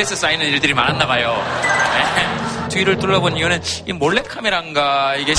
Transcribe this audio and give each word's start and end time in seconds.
스트레스 0.00 0.16
쌓이는 0.16 0.46
일들이 0.46 0.72
많았나 0.72 1.06
봐요. 1.06 1.36
네. 2.14 2.68
뒤를 2.68 2.96
둘러본 2.96 3.36
이유는 3.36 3.60
이 3.86 3.92
몰래카메라인가 3.92 5.16
이게 5.16 5.34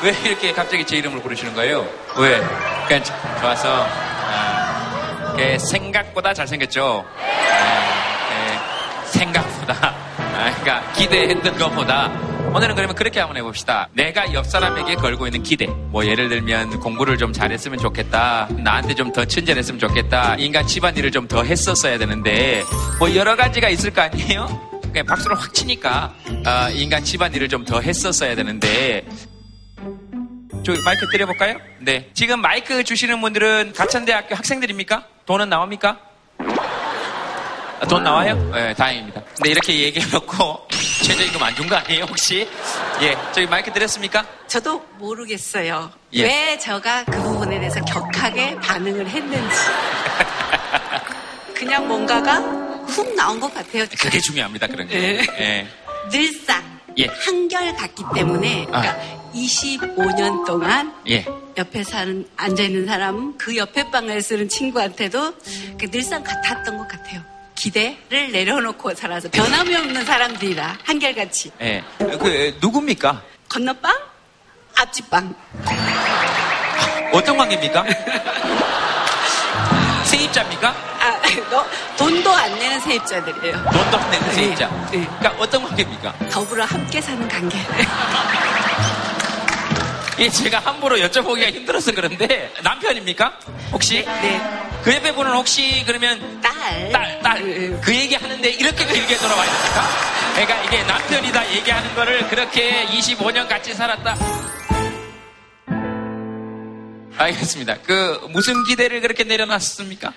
왜 0.00 0.16
이렇게 0.24 0.52
갑자기 0.52 0.84
제 0.84 0.98
이름을 0.98 1.20
부르시는 1.20 1.54
거예요? 1.54 1.84
왜? 2.18 2.40
그냥 2.86 3.02
좋아서 3.40 3.84
아, 3.84 5.34
생각보다 5.58 6.32
잘생겼죠. 6.34 7.04
네, 7.18 8.60
생각보다 9.06 9.74
아, 9.82 10.54
그러니까 10.60 10.92
기대했던 10.92 11.58
것보다 11.58 12.12
오늘은 12.58 12.74
그러면 12.74 12.96
그렇게 12.96 13.20
한번 13.20 13.36
해봅시다. 13.36 13.88
내가 13.92 14.32
옆 14.32 14.44
사람에게 14.44 14.96
걸고 14.96 15.26
있는 15.28 15.44
기대. 15.44 15.66
뭐 15.66 16.04
예를 16.04 16.28
들면 16.28 16.80
공부를 16.80 17.16
좀 17.16 17.32
잘했으면 17.32 17.78
좋겠다. 17.78 18.48
나한테 18.50 18.94
좀 18.94 19.12
더 19.12 19.24
친절했으면 19.24 19.78
좋겠다. 19.78 20.34
인간 20.38 20.66
집안일을 20.66 21.12
좀 21.12 21.28
더 21.28 21.42
했었어야 21.44 21.98
되는데 21.98 22.64
뭐 22.98 23.14
여러 23.14 23.36
가지가 23.36 23.68
있을 23.68 23.92
거 23.92 24.00
아니에요? 24.02 24.80
그냥 24.92 25.06
박수를 25.06 25.36
확 25.38 25.54
치니까 25.54 26.12
어, 26.46 26.70
인간 26.72 27.04
집안일을 27.04 27.48
좀 27.48 27.64
더 27.64 27.80
했었어야 27.80 28.34
되는데 28.34 29.06
저기 30.64 30.80
마이크 30.84 31.06
드려볼까요? 31.12 31.58
네. 31.80 32.08
지금 32.14 32.40
마이크 32.40 32.82
주시는 32.82 33.20
분들은 33.20 33.72
가천대학교 33.76 34.34
학생들입니까? 34.34 35.04
돈은 35.26 35.48
나옵니까? 35.48 35.98
아, 37.80 37.86
돈 37.88 38.02
나와요? 38.02 38.34
네, 38.52 38.74
다행입니다. 38.74 39.22
근데 39.36 39.50
이렇게 39.50 39.78
얘기해놓고 39.84 40.66
최저임금 41.08 41.42
안준거 41.42 41.74
아니에요, 41.74 42.04
혹시? 42.04 42.46
예, 43.00 43.16
저기 43.32 43.46
마이크 43.46 43.72
드렸습니까? 43.72 44.26
저도 44.46 44.78
모르겠어요. 44.98 45.90
예. 46.12 46.22
왜 46.22 46.58
제가 46.58 47.04
그 47.04 47.22
부분에 47.22 47.58
대해서 47.58 47.80
격하게 47.80 48.56
반응을 48.56 49.08
했는지. 49.08 49.56
그냥 51.56 51.88
뭔가가 51.88 52.40
훅 52.88 53.14
나온 53.14 53.40
것 53.40 53.52
같아요. 53.54 53.86
그게 53.98 54.20
중요합니다, 54.20 54.66
그런 54.66 54.86
게. 54.86 54.98
예. 54.98 55.26
예. 55.40 55.66
늘상 56.10 56.62
예. 56.98 57.06
한결 57.06 57.74
같기 57.74 58.04
때문에 58.14 58.66
그러니까 58.66 58.98
25년 59.32 60.44
동안 60.44 60.94
예. 61.08 61.24
옆에 61.56 61.84
사는 61.84 62.28
앉아 62.36 62.62
있는 62.64 62.84
사람은 62.84 63.38
그 63.38 63.56
옆에 63.56 63.90
방을 63.90 64.20
쓰는 64.20 64.50
친구한테도 64.50 65.32
그 65.80 65.90
늘상 65.90 66.22
같았던 66.22 66.76
것 66.76 66.86
같아요. 66.86 67.37
기대를 67.58 68.30
내려놓고 68.30 68.94
살아서 68.94 69.28
변함이 69.30 69.74
없는 69.74 70.04
사람들이라 70.04 70.78
한결같이 70.84 71.50
예. 71.60 71.82
그, 71.98 72.56
누굽니까? 72.60 73.22
건너방 73.48 73.92
앞집방 74.76 75.34
어떤 77.12 77.36
관계입니까? 77.36 77.84
세입자입니까? 80.04 80.68
아, 80.68 81.20
너, 81.50 81.66
돈도 81.96 82.32
안 82.32 82.58
내는 82.58 82.80
세입자들이에요. 82.80 83.56
돈도 83.72 83.98
안 83.98 84.10
내는 84.10 84.32
세입자. 84.32 84.68
네, 84.90 84.98
네. 84.98 85.06
그러니까 85.18 85.42
어떤 85.42 85.64
관계입니까? 85.64 86.14
더불어 86.30 86.64
함께 86.64 87.00
사는 87.00 87.26
관계. 87.28 87.58
예, 90.18 90.28
제가 90.28 90.58
함부로 90.58 90.96
여쭤보기가 90.96 91.52
힘들어서 91.54 91.92
그런데 91.92 92.52
남편입니까? 92.62 93.38
혹시? 93.72 94.04
네. 94.04 94.40
그 94.82 94.92
옆에 94.92 95.14
분은 95.14 95.30
혹시 95.32 95.84
그러면 95.86 96.40
딸. 96.40 96.90
딸, 96.90 97.20
딸. 97.22 97.44
네. 97.44 97.80
그 97.80 97.94
얘기 97.94 98.16
하는데 98.16 98.48
이렇게 98.48 98.84
길게 98.84 99.16
돌아와야 99.16 99.48
됩니까? 99.48 99.88
그러니까 100.34 100.62
이게 100.64 100.82
남편이다 100.82 101.54
얘기하는 101.54 101.94
거를 101.94 102.28
그렇게 102.28 102.84
25년 102.86 103.48
같이 103.48 103.72
살았다. 103.74 104.16
알겠습니다. 107.16 107.76
그 107.84 108.20
무슨 108.30 108.64
기대를 108.64 109.00
그렇게 109.00 109.22
내려놨습니까? 109.24 110.12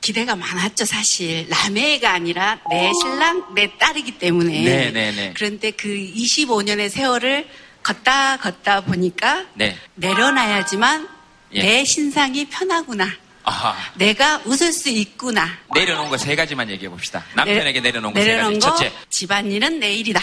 기대가 0.00 0.34
많았죠, 0.36 0.84
사실. 0.84 1.46
남의 1.48 1.94
애가 1.94 2.10
아니라 2.12 2.58
내 2.70 2.90
신랑, 3.02 3.54
내 3.54 3.76
딸이기 3.78 4.18
때문에. 4.18 4.62
네, 4.62 4.90
네, 4.90 5.12
네. 5.12 5.32
그런데 5.36 5.70
그 5.72 5.88
25년의 5.88 6.88
세월을 6.88 7.48
걷다 7.82 8.36
걷다 8.38 8.82
보니까 8.82 9.44
네. 9.54 9.76
내려놔야지만 9.96 11.08
예. 11.52 11.62
내 11.62 11.84
신상이 11.84 12.46
편하구나. 12.46 13.08
아하. 13.42 13.74
내가 13.94 14.40
웃을 14.44 14.72
수 14.72 14.88
있구나. 14.90 15.48
내려놓은 15.74 16.08
거 16.10 16.16
세 16.18 16.36
가지만 16.36 16.68
얘기해 16.70 16.90
봅시다. 16.90 17.24
남편에게 17.34 17.80
내려놓은 17.80 18.12
거 18.14 18.20
세 18.22 18.36
가지. 18.36 18.54
거 18.54 18.58
첫째. 18.60 18.92
집안일은 19.08 19.80
내 19.80 19.92
일이다. 19.94 20.20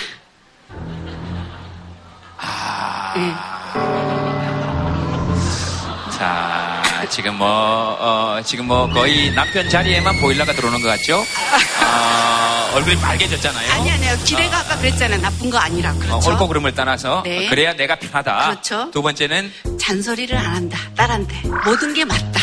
아. 2.37 3.13
네. 3.15 3.33
자, 6.17 6.66
지금 7.09 7.35
뭐, 7.37 7.47
어, 7.47 8.41
지금 8.43 8.67
뭐 8.67 8.87
거의 8.89 9.31
남편 9.33 9.69
자리에만 9.69 10.19
보일러가 10.19 10.53
들어오는 10.53 10.81
것 10.81 10.87
같죠? 10.87 11.17
어, 11.17 12.71
얼굴이 12.75 12.97
빨개졌잖아요. 12.97 13.71
아니 13.71 13.91
아니요. 13.91 14.17
기대가 14.25 14.59
아까 14.59 14.77
그랬잖아요. 14.77 15.21
나쁜 15.21 15.49
거 15.49 15.57
아니라. 15.57 15.91
어, 15.91 15.93
그렇죠. 15.99 16.29
옳고 16.29 16.47
그름을 16.47 16.73
떠나서 16.75 17.23
네. 17.23 17.47
그래야 17.47 17.73
내가 17.73 17.95
편하다. 17.95 18.49
그렇죠. 18.49 18.91
두 18.91 19.01
번째는 19.01 19.51
잔소리를 19.79 20.35
안 20.37 20.45
한다. 20.55 20.77
딸한테. 20.95 21.41
모든 21.65 21.93
게 21.93 22.05
맞다. 22.05 22.39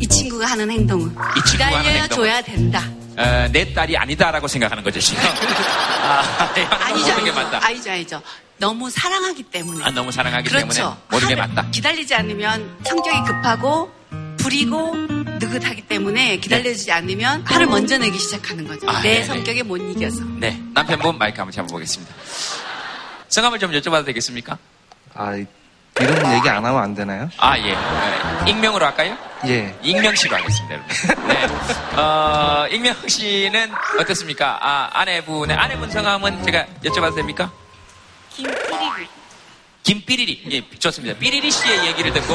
이 0.00 0.06
친구가 0.06 0.46
하는 0.46 0.70
행동은. 0.70 1.06
이 1.36 1.48
친구가 1.48 1.66
하는 1.66 1.82
기다려줘야 1.82 2.42
된다. 2.42 2.82
어, 3.16 3.48
내 3.52 3.72
딸이 3.72 3.96
아니다라고 3.96 4.48
생각하는 4.48 4.82
거죠 4.82 4.98
지금. 4.98 5.22
아, 6.02 6.52
아니죠, 6.80 7.12
아니죠. 7.12 7.34
아니죠, 7.62 7.90
아니죠. 7.90 8.22
너무 8.58 8.88
사랑하기 8.90 9.42
때문에. 9.44 9.84
아, 9.84 9.90
너무 9.90 10.12
사랑하기 10.12 10.48
그렇죠. 10.48 10.68
때문에 10.68 10.96
모든 11.10 11.28
게 11.28 11.34
하루 11.34 11.48
맞다. 11.54 11.70
기다리지 11.70 12.14
않으면 12.14 12.76
성격이 12.84 13.22
급하고 13.26 13.90
부리고 14.38 14.94
느긋하기 14.94 15.82
때문에 15.82 16.36
기다려주지 16.36 16.92
않으면 16.92 17.42
화를 17.46 17.66
먼저 17.66 17.98
내기 17.98 18.18
시작하는 18.18 18.66
거죠. 18.68 18.88
아, 18.88 19.00
내 19.00 19.14
네네. 19.14 19.24
성격에 19.24 19.62
못 19.62 19.78
이겨서. 19.78 20.22
네, 20.38 20.60
남편분 20.74 21.18
마이크 21.18 21.38
한번 21.38 21.52
잡아보겠습니다. 21.52 22.14
성함을 23.28 23.58
좀 23.58 23.72
여쭤봐도 23.72 24.04
되겠습니까? 24.06 24.58
아, 25.14 25.32
이런 26.00 26.36
얘기 26.36 26.48
안 26.48 26.64
하면 26.64 26.76
안 26.82 26.94
되나요? 26.94 27.30
아, 27.38 27.56
예. 27.58 27.72
네. 27.74 28.50
익명으로 28.50 28.84
할까요? 28.84 29.16
예. 29.46 29.76
익명 29.82 30.14
씨로 30.14 30.36
하겠습니다, 30.36 30.74
여러분. 30.74 31.28
네. 31.28 31.96
어, 32.00 32.66
익명 32.70 32.94
씨는 33.08 33.72
어떻습니까? 34.00 34.58
아, 34.60 34.90
아내분의, 34.92 35.56
아내분 35.56 35.90
성함은 35.90 36.42
제가 36.44 36.66
여쭤봐도 36.84 37.14
됩니까? 37.16 37.50
김삐리리. 39.84 40.42
예, 40.50 40.78
좋습니다. 40.78 41.16
삐리리 41.18 41.50
씨의 41.50 41.86
얘기를 41.88 42.10
듣고, 42.14 42.34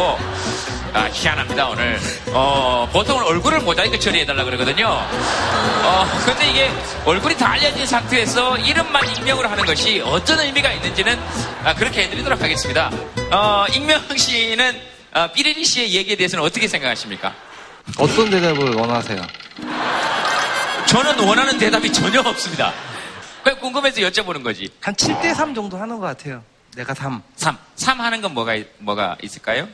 아, 0.93 1.09
희한합니다, 1.11 1.67
오늘. 1.67 1.99
어, 2.27 2.87
보통은 2.93 3.23
얼굴을 3.23 3.61
모자이크 3.61 3.97
처리해달라 3.99 4.43
그러거든요. 4.43 4.85
어, 4.87 6.05
근데 6.25 6.47
이게 6.51 6.69
얼굴이 7.05 7.35
다 7.37 7.49
알려진 7.51 7.87
상태에서 7.87 8.55
이름만 8.59 9.03
익명으로 9.17 9.49
하는 9.49 9.65
것이 9.65 9.99
어떤 10.01 10.39
의미가 10.41 10.71
있는지는 10.73 11.19
아, 11.63 11.73
그렇게 11.73 12.03
해드리도록 12.03 12.39
하겠습니다. 12.39 12.91
어, 13.31 13.65
익명 13.73 13.99
씨는 14.15 14.79
어, 15.15 15.31
삐리리 15.33 15.65
씨의 15.65 15.91
얘기에 15.95 16.17
대해서는 16.17 16.45
어떻게 16.45 16.67
생각하십니까? 16.67 17.33
어떤 17.97 18.29
대답을 18.29 18.75
원하세요? 18.75 19.25
저는 20.85 21.19
원하는 21.27 21.57
대답이 21.57 21.91
전혀 21.91 22.19
없습니다. 22.21 22.73
그냥 23.43 23.59
궁금해서 23.59 24.01
여쭤보는 24.01 24.43
거지. 24.43 24.69
한 24.81 24.93
7대3 24.93 25.55
정도 25.55 25.77
하는 25.77 25.99
것 25.99 26.05
같아요. 26.05 26.43
내가 26.79 26.93
3. 26.93 27.21
3. 27.35 27.57
3 27.75 27.99
하는 27.99 28.21
건 28.21 28.33
뭐가, 28.33 28.53
뭐가 28.77 29.17
있을까요? 29.21 29.67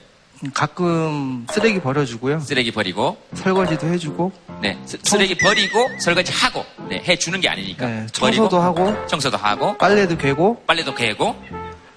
가끔 0.56 1.46
쓰레기 1.52 1.80
버려주고요. 1.80 2.40
쓰레기 2.40 2.72
버리고, 2.72 3.16
설거지도 3.36 3.86
해주고, 3.88 4.32
네. 4.60 4.76
쓰- 4.86 4.98
쓰레기 5.04 5.38
버리고, 5.38 5.88
설거지 6.00 6.34
하고, 6.34 6.66
네. 6.90 7.04
해주는 7.08 7.40
게 7.40 7.48
아니니까. 7.48 7.86
네, 7.86 8.08
청소도 8.12 8.60
하고, 8.60 9.06
청소도 9.06 9.38
하고, 9.38 9.78
빨래도 9.78 10.18
개고, 10.18 10.64
빨래도 10.66 10.96
개고, 10.96 11.36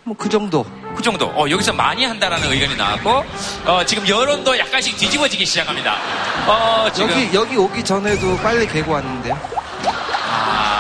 뭐 0.05 0.15
그 0.19 0.29
정도. 0.29 0.65
그 0.95 1.03
정도. 1.03 1.27
어, 1.29 1.49
여기서 1.49 1.73
많이 1.73 2.05
한다라는 2.05 2.53
의견이 2.53 2.77
나왔고, 2.77 3.25
어, 3.65 3.85
지금 3.87 4.07
여론도 4.07 4.59
약간씩 4.59 4.95
뒤집어지기 4.99 5.47
시작합니다. 5.47 5.97
어, 6.47 6.93
지금. 6.93 7.11
여기, 7.11 7.35
여기 7.35 7.57
오기 7.57 7.83
전에도 7.83 8.37
빨래 8.39 8.67
개고 8.67 8.93
왔는데요. 8.93 9.39
아, 10.31 10.78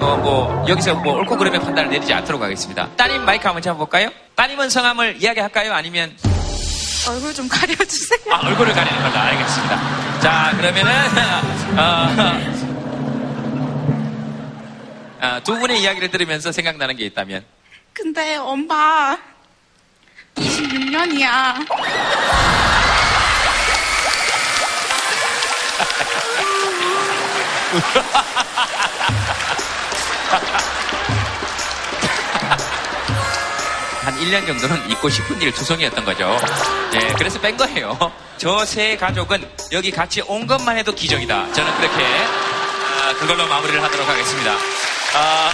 어, 0.00 0.16
뭐, 0.16 0.64
여기서 0.68 0.94
뭐, 0.96 1.14
옳고 1.14 1.36
그름의 1.36 1.60
판단을 1.60 1.90
내리지 1.90 2.12
않도록 2.14 2.40
하겠습니다. 2.40 2.88
따님 2.96 3.24
마이크 3.24 3.44
한번 3.46 3.60
잡아볼까요? 3.62 4.10
따님은 4.36 4.70
성함을 4.70 5.20
이야기할까요? 5.20 5.72
아니면, 5.74 6.16
얼굴 7.08 7.34
좀 7.34 7.48
가려주세요. 7.48 8.20
아, 8.30 8.46
얼굴을 8.46 8.72
가리는 8.72 9.02
걸로 9.02 9.18
알겠습니다. 9.18 10.20
자, 10.20 10.54
그러면은, 10.56 10.92
어, 11.78 12.08
아, 15.20 15.40
두 15.40 15.58
분의 15.58 15.82
이야기를 15.82 16.10
들으면서 16.10 16.52
생각나는 16.52 16.96
게 16.96 17.04
있다면. 17.06 17.44
근데 17.92 18.36
엄마 18.36 19.18
26년이야. 20.36 21.66
한 34.04 34.14
1년 34.20 34.46
정도는 34.46 34.90
잊고 34.90 35.08
싶은 35.08 35.40
일 35.42 35.52
투성이었던 35.52 36.04
거죠. 36.04 36.36
예, 36.94 36.98
그래서 37.18 37.40
뺀 37.40 37.56
거예요. 37.56 37.96
저 38.38 38.64
세 38.64 38.96
가족은 38.96 39.44
여기 39.72 39.90
같이 39.90 40.22
온 40.22 40.46
것만 40.46 40.76
해도 40.78 40.94
기적이다. 40.94 41.52
저는 41.52 41.76
그렇게 41.76 42.04
아, 42.04 43.12
그걸로 43.18 43.46
마무리를 43.46 43.82
하도록 43.82 44.08
하겠습니다. 44.08 44.52
아, 45.14 45.52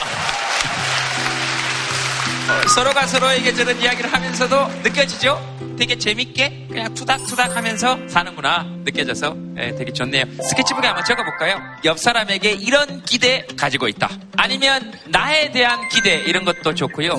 어, 2.49 2.69
서로가 2.69 3.07
서로에게 3.07 3.55
저런 3.55 3.81
이야기를 3.81 4.13
하면서도 4.13 4.69
느껴지죠? 4.83 5.54
되게 5.77 5.97
재밌게 5.99 6.67
그냥 6.71 6.95
투닥투닥 6.95 7.57
하면서 7.57 7.99
사는구나 8.09 8.65
느껴져서 8.85 9.37
예, 9.59 9.75
되게 9.75 9.93
좋네요. 9.93 10.25
스케치북에 10.43 10.87
한번 10.87 11.05
적어볼까요? 11.05 11.61
옆 11.85 11.99
사람에게 11.99 12.53
이런 12.53 13.03
기대 13.03 13.47
가지고 13.57 13.89
있다. 13.89 14.09
아니면 14.37 14.93
나에 15.07 15.51
대한 15.51 15.89
기대 15.89 16.17
이런 16.27 16.45
것도 16.45 16.75
좋고요. 16.75 17.19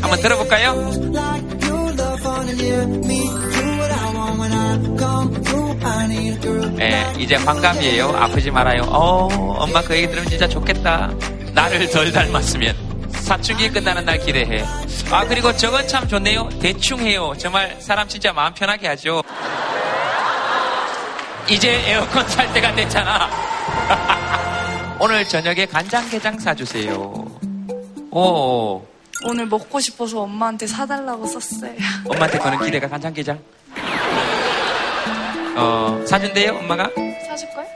한번 0.00 0.20
들어볼까요? 0.20 0.72
예, 6.80 7.12
이제 7.18 7.36
환갑이에요. 7.36 8.08
아프지 8.08 8.50
말아요. 8.50 8.82
어, 8.82 9.28
엄마 9.58 9.82
그 9.82 9.96
얘기 9.96 10.06
들으면 10.08 10.28
진짜 10.28 10.48
좋겠다. 10.48 11.10
나를 11.52 11.88
덜 11.90 12.12
닮았으면. 12.12 12.86
사춘기 13.12 13.68
끝나는 13.68 14.04
날 14.04 14.18
기대해. 14.18 14.64
아, 15.10 15.24
그리고 15.26 15.54
저건 15.56 15.86
참 15.88 16.06
좋네요. 16.06 16.48
대충 16.60 17.00
해요. 17.00 17.32
정말 17.38 17.76
사람 17.80 18.06
진짜 18.08 18.32
마음 18.32 18.54
편하게 18.54 18.88
하죠. 18.88 19.22
이제 21.48 21.90
에어컨 21.90 22.26
살 22.28 22.52
때가 22.52 22.74
됐잖아. 22.74 23.28
오늘 24.98 25.24
저녁에 25.24 25.66
간장게장 25.66 26.38
사주세요. 26.38 26.94
오, 28.10 28.82
오늘 29.24 29.46
먹고 29.46 29.78
싶어서 29.80 30.22
엄마한테 30.22 30.66
사달라고 30.66 31.26
썼어요. 31.26 31.72
엄마한테 32.08 32.38
거는 32.38 32.64
기대가 32.64 32.88
간장게장. 32.88 33.38
어, 35.56 36.04
사준대요, 36.06 36.56
엄마가? 36.58 36.90
사줄 37.28 37.48
거야? 37.54 37.66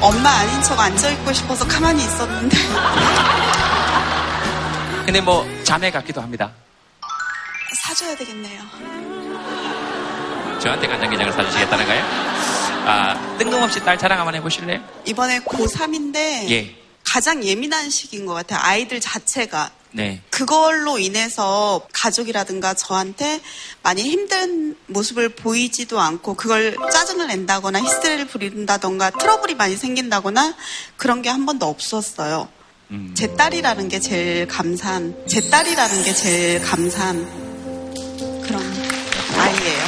엄마 0.00 0.30
아닌 0.30 0.62
척 0.62 0.78
앉아있고 0.78 1.32
싶어서 1.32 1.66
가만히 1.66 2.02
있었는데 2.02 2.56
근데 5.06 5.20
뭐 5.20 5.46
자매 5.64 5.90
같기도 5.90 6.20
합니다. 6.22 6.50
사줘야 7.86 8.16
되겠네요. 8.16 8.62
저한테 10.60 10.86
간장게장을 10.88 11.32
사주시겠다는가요? 11.32 12.02
아, 12.86 13.36
뜬금없이 13.38 13.80
딸 13.84 13.98
자랑 13.98 14.18
한번 14.18 14.34
해보실래요? 14.36 14.80
이번에 15.06 15.40
고3인데 15.40 16.50
예. 16.50 16.74
가장 17.04 17.42
예민한 17.44 17.90
시기인 17.90 18.24
것 18.26 18.32
같아요. 18.34 18.60
아이들 18.62 19.00
자체가. 19.00 19.70
네. 19.96 20.20
그걸로 20.30 20.98
인해서 20.98 21.86
가족이라든가 21.92 22.74
저한테 22.74 23.40
많이 23.82 24.02
힘든 24.02 24.76
모습을 24.86 25.28
보이지도 25.28 26.00
않고 26.00 26.34
그걸 26.34 26.76
짜증을 26.90 27.28
낸다거나 27.28 27.80
히스테리를 27.80 28.26
부린다던가 28.26 29.10
트러블이 29.10 29.54
많이 29.54 29.76
생긴다거나 29.76 30.54
그런 30.96 31.22
게 31.22 31.34
한 31.34 31.46
번도 31.46 31.66
없었어요. 31.66 32.48
음. 32.92 33.12
제 33.16 33.34
딸이라는 33.34 33.88
게 33.88 33.98
제일 33.98 34.46
감사한, 34.46 35.26
제 35.26 35.40
딸이라는 35.50 36.04
게 36.04 36.12
제일 36.14 36.60
감사한 36.62 38.42
그런 38.46 38.62
아이예요. 39.36 39.84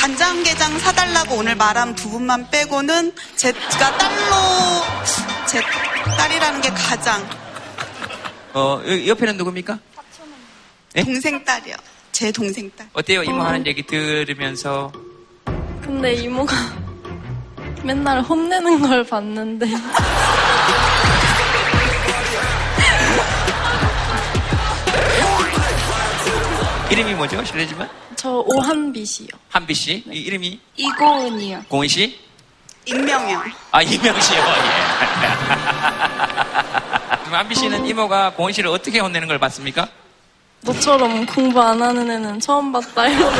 간장게장 0.00 0.78
사달라고 0.78 1.34
오늘 1.34 1.54
말한 1.54 1.94
부분만 1.96 2.50
빼고는 2.50 3.12
제가 3.36 3.98
딸로 3.98 5.35
제 5.46 5.60
딸이라는 6.18 6.60
게 6.60 6.68
가장 6.70 7.22
어, 8.54 8.80
여- 8.86 9.06
옆에는 9.08 9.36
누굽니까? 9.36 9.78
예? 10.96 11.02
동생 11.04 11.44
딸이요. 11.44 11.76
제 12.10 12.32
동생 12.32 12.70
딸. 12.74 12.88
어때요? 12.94 13.22
이모 13.22 13.42
하는 13.42 13.66
얘기 13.66 13.82
들으면서. 13.82 14.90
근데 15.82 16.14
이모가 16.14 16.56
맨날 17.84 18.22
혼내는 18.22 18.80
걸 18.80 19.04
봤는데 19.04 19.66
이름이 26.90 27.14
뭐죠? 27.14 27.44
실례지만. 27.44 27.88
저 28.14 28.30
오한비 28.46 29.04
씨요. 29.04 29.28
한비 29.50 29.74
씨. 29.74 30.04
이 30.10 30.18
이름이 30.20 30.58
이고은이요. 30.76 31.64
공희 31.68 31.88
씨? 31.88 32.18
익명이요. 32.86 33.42
아, 33.72 33.82
이명 33.82 34.18
씨요. 34.20 34.38
예. 34.38 34.42
그럼 37.26 37.34
한비 37.40 37.54
씨는 37.56 37.84
이모가 37.86 38.32
공희 38.34 38.52
씨를 38.52 38.70
어떻게 38.70 39.00
혼내는 39.00 39.26
걸 39.28 39.38
봤습니까? 39.38 39.88
너처럼 40.62 41.26
공부 41.26 41.60
안 41.60 41.82
하는 41.82 42.10
애는 42.10 42.40
처음 42.40 42.72
봤다 42.72 43.06
이러고 43.08 43.32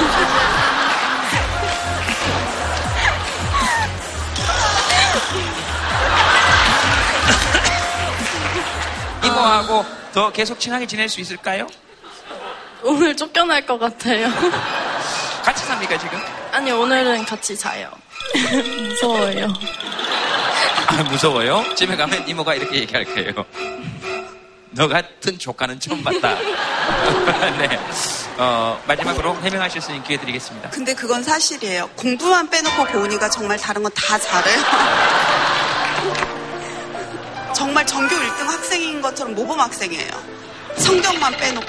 이모하고 9.24 9.84
더 10.12 10.30
계속 10.32 10.58
친하게 10.58 10.86
지낼 10.86 11.08
수 11.08 11.20
있을까요? 11.20 11.66
오늘 12.82 13.16
쫓겨날 13.16 13.64
것 13.66 13.78
같아요. 13.78 14.28
같이 15.42 15.64
삽니까, 15.64 15.96
지금? 15.98 16.18
아니 16.52 16.70
오늘은 16.72 17.24
같이 17.24 17.56
자요. 17.56 17.90
무서워요. 18.88 19.52
아, 20.88 21.02
무서워요? 21.04 21.64
집에 21.74 21.96
가면 21.96 22.28
이모가 22.28 22.54
이렇게 22.54 22.78
얘기할 22.80 23.04
거예요. 23.04 23.32
너 24.70 24.86
같은 24.88 25.38
조카는 25.38 25.80
처음 25.80 26.02
봤다. 26.04 26.36
네. 27.58 27.78
어, 28.36 28.78
마지막으로 28.86 29.34
해명하실 29.42 29.80
수 29.80 29.90
있는 29.90 30.04
기회 30.04 30.18
드리겠습니다. 30.18 30.70
근데 30.70 30.94
그건 30.94 31.22
사실이에요. 31.22 31.88
공부만 31.96 32.48
빼놓고 32.50 32.86
고은이가 32.86 33.30
정말 33.30 33.58
다른 33.58 33.82
건 33.82 33.90
다 33.94 34.18
잘해요. 34.18 34.60
정말 37.54 37.86
전교 37.86 38.14
1등 38.14 38.46
학생인 38.46 39.00
것처럼 39.00 39.34
모범 39.34 39.58
학생이에요. 39.58 40.10
성적만 40.76 41.34
빼놓고. 41.38 41.66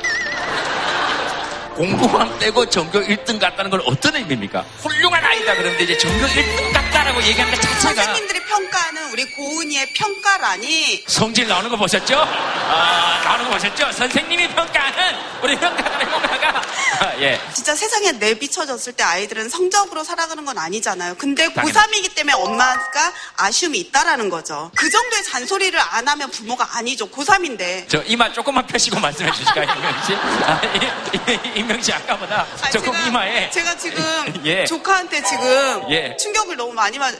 공부만 1.78 2.40
빼고 2.40 2.66
전교 2.70 3.00
1등 3.04 3.40
같다는 3.40 3.70
건 3.70 3.82
어떤 3.86 4.16
의미입니까? 4.16 4.66
훌륭한 4.82 5.24
아이다 5.24 5.54
그러는데 5.56 5.84
이제 5.84 5.96
전교 5.98 6.26
1등 6.26 6.74
같다라고 6.74 7.22
얘기하는 7.22 7.54
것 7.54 7.62
자체가 7.62 7.94
선생님들이 7.94 8.40
평가하는 8.46 9.12
우리 9.12 9.26
고은이의 9.26 9.94
평가라니 9.94 11.04
성질 11.08 11.48
나오는 11.48 11.70
거 11.70 11.78
보셨죠? 11.78 12.18
아, 12.20 13.22
나오는 13.24 13.46
거 13.46 13.52
보셨죠? 13.52 13.92
선생님이 13.92 14.48
평가하는 14.50 15.16
우리 15.44 15.56
평가하는 15.56 16.10
평가가 16.10 16.62
아, 17.00 17.14
예. 17.20 17.40
진짜 17.54 17.76
세상에 17.76 18.12
내비쳐졌을 18.14 18.94
때 18.94 19.04
아이들은 19.04 19.50
성적으로 19.50 20.04
살아가는 20.04 20.44
건 20.46 20.58
아니잖아요. 20.58 21.14
근데 21.20 21.54
당연히. 21.54 21.72
고3이기 21.74 22.16
때문에 22.16 22.34
엄마가 22.34 23.14
아쉬움이 23.38 23.78
있다라는 23.80 24.30
거죠. 24.32 24.72
그 24.76 24.90
정도의 24.90 25.24
잔소리를 25.26 25.80
안 25.80 26.08
하면 26.08 26.32
부모가 26.32 26.68
아니죠. 26.76 27.08
고3인데. 27.10 27.88
저 27.88 28.02
이마 28.04 28.32
조금만 28.34 28.66
펴시고 28.66 29.00
말씀해 29.00 29.32
주실까요, 29.32 29.68
임명 29.76 30.04
씨? 30.08 30.16
아, 30.16 30.62
이- 30.74 31.60
이- 31.60 31.67
씨 31.82 31.94
아까보다 31.94 32.46
아니, 32.64 32.72
조금 32.72 32.92
제가, 32.94 33.08
이마에 33.08 33.50
제가 33.52 33.78
지금 33.78 34.04
예. 34.46 34.66
조카한테 34.66 35.22
지금 35.24 35.84
예. 35.90 36.16
충격을 36.18 36.56
너무 36.56 36.74
많이 36.74 36.98
맞. 36.98 37.14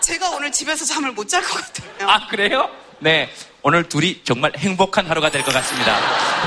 제가 0.00 0.30
오늘 0.30 0.50
집에서 0.50 0.84
잠을 0.84 1.12
못 1.12 1.28
잘 1.28 1.42
것 1.42 1.54
같아요. 1.54 2.08
아, 2.08 2.26
그래요? 2.28 2.68
네. 2.98 3.30
오늘 3.62 3.88
둘이 3.88 4.20
정말 4.24 4.52
행복한 4.56 5.06
하루가 5.08 5.30
될 5.30 5.42
것 5.44 5.52
같습니다. 5.54 5.96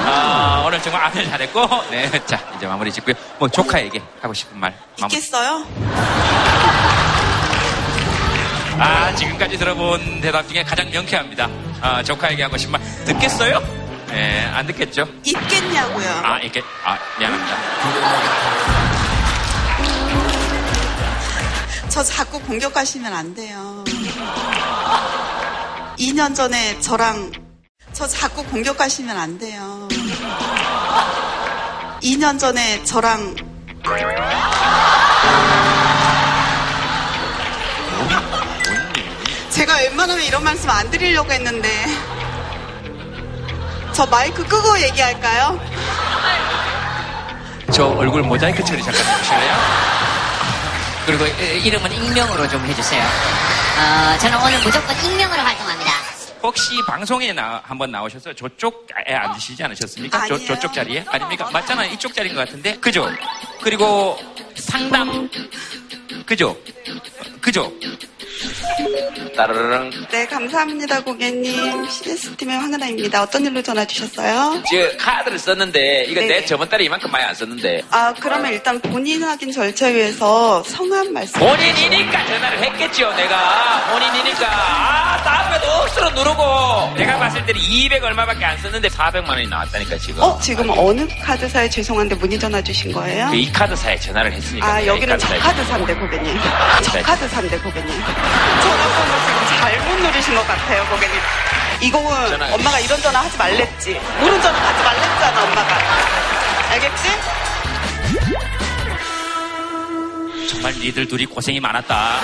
아, 0.06 0.64
오늘 0.66 0.82
정말 0.82 1.04
아들 1.06 1.24
잘했고, 1.26 1.66
네. 1.90 2.10
자, 2.26 2.38
이제 2.58 2.66
마무리 2.68 2.92
짓고요. 2.92 3.16
뭐, 3.40 3.48
조카에게 3.48 4.02
하고 4.22 4.34
싶은 4.34 4.60
말. 4.60 4.78
마무리. 5.00 5.16
있겠어요? 5.18 5.66
아, 8.78 9.16
지금까지 9.16 9.58
들어본 9.58 10.20
대답 10.20 10.48
중에 10.50 10.64
가장 10.64 10.90
명쾌합니다. 10.92 11.50
아, 11.82 12.04
조카에게 12.04 12.44
하고 12.44 12.58
싶은 12.58 12.74
말. 12.74 12.82
듣겠어요? 13.06 13.85
네, 14.16 14.46
안 14.46 14.66
듣겠죠? 14.68 15.06
있겠냐고요. 15.26 16.10
아, 16.24 16.40
이게, 16.40 16.62
아, 16.86 16.98
미안합니다. 17.20 17.58
저 21.90 22.02
자꾸 22.02 22.40
공격하시면 22.40 23.14
안 23.14 23.36
돼요. 23.36 23.84
2년 26.00 26.34
전에 26.34 26.80
저랑 26.80 27.34
저 27.92 28.08
자꾸 28.08 28.42
공격하시면 28.46 29.18
안 29.18 29.38
돼요. 29.38 29.90
2년 32.02 32.40
전에 32.40 32.86
저랑 32.86 33.36
제가 39.50 39.76
웬만하면 39.76 40.24
이런 40.24 40.42
말씀 40.42 40.70
안 40.70 40.90
드리려고 40.90 41.34
했는데 41.34 41.86
저 43.96 44.06
마이크 44.06 44.44
끄고 44.46 44.80
얘기할까요? 44.82 45.60
저 47.74 47.88
얼굴 47.88 48.24
모자이크 48.24 48.64
처리 48.64 48.84
잠깐 48.84 49.02
해주실래요? 49.06 49.56
그리고 51.06 51.26
이- 51.28 51.66
이름은 51.66 51.92
익명으로 51.92 52.48
좀 52.50 52.66
해주세요. 52.66 53.02
어, 53.04 54.18
저는 54.20 54.38
오늘 54.42 54.60
무조건 54.60 54.96
익명으로 55.04 55.42
활동합니다. 55.42 55.92
혹시 56.44 56.78
방송에 56.88 57.32
나, 57.34 57.62
한번 57.66 57.92
나오셔서 57.92 58.34
저쪽에 58.34 58.94
앉으시지 59.16 59.64
않으셨습니까? 59.64 60.28
저, 60.28 60.36
아니에요. 60.36 60.48
저쪽 60.48 60.74
자리에? 60.74 61.04
아닙니까? 61.08 61.50
맞잖아요. 61.52 61.92
이쪽 61.92 62.14
자리인 62.14 62.36
것 62.36 62.46
같은데. 62.46 62.76
그죠? 62.78 63.10
그리고 63.62 64.20
상담. 64.56 65.30
그죠? 66.26 66.56
그죠? 67.42 67.72
따르릉. 69.36 69.92
네, 70.12 70.26
감사합니다, 70.28 71.02
고객님. 71.04 71.90
CS팀의 71.90 72.58
황은아입니다. 72.58 73.24
어떤 73.24 73.46
일로 73.46 73.62
전화 73.62 73.86
주셨어요? 73.86 74.62
저 74.70 74.98
카드를 74.98 75.38
썼는데, 75.40 76.06
이거 76.08 76.22
네. 76.22 76.28
내 76.28 76.46
저번 76.46 76.70
달에 76.70 76.86
이만큼 76.86 77.12
많이 77.12 77.26
안 77.26 77.36
썼는데. 77.36 77.84
아, 77.92 78.14
그러면 78.20 78.52
일단 78.54 78.80
본인 78.82 79.24
확인 79.24 79.52
절차 79.52 79.88
위해서 79.88 80.64
성함 80.64 81.12
말씀. 81.14 81.40
본인이니까 81.40 82.26
전화를 82.26 82.64
했겠죠, 82.64 83.12
내가. 83.14 83.92
본인이니까. 83.92 84.46
아, 84.48 85.24
다음에도 85.24 85.68
억수로 85.84 86.10
누르고. 86.12 86.94
내가 86.98 87.18
봤을 87.20 87.46
때는 87.46 87.60
200 87.62 88.04
얼마밖에 88.04 88.46
안 88.46 88.58
썼는데 88.60 88.88
400만 88.90 89.30
원이 89.30 89.48
나왔다니까, 89.48 89.98
지금. 89.98 90.24
어, 90.24 90.40
지금 90.40 90.70
어느 90.70 91.06
카드사에 91.24 91.70
죄송한데 91.70 92.16
문의 92.16 92.40
전화 92.40 92.62
주신 92.62 92.92
거예요? 92.92 93.30
그이 93.32 93.52
카드사에 93.52 94.00
전화를 94.00 94.32
했으니까. 94.32 94.66
아, 94.66 94.86
여기는 94.86 95.20
저 95.20 95.28
카드사인데, 95.40 95.94
고객님. 95.96 96.38
저 96.84 97.02
카드사인데, 97.02 97.58
고객님. 97.60 97.96
전화번호 98.62 99.12
지금 99.26 99.40
잘못 99.60 100.02
누르신 100.02 100.36
것 100.36 100.48
같아요, 100.48 100.86
고객님. 100.90 101.20
이거는 101.82 102.28
전화- 102.30 102.54
엄마가 102.54 102.80
이런 102.80 103.02
전화 103.02 103.20
하지 103.22 103.38
말랬지. 103.38 104.00
모른 104.20 104.42
전화 104.42 104.60
하지 104.60 104.84
말랬잖아, 104.84 105.44
엄마가. 105.44 105.78
알겠지? 106.72 107.10
정말 110.50 110.74
니들 110.74 111.08
둘이 111.08 111.26
고생이 111.26 111.60
많았다. 111.60 112.20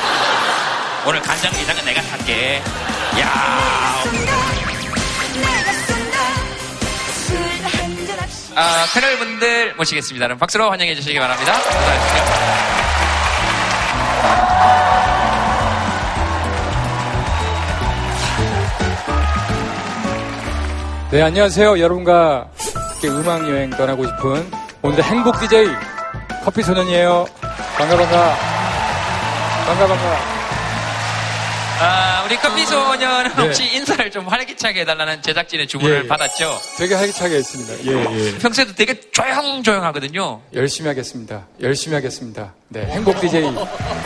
오늘 1.06 1.22
간장 1.22 1.52
게장은 1.52 1.84
내가 1.86 2.02
살게. 2.04 2.62
야. 3.20 4.02
아, 8.56 8.86
패널 8.94 9.18
분들 9.18 9.74
모시겠습니다. 9.76 10.28
그럼 10.28 10.38
박수로 10.38 10.70
환영해 10.70 10.94
주시기 10.96 11.18
바랍니다. 11.20 11.54
감사합니다. 11.54 12.62
네, 21.12 21.22
안녕하세요. 21.22 21.78
여러분과 21.78 22.50
함께 22.94 23.10
음악 23.10 23.42
여행 23.50 23.70
떠나고 23.72 24.06
싶은 24.06 24.50
오늘의 24.82 25.04
행복 25.04 25.38
DJ 25.42 25.68
커피 26.46 26.64
소년이에요. 26.64 27.26
반가 27.78 27.98
반가. 27.98 28.36
반가 29.66 29.88
반가. 29.88 30.18
아, 31.82 32.24
우리 32.26 32.38
커피 32.38 32.66
소년은 32.66 33.36
네. 33.36 33.42
혹시 33.44 33.76
인사를 33.76 34.10
좀 34.10 34.26
활기차게 34.26 34.82
해달라는 34.82 35.22
제작진의 35.22 35.68
주문을 35.68 36.04
예. 36.06 36.08
받았죠? 36.08 36.58
되게 36.78 36.96
활기차게 36.96 37.36
했습니다. 37.36 37.74
예, 37.92 38.06
예. 38.34 38.38
평소에도 38.38 38.74
되게 38.74 38.98
조용조용하거든요. 39.12 40.42
열심히 40.54 40.88
하겠습니다. 40.88 41.46
열심히 41.62 41.96
하겠습니다. 41.96 42.54
네, 42.70 42.86
행복 42.86 43.20
DJ. 43.20 43.52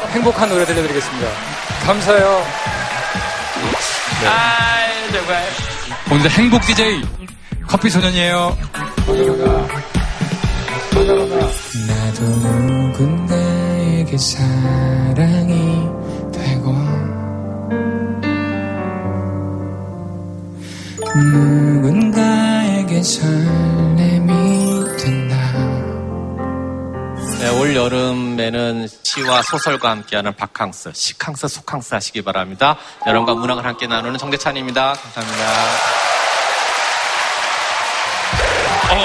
행복한 0.10 0.50
노래 0.50 0.66
들려드리겠습니다. 0.66 1.30
감사해요. 1.86 2.46
네. 4.22 4.28
아, 4.28 5.12
정말. 5.12 5.75
오늘의 6.12 6.30
행복 6.32 6.62
DJ 6.63 7.01
커피 7.68 7.89
소년이에요. 7.89 8.58
나도 11.88 12.25
누군가에게 12.96 14.18
사랑이 14.18 15.84
되고 16.32 16.74
누군가에게 21.15 23.04
설렘 23.04 24.14
네, 27.46 27.52
올 27.52 27.75
여름에는 27.75 28.88
시와 29.04 29.44
소설과 29.44 29.92
함께하는 29.92 30.36
바캉스, 30.36 30.94
시캉스, 30.96 31.48
소캉스 31.48 31.94
하시기 31.94 32.24
바랍니다. 32.24 32.75
여러분과 33.06 33.36
문학을 33.36 33.64
함께 33.64 33.86
나누는 33.86 34.18
정대찬입니다. 34.18 34.94
감사합니다. 34.94 35.46
오, 38.90 38.98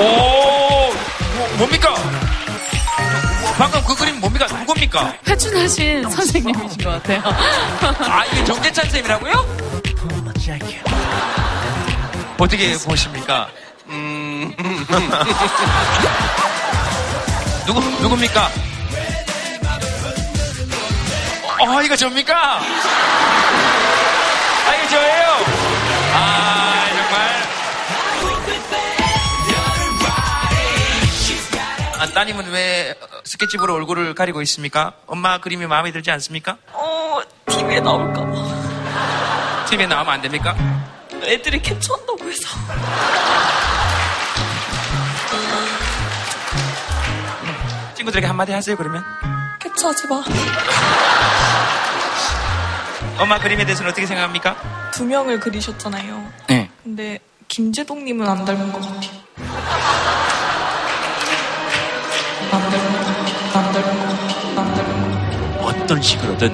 오, 0.00 0.02
뭐, 1.36 1.48
뭡니까? 1.58 1.94
방금 3.56 3.80
그 3.84 3.94
그림 3.94 4.18
뭡니까? 4.18 4.48
누굽니까? 4.48 5.18
회춘하신 5.28 6.10
선생님이신 6.10 6.78
것 6.78 6.90
같아요. 6.90 7.22
아, 8.00 8.24
이게 8.32 8.42
정재찬 8.42 8.90
쌤이라고요? 8.90 9.32
어떻게 12.36 12.76
보십니까? 12.78 13.48
음. 13.90 14.15
누구, 17.66 17.80
누굽니까? 17.80 18.50
어, 21.58 21.82
이거 21.82 21.96
접니까? 21.96 22.60
아, 24.66 24.74
이게 24.78 24.88
저예요? 24.88 25.26
아, 26.14 26.84
정말. 26.96 27.42
아, 31.98 32.06
따님은 32.12 32.50
왜 32.50 32.90
어, 33.00 33.06
스케치북으로 33.24 33.74
얼굴을 33.74 34.14
가리고 34.14 34.42
있습니까? 34.42 34.92
엄마 35.06 35.38
그림이 35.38 35.66
마음에 35.66 35.90
들지 35.92 36.10
않습니까? 36.10 36.58
어, 36.72 37.20
TV에 37.46 37.80
나올까 37.80 38.20
봐. 38.20 39.64
TV에 39.68 39.86
나오면 39.86 40.12
안 40.14 40.20
됩니까? 40.22 40.54
애들이 41.24 41.60
캡처한다고 41.62 42.18
해서. 42.24 42.48
친구들에게 48.06 48.26
한마디 48.26 48.52
하세요, 48.52 48.76
그러면. 48.76 49.04
캡처하지 49.60 50.06
마. 50.08 50.22
엄마 53.18 53.38
그림에 53.38 53.64
대해서는 53.64 53.90
어떻게 53.90 54.06
생각합니까? 54.06 54.56
두 54.92 55.04
명을 55.04 55.40
그리셨잖아요. 55.40 56.32
네. 56.48 56.70
근데 56.82 57.18
김재동님은 57.48 58.28
안 58.28 58.44
닮은 58.44 58.72
것 58.72 58.80
같아요. 58.80 59.10
안 62.52 62.70
닮은 62.70 62.92
것 62.92 62.98
같아요. 63.00 63.36
안 63.54 63.72
닮은 63.72 63.98
것 63.98 64.06
같아요. 64.06 64.58
안 64.60 64.74
닮은 64.74 65.02
것 65.02 65.16
같아요. 65.18 65.82
어떤 65.82 66.02
식으로든 66.02 66.48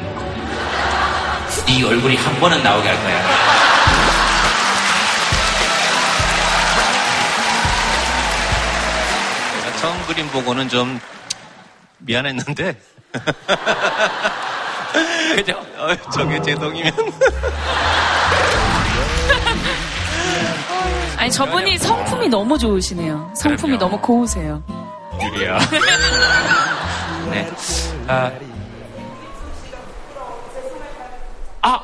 네 1.67 1.85
얼굴이 1.85 2.17
한 2.17 2.41
번은 2.41 2.63
나오게 2.63 2.89
할 2.89 2.97
거야. 3.03 3.53
처음 9.81 10.07
그림 10.07 10.29
보고는 10.29 10.69
좀 10.69 11.01
미안했는데. 12.03 12.79
그죠? 15.35 15.53
어, 15.79 15.95
저게 16.13 16.41
제 16.43 16.55
동이면. 16.55 16.93
아니 21.17 21.31
저분이 21.31 21.79
성품이 21.79 22.29
너무 22.29 22.59
좋으시네요. 22.59 23.33
성품이 23.37 23.77
그럼요. 23.77 23.79
너무 23.79 24.01
고우세요. 24.01 24.63
유리야. 25.21 25.59
네. 27.31 27.49
아. 28.09 28.31
아, 31.65 31.75
아, 31.77 31.81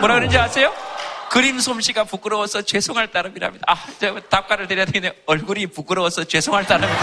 뭐라 0.00 0.14
그런지 0.16 0.36
아세요? 0.36 0.72
그림 1.30 1.60
솜씨가 1.60 2.04
부끄러워서 2.04 2.62
죄송할 2.62 3.12
따름이랍니다. 3.12 3.64
아, 3.68 3.76
제가 4.00 4.20
답가를 4.28 4.66
드려야 4.66 4.84
되겠네요. 4.86 5.12
얼굴이 5.26 5.68
부끄러워서 5.68 6.24
죄송할 6.24 6.66
따름이다. 6.66 6.98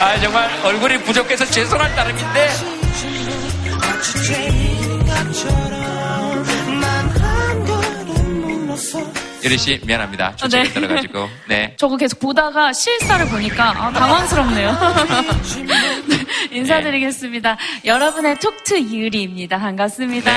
아, 0.00 0.18
정말 0.18 0.48
얼굴이 0.64 0.98
부족해서 1.02 1.44
죄송할 1.44 1.94
따름인데. 1.94 2.48
유리 9.44 9.58
씨, 9.58 9.78
미안합니다. 9.84 10.36
주책에 10.36 10.62
네. 10.64 10.72
들어가지고. 10.72 11.28
네. 11.48 11.74
저거 11.80 11.98
계속 11.98 12.18
보다가 12.18 12.72
실사를 12.72 13.26
보니까 13.28 13.74
아, 13.76 13.92
당황스럽네요. 13.92 14.72
네, 16.08 16.16
인사드리겠습니다. 16.56 17.58
여러분의 17.84 18.38
톡투 18.38 18.78
유리입니다. 18.80 19.58
반갑습니다. 19.58 20.32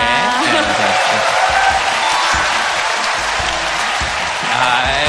아, 4.55 5.02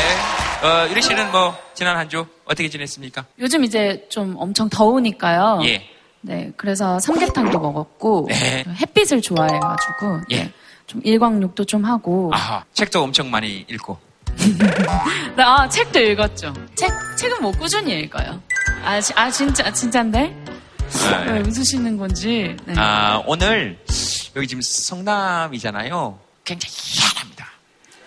어, 0.64 0.88
유리 0.90 1.02
씨는 1.02 1.30
뭐, 1.30 1.54
지난 1.74 1.96
한 1.96 2.08
주 2.08 2.24
어떻게 2.44 2.68
지냈습니까? 2.68 3.24
요즘 3.38 3.64
이제 3.64 4.06
좀 4.10 4.34
엄청 4.38 4.68
더우니까요. 4.68 5.60
예. 5.64 5.82
네, 6.20 6.50
그래서 6.56 6.98
삼계탕도 7.00 7.58
먹었고 7.58 8.26
네. 8.30 8.64
햇빛을 8.80 9.20
좋아해가지고 9.20 10.20
예. 10.30 10.36
네, 10.44 10.52
좀 10.86 11.00
일광욕도 11.04 11.64
좀 11.66 11.84
하고 11.84 12.30
아하, 12.32 12.64
책도 12.72 13.02
엄청 13.02 13.30
많이 13.30 13.64
읽고. 13.68 13.98
네, 15.36 15.42
아, 15.42 15.68
책도 15.68 16.00
읽었죠. 16.00 16.52
책, 16.74 16.90
책은 17.18 17.42
뭐 17.42 17.52
꾸준히 17.52 17.98
읽어요. 18.00 18.40
아, 18.84 19.00
지- 19.00 19.12
아 19.16 19.30
진짜, 19.30 19.70
진짜인데? 19.72 20.34
왜 21.26 21.32
네. 21.32 21.40
웃으시는 21.40 21.96
건지. 21.96 22.56
네. 22.66 22.74
아, 22.76 23.22
오늘 23.26 23.78
여기 24.36 24.46
지금 24.46 24.60
성남이잖아요. 24.62 26.18
굉장히. 26.44 26.72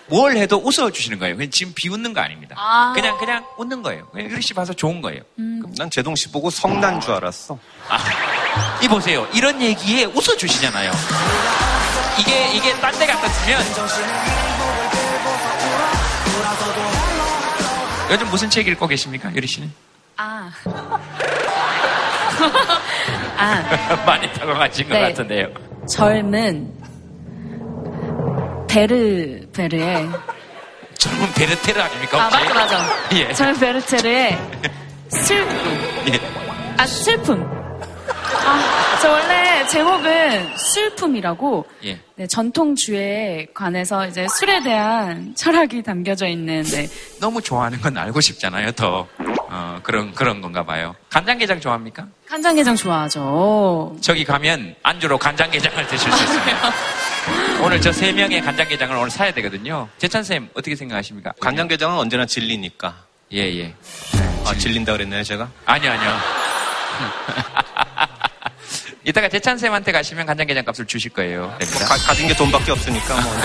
뭘 0.09 0.37
해도 0.37 0.57
웃어 0.63 0.89
주시는 0.91 1.19
거예요. 1.19 1.35
그냥 1.35 1.51
지금 1.51 1.73
비웃는 1.73 2.13
거 2.13 2.21
아닙니다. 2.21 2.55
아. 2.57 2.93
그냥, 2.95 3.17
그냥 3.17 3.45
웃는 3.57 3.81
거예요. 3.83 4.07
그냥 4.07 4.29
유리 4.31 4.41
씨 4.41 4.53
봐서 4.53 4.73
좋은 4.73 5.01
거예요. 5.01 5.21
난 5.77 5.89
제동 5.89 6.15
씨 6.15 6.31
보고 6.31 6.49
성난 6.49 7.01
줄 7.01 7.11
알았어. 7.13 7.57
이 8.81 8.87
보세요. 8.87 9.27
이런 9.33 9.61
얘기에 9.61 10.05
웃어 10.05 10.37
주시잖아요. 10.37 10.91
이게, 12.19 12.53
이게 12.55 12.73
딴 12.79 12.93
데 12.97 13.05
같았으면. 13.05 13.61
요즘 18.09 18.29
무슨 18.29 18.49
책 18.49 18.67
읽고 18.67 18.87
계십니까, 18.87 19.33
유리 19.35 19.45
씨는? 19.45 19.71
아. 20.15 20.49
아, 23.37 23.95
많이 24.07 24.31
당황하신 24.33 24.87
것 24.87 24.93
네. 24.95 25.01
같은데요. 25.01 25.49
젊은 25.89 26.71
베르, 28.67 29.47
베르의. 29.53 30.09
젊은 30.97 31.33
베르테르 31.33 31.79
아닙니까? 31.81 32.25
아? 32.25 32.29
맞아, 32.29 32.53
맞아. 32.53 32.85
예. 33.13 33.33
젊은 33.33 33.59
베르테르의 33.59 34.37
슬픔. 35.09 36.07
예. 36.13 36.19
아, 36.77 36.85
슬픔. 36.85 37.43
아, 38.45 38.97
저 39.01 39.11
원래 39.11 39.65
제목은 39.67 40.57
슬픔이라고 40.57 41.65
예. 41.85 41.99
네, 42.15 42.27
전통 42.27 42.75
주에 42.75 43.47
관해서 43.53 44.07
이제 44.07 44.27
술에 44.37 44.61
대한 44.61 45.33
철학이 45.35 45.83
담겨져 45.83 46.27
있는 46.27 46.63
네. 46.63 46.87
너무 47.19 47.41
좋아하는 47.41 47.79
건 47.79 47.97
알고 47.97 48.21
싶잖아요, 48.21 48.71
더. 48.73 49.07
어, 49.49 49.79
그런, 49.81 50.13
그런 50.13 50.41
건가 50.41 50.65
봐요. 50.65 50.93
간장게장 51.09 51.61
좋아합니까? 51.61 52.05
간장게장 52.27 52.75
좋아하죠. 52.75 53.95
저기 54.01 54.25
가면 54.25 54.75
안주로 54.83 55.17
간장게장을 55.17 55.87
드실 55.87 56.11
수 56.11 56.23
있습니다. 56.23 56.57
오늘 57.61 57.81
저 57.81 57.91
세 57.91 58.11
명의 58.11 58.41
간장게장을 58.41 58.95
오늘 58.95 59.09
사야 59.09 59.33
되거든요. 59.33 59.87
재찬 59.97 60.23
쌤, 60.23 60.49
어떻게 60.53 60.75
생각하십니까? 60.75 61.33
간장게장은 61.39 61.97
언제나 61.97 62.25
진리니까. 62.25 62.95
예, 63.33 63.39
예. 63.59 63.73
아, 64.45 64.53
질린다 64.53 64.93
그랬나요, 64.93 65.23
제가? 65.23 65.49
아니요, 65.65 65.91
아니요. 65.91 66.11
이따가 69.03 69.27
재찬 69.29 69.57
쌤한테 69.57 69.91
가시면 69.91 70.25
간장게장 70.25 70.65
값을 70.65 70.85
주실 70.85 71.11
거예요. 71.11 71.55
됩니다. 71.59 71.85
가, 71.85 71.95
가진 71.97 72.27
게 72.27 72.35
돈밖에 72.35 72.71
없으니까 72.71 73.21
뭐. 73.21 73.33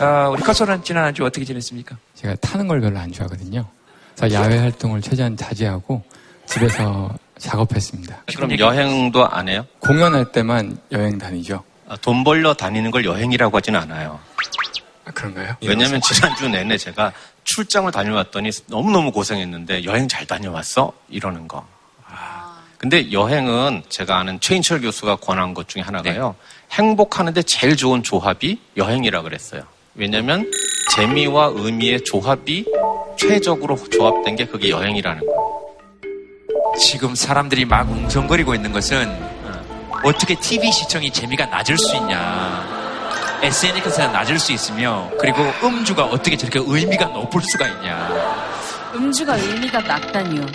어, 0.00 0.30
우리 0.30 0.42
커서는 0.42 0.82
지난 0.84 1.04
한주 1.04 1.24
어떻게 1.24 1.44
지냈습니까? 1.44 1.96
제가 2.14 2.36
타는 2.36 2.68
걸 2.68 2.80
별로 2.80 2.98
안 2.98 3.10
좋아하거든요. 3.10 3.66
그래서 4.18 4.34
야외 4.34 4.58
활동을 4.58 5.00
최대한 5.00 5.36
자제하고 5.36 6.02
집에서 6.46 7.16
작업했습니다. 7.38 8.24
그럼 8.34 8.58
여행도 8.58 9.24
안 9.28 9.48
해요? 9.48 9.64
공연할 9.78 10.32
때만 10.32 10.78
여행 10.90 11.18
다니죠. 11.18 11.62
아, 11.88 11.96
돈 11.96 12.24
벌려 12.24 12.52
다니는 12.52 12.90
걸 12.90 13.04
여행이라고 13.04 13.56
하진 13.56 13.76
않아요. 13.76 14.18
아, 15.04 15.10
그런가요? 15.12 15.54
왜냐면 15.62 16.00
지난주 16.00 16.48
내내 16.48 16.76
제가 16.76 17.12
출장을 17.44 17.90
다녀왔더니 17.92 18.50
너무너무 18.66 19.12
고생했는데 19.12 19.84
여행 19.84 20.08
잘 20.08 20.26
다녀왔어? 20.26 20.92
이러는 21.08 21.46
거. 21.46 21.66
근데 22.76 23.10
여행은 23.10 23.84
제가 23.88 24.18
아는 24.18 24.38
최인철 24.40 24.82
교수가 24.82 25.16
권한 25.16 25.52
것 25.54 25.68
중에 25.68 25.82
하나가요. 25.82 26.36
행복하는데 26.70 27.42
제일 27.42 27.76
좋은 27.76 28.02
조합이 28.02 28.60
여행이라 28.76 29.22
그랬어요. 29.22 29.62
왜냐면 29.94 30.48
재미와 30.90 31.52
의미의 31.54 32.04
조합이 32.04 32.64
최적으로 33.16 33.76
조합된 33.76 34.36
게 34.36 34.46
그게 34.46 34.70
여행이라는 34.70 35.20
거예요. 35.26 35.48
지금 36.78 37.14
사람들이 37.14 37.64
막 37.64 37.90
웅성거리고 37.90 38.54
있는 38.54 38.72
것은 38.72 39.08
어떻게 40.04 40.34
TV 40.34 40.70
시청이 40.70 41.10
재미가 41.10 41.46
낮을 41.46 41.76
수 41.76 41.96
있냐. 41.96 42.78
SNS가 43.42 44.08
낮을 44.08 44.38
수 44.38 44.52
있으며 44.52 45.10
그리고 45.20 45.38
음주가 45.62 46.04
어떻게 46.04 46.36
저렇게 46.36 46.60
의미가 46.62 47.06
높을 47.06 47.40
수가 47.42 47.66
있냐. 47.68 48.08
음주가 48.94 49.36
의미가 49.36 49.80
낮다니요. 49.80 50.46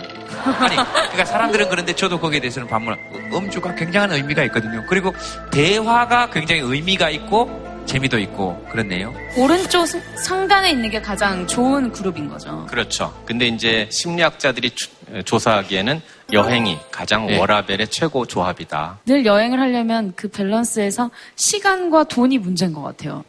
아니, 0.43 0.75
그러니까 0.75 1.25
사람들은 1.25 1.69
그런데 1.69 1.93
저도 1.93 2.19
거기에 2.19 2.39
대해서는 2.39 2.67
반문. 2.67 2.97
음주가 3.33 3.75
굉장한 3.75 4.11
의미가 4.13 4.43
있거든요. 4.45 4.83
그리고 4.89 5.13
대화가 5.51 6.29
굉장히 6.29 6.61
의미가 6.61 7.09
있고 7.11 7.72
재미도 7.85 8.17
있고 8.19 8.57
그렇네요. 8.71 9.13
오른쪽 9.37 9.85
상단에 9.85 10.71
있는 10.71 10.89
게 10.89 11.01
가장 11.01 11.45
좋은 11.47 11.91
그룹인 11.91 12.27
거죠. 12.29 12.65
그렇죠. 12.69 13.13
근데 13.25 13.47
이제 13.47 13.87
심리학자들이 13.91 14.71
주- 14.71 14.89
조사하기에는 15.25 16.01
여행이 16.31 16.77
가장 16.91 17.27
네. 17.27 17.37
워라벨의 17.37 17.87
최고 17.89 18.25
조합이다. 18.25 18.99
늘 19.05 19.25
여행을 19.25 19.59
하려면 19.59 20.13
그 20.15 20.27
밸런스에서 20.29 21.11
시간과 21.35 22.05
돈이 22.05 22.37
문제인 22.39 22.73
것 22.73 22.81
같아요. 22.81 23.23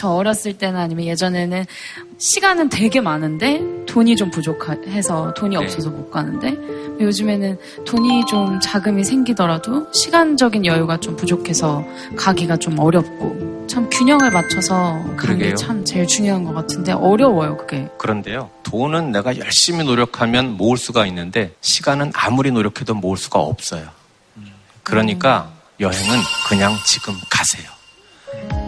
저 0.00 0.08
어렸을 0.08 0.54
때나 0.56 0.80
아니면 0.80 1.04
예전에는 1.04 1.66
시간은 2.16 2.70
되게 2.70 3.02
많은데 3.02 3.60
돈이 3.84 4.16
좀 4.16 4.30
부족해서 4.30 5.34
돈이 5.34 5.58
네. 5.58 5.62
없어서 5.62 5.90
못 5.90 6.10
가는데 6.10 6.56
요즘에는 6.98 7.58
돈이 7.84 8.24
좀 8.24 8.58
자금이 8.60 9.04
생기더라도 9.04 9.92
시간적인 9.92 10.64
여유가 10.64 10.98
좀 11.00 11.16
부족해서 11.16 11.84
가기가 12.16 12.56
좀 12.56 12.78
어렵고 12.78 13.66
참 13.68 13.90
균형을 13.90 14.30
맞춰서 14.30 14.98
가는. 15.18 15.38
게 15.38 15.54
참 15.54 15.84
제일 15.84 16.06
중요한 16.06 16.44
것 16.44 16.54
같은데 16.54 16.92
어려워요 16.92 17.58
그게. 17.58 17.86
그런데요, 17.98 18.48
돈은 18.62 19.12
내가 19.12 19.36
열심히 19.36 19.84
노력하면 19.84 20.56
모을 20.56 20.78
수가 20.78 21.04
있는데 21.08 21.52
시간은 21.60 22.12
아무리 22.14 22.50
노력해도 22.50 22.94
모을 22.94 23.18
수가 23.18 23.38
없어요. 23.40 23.86
그러니까 24.82 25.52
여행은 25.78 26.16
그냥 26.48 26.74
지금 26.86 27.12
가세요. 27.28 28.59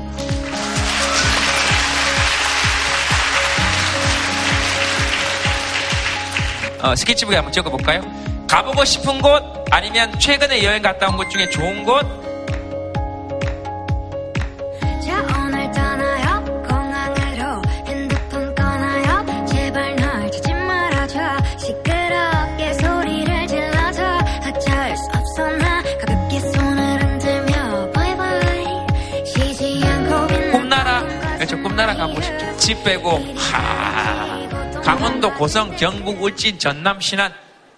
어, 6.82 6.94
스케치북에 6.96 7.36
한번 7.36 7.52
적어볼까요? 7.52 8.02
가보고 8.48 8.84
싶은 8.84 9.20
곳 9.22 9.42
아니면 9.70 10.18
최근에 10.18 10.62
여행 10.64 10.82
갔다 10.82 11.08
온 11.08 11.16
곳 11.16 11.30
중에 11.30 11.48
좋은 11.48 11.84
곳? 11.84 12.02
꿈나라. 30.50 31.02
그렇죠. 31.36 31.60
꿈나라 31.62 31.94
가보고 31.94 32.20
싶죠. 32.20 32.56
집 32.56 32.84
빼고. 32.84 33.10
하 33.36 34.21
강원도 34.84 35.32
고성 35.34 35.74
경북 35.76 36.22
울진 36.22 36.58
전남 36.58 37.00
신안 37.00 37.32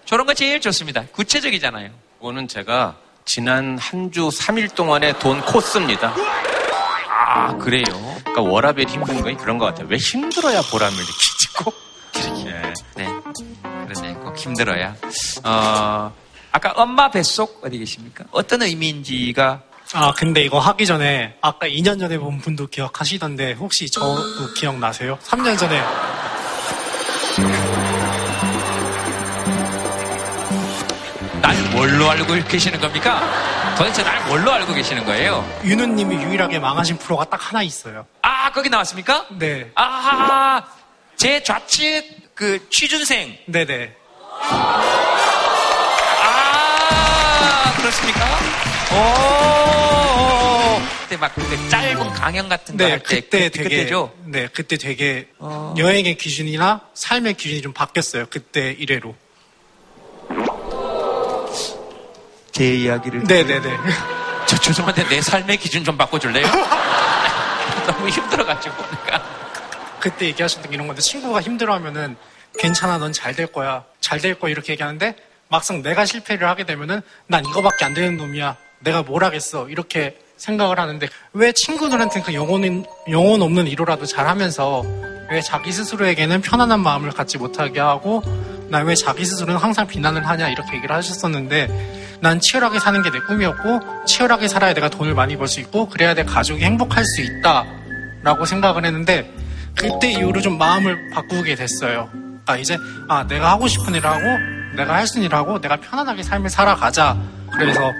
저런 0.04 0.26
거 0.26 0.34
제일 0.34 0.60
좋습니다 0.60 1.02
구체적이잖아요 1.12 1.90
이거는 2.20 2.48
제가 2.48 2.96
지난 3.24 3.78
한 3.78 4.10
주 4.10 4.28
3일 4.28 4.74
동안의 4.74 5.18
돈 5.18 5.40
코스입니다. 5.40 6.14
아 7.26 7.56
그래요? 7.56 7.84
그러니까 8.20 8.42
워라벨 8.42 8.86
힘든 8.86 9.22
건 9.22 9.34
그런 9.38 9.56
것 9.56 9.64
같아요. 9.66 9.86
왜 9.88 9.96
힘들어야 9.96 10.60
보람을 10.70 10.94
느끼지 10.98 11.52
꼭? 11.64 11.74
예. 12.46 12.72
네 12.96 13.08
그러네 13.88 14.14
꼭 14.16 14.36
힘들어야 14.36 14.94
어 15.42 16.12
아까 16.52 16.72
엄마 16.76 17.10
뱃속 17.10 17.62
어디 17.64 17.78
계십니까 17.78 18.24
어떤 18.30 18.60
의미인지가 18.62 19.62
아, 19.94 20.12
근데 20.12 20.42
이거 20.42 20.58
하기 20.58 20.84
전에 20.86 21.36
아까 21.40 21.66
2년 21.66 21.98
전에 21.98 22.18
본 22.18 22.38
분도 22.40 22.66
기억하시던데 22.66 23.52
혹시 23.54 23.90
저도 23.90 24.52
기억나세요? 24.54 25.18
3년 25.22 25.56
전에 25.58 25.80
날 31.54 31.70
뭘로 31.70 32.10
알고 32.10 32.34
계시는 32.48 32.80
겁니까? 32.80 33.74
도대체 33.78 34.02
날 34.02 34.24
뭘로 34.26 34.52
알고 34.52 34.74
계시는 34.74 35.04
거예요? 35.04 35.48
윤우님이 35.64 36.16
유일하게 36.16 36.58
망하신 36.58 36.98
프로가 36.98 37.24
딱 37.26 37.38
하나 37.48 37.62
있어요. 37.62 38.06
아 38.22 38.50
거기 38.50 38.68
나왔습니까? 38.68 39.26
네. 39.30 39.70
아, 39.76 40.64
제 41.16 41.42
좌측 41.42 42.34
그 42.34 42.68
취준생. 42.70 43.38
네네. 43.46 43.94
아, 46.22 47.74
그렇습니까? 47.76 48.20
오, 48.94 50.80
그때 51.02 51.16
막 51.16 51.32
그때 51.34 51.68
짧은 51.68 52.10
강연 52.10 52.48
같은 52.48 52.76
거 52.76 52.84
네, 52.84 52.90
할때 52.92 53.20
그때 53.20 53.48
되게 53.48 53.68
그때죠. 53.68 54.12
네, 54.24 54.48
그때 54.52 54.76
되게 54.76 55.28
어. 55.38 55.74
여행의 55.78 56.16
기준이나 56.16 56.80
삶의 56.94 57.34
기준이 57.34 57.62
좀 57.62 57.72
바뀌었어요. 57.72 58.26
그때 58.30 58.74
이래로. 58.78 59.14
제 62.54 62.72
이야기를. 62.72 63.24
네네네. 63.24 63.78
저 64.46 64.56
죄송한데 64.58 65.08
내 65.08 65.20
삶의 65.20 65.56
기준 65.56 65.82
좀 65.84 65.96
바꿔줄래요? 65.96 66.46
너무 67.86 68.08
힘들어가지고 68.08 68.76
내가. 69.04 69.22
그때 69.98 70.26
얘기하셨던 70.26 70.70
게 70.70 70.74
이런 70.76 70.86
건데 70.86 71.02
친구가 71.02 71.40
힘들어하면은 71.40 72.16
괜찮아 72.58 72.98
넌 72.98 73.12
잘 73.12 73.34
될 73.34 73.48
거야 73.48 73.84
잘 74.00 74.20
될 74.20 74.38
거야 74.38 74.52
이렇게 74.52 74.74
얘기하는데 74.74 75.16
막상 75.48 75.82
내가 75.82 76.04
실패를 76.04 76.46
하게 76.48 76.64
되면은 76.64 77.00
난 77.26 77.44
이거밖에 77.44 77.84
안 77.84 77.92
되는 77.94 78.16
놈이야 78.16 78.56
내가 78.80 79.02
뭘 79.02 79.24
하겠어 79.24 79.68
이렇게 79.68 80.16
생각을 80.36 80.78
하는데 80.78 81.08
왜 81.32 81.52
친구들한테는 81.52 82.24
그 82.24 82.34
영혼, 82.34 82.84
영혼 83.10 83.42
없는 83.42 83.66
위로라도 83.66 84.06
잘하면서 84.06 84.84
왜 85.30 85.40
자기 85.40 85.72
스스로에게는 85.72 86.42
편안한 86.42 86.80
마음을 86.80 87.10
갖지 87.10 87.38
못하게 87.38 87.80
하고 87.80 88.22
난왜 88.68 88.94
자기 88.94 89.24
스스로는 89.24 89.56
항상 89.60 89.86
비난을 89.88 90.28
하냐 90.28 90.48
이렇게 90.50 90.76
얘기를 90.76 90.94
하셨었는데 90.94 92.03
난 92.20 92.40
치열하게 92.40 92.78
사는 92.78 93.02
게 93.02 93.10
내 93.10 93.20
꿈이었고 93.20 94.04
치열하게 94.06 94.48
살아야 94.48 94.72
내가 94.74 94.88
돈을 94.88 95.14
많이 95.14 95.36
벌 95.36 95.46
수 95.48 95.60
있고 95.60 95.88
그래야 95.88 96.14
내 96.14 96.24
가족이 96.24 96.62
행복할 96.62 97.04
수 97.04 97.20
있다라고 97.22 98.44
생각을 98.46 98.84
했는데 98.84 99.30
그때 99.76 100.10
이후로 100.12 100.40
좀 100.40 100.56
마음을 100.58 101.10
바꾸게 101.10 101.54
됐어요. 101.54 102.08
아 102.46 102.56
이제 102.56 102.76
아 103.08 103.26
내가 103.26 103.50
하고 103.52 103.66
싶은 103.68 103.94
일 103.94 104.06
하고 104.06 104.20
내가 104.76 104.94
할 104.94 105.06
수 105.06 105.18
있는 105.18 105.28
일 105.30 105.34
하고 105.34 105.60
내가 105.60 105.76
편안하게 105.76 106.22
삶을 106.22 106.50
살아가자. 106.50 107.16
그래서 107.52 107.92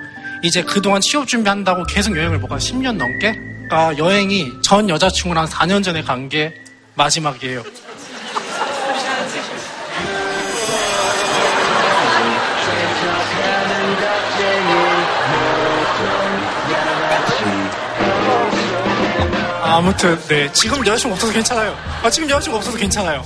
이제 0.43 0.63
그동안 0.63 1.01
취업 1.01 1.27
준비한다고 1.27 1.85
계속 1.85 2.17
여행을 2.17 2.39
못 2.39 2.49
간 2.49 2.59
10년 2.59 2.97
넘게 2.97 3.35
아 3.71 3.93
여행이 3.97 4.61
전 4.63 4.89
여자친구랑 4.89 5.47
4년 5.47 5.83
전에 5.83 6.03
간 6.03 6.29
게 6.29 6.55
마지막이에요. 6.97 7.63
아무튼 19.75 20.17
네 20.29 20.51
지금 20.53 20.87
여자친구 20.87 21.15
없어서 21.15 21.33
괜찮아요. 21.33 21.77
아 22.05 22.09
지금 22.09 22.31
여자친구 22.31 22.59
없어서 22.59 22.79
괜찮아요. 22.79 23.25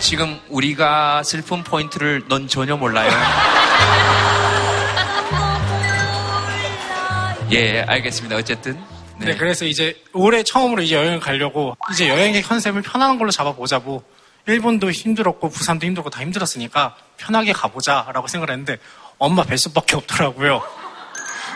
지금 0.00 0.40
우리가 0.48 1.22
슬픈 1.22 1.62
포인트를 1.62 2.24
넌 2.28 2.48
전혀 2.48 2.76
몰라요. 2.76 3.08
예, 7.52 7.82
알겠습니다. 7.82 8.34
어쨌든. 8.34 8.76
네. 9.18 9.36
그래서 9.36 9.66
이제 9.66 10.02
올해 10.12 10.42
처음으로 10.42 10.82
이제 10.82 10.96
여행을 10.96 11.20
가려고 11.20 11.76
이제 11.92 12.08
여행의 12.08 12.42
컨셉을 12.42 12.82
편안한 12.82 13.16
걸로 13.16 13.30
잡아보자고 13.30 14.02
일본도 14.48 14.90
힘들었고 14.90 15.48
부산도 15.48 15.86
힘들고 15.86 16.10
다 16.10 16.22
힘들었으니까 16.22 16.96
편하게 17.18 17.52
가보자라고 17.52 18.26
생각을 18.26 18.52
했는데 18.52 18.78
엄마 19.18 19.44
뱃속밖에 19.44 19.94
없더라고요. 19.94 20.60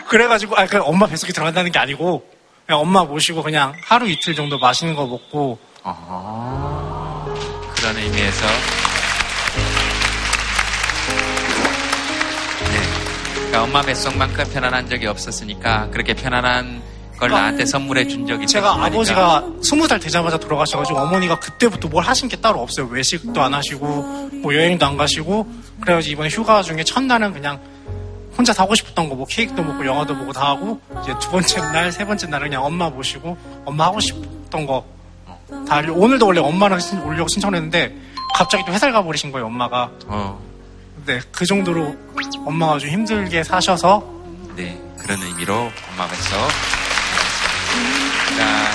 그래가지고 0.07 0.55
아, 0.55 0.65
그 0.65 0.81
엄마 0.81 1.07
뱃속에 1.07 1.33
들어간다는 1.33 1.73
게 1.73 1.79
아니고 1.79 2.34
그냥 2.65 2.81
엄마 2.81 3.03
모시고 3.03 3.43
그냥 3.43 3.73
하루 3.85 4.09
이틀 4.09 4.33
정도 4.35 4.57
맛있는 4.57 4.95
거 4.95 5.05
먹고 5.05 5.59
아, 5.83 7.25
그런 7.75 7.95
의미에서 7.97 8.45
네. 12.71 13.35
그러니까 13.35 13.63
엄마 13.63 13.81
뱃속만큼 13.83 14.45
편안한 14.51 14.89
적이 14.89 15.07
없었으니까 15.07 15.89
그렇게 15.91 16.13
편안한 16.15 16.81
걸 17.19 17.29
나한테 17.29 17.65
선물해 17.65 18.07
준 18.07 18.27
적이 18.27 18.45
제가 18.47 18.69
있으니까. 18.71 18.85
아버지가 18.87 19.45
스무 19.61 19.87
살 19.87 19.99
되자마자 19.99 20.37
돌아가셔가지고 20.37 20.99
어머니가 20.99 21.39
그때부터 21.39 21.87
뭘 21.87 22.03
하신 22.03 22.27
게 22.27 22.35
따로 22.37 22.61
없어요. 22.61 22.87
외식도 22.87 23.41
안 23.41 23.53
하시고 23.53 23.85
뭐 24.41 24.53
여행도 24.53 24.85
안 24.85 24.97
가시고 24.97 25.47
그래가지고 25.79 26.11
이번에 26.11 26.29
휴가 26.29 26.61
중에 26.61 26.83
첫날은 26.83 27.31
그냥 27.31 27.61
혼자 28.37 28.51
사고 28.53 28.75
싶었던 28.75 29.09
거 29.09 29.15
뭐 29.15 29.25
케이크도 29.25 29.63
먹고 29.63 29.85
영화도 29.85 30.15
보고 30.17 30.33
다 30.33 30.47
하고 30.49 30.79
이제 31.03 31.13
두 31.19 31.29
번째 31.31 31.59
날, 31.71 31.91
세 31.91 32.05
번째 32.05 32.27
날은 32.27 32.47
그냥 32.49 32.63
엄마 32.65 32.89
모시고 32.89 33.37
엄마 33.65 33.85
하고 33.85 33.99
싶었던 33.99 34.65
거 34.65 34.85
다 35.67 35.75
하려고 35.77 36.01
오늘도 36.01 36.25
원래 36.27 36.39
엄마랑 36.39 36.79
신- 36.79 36.99
오려고 37.01 37.27
신청했는데 37.27 37.95
갑자기 38.33 38.63
또 38.65 38.73
회사를 38.73 38.93
가버리신 38.93 39.31
거예요 39.31 39.45
엄마가 39.45 39.89
어, 40.07 40.39
네, 41.05 41.19
그 41.31 41.45
정도로 41.45 41.95
엄마가 42.45 42.79
좀 42.79 42.89
힘들게 42.89 43.43
사셔서 43.43 44.03
네 44.55 44.79
그런 44.97 45.21
의미로 45.21 45.53
엄마 45.55 46.07
뱃속. 46.07 46.39
자, 48.37 48.71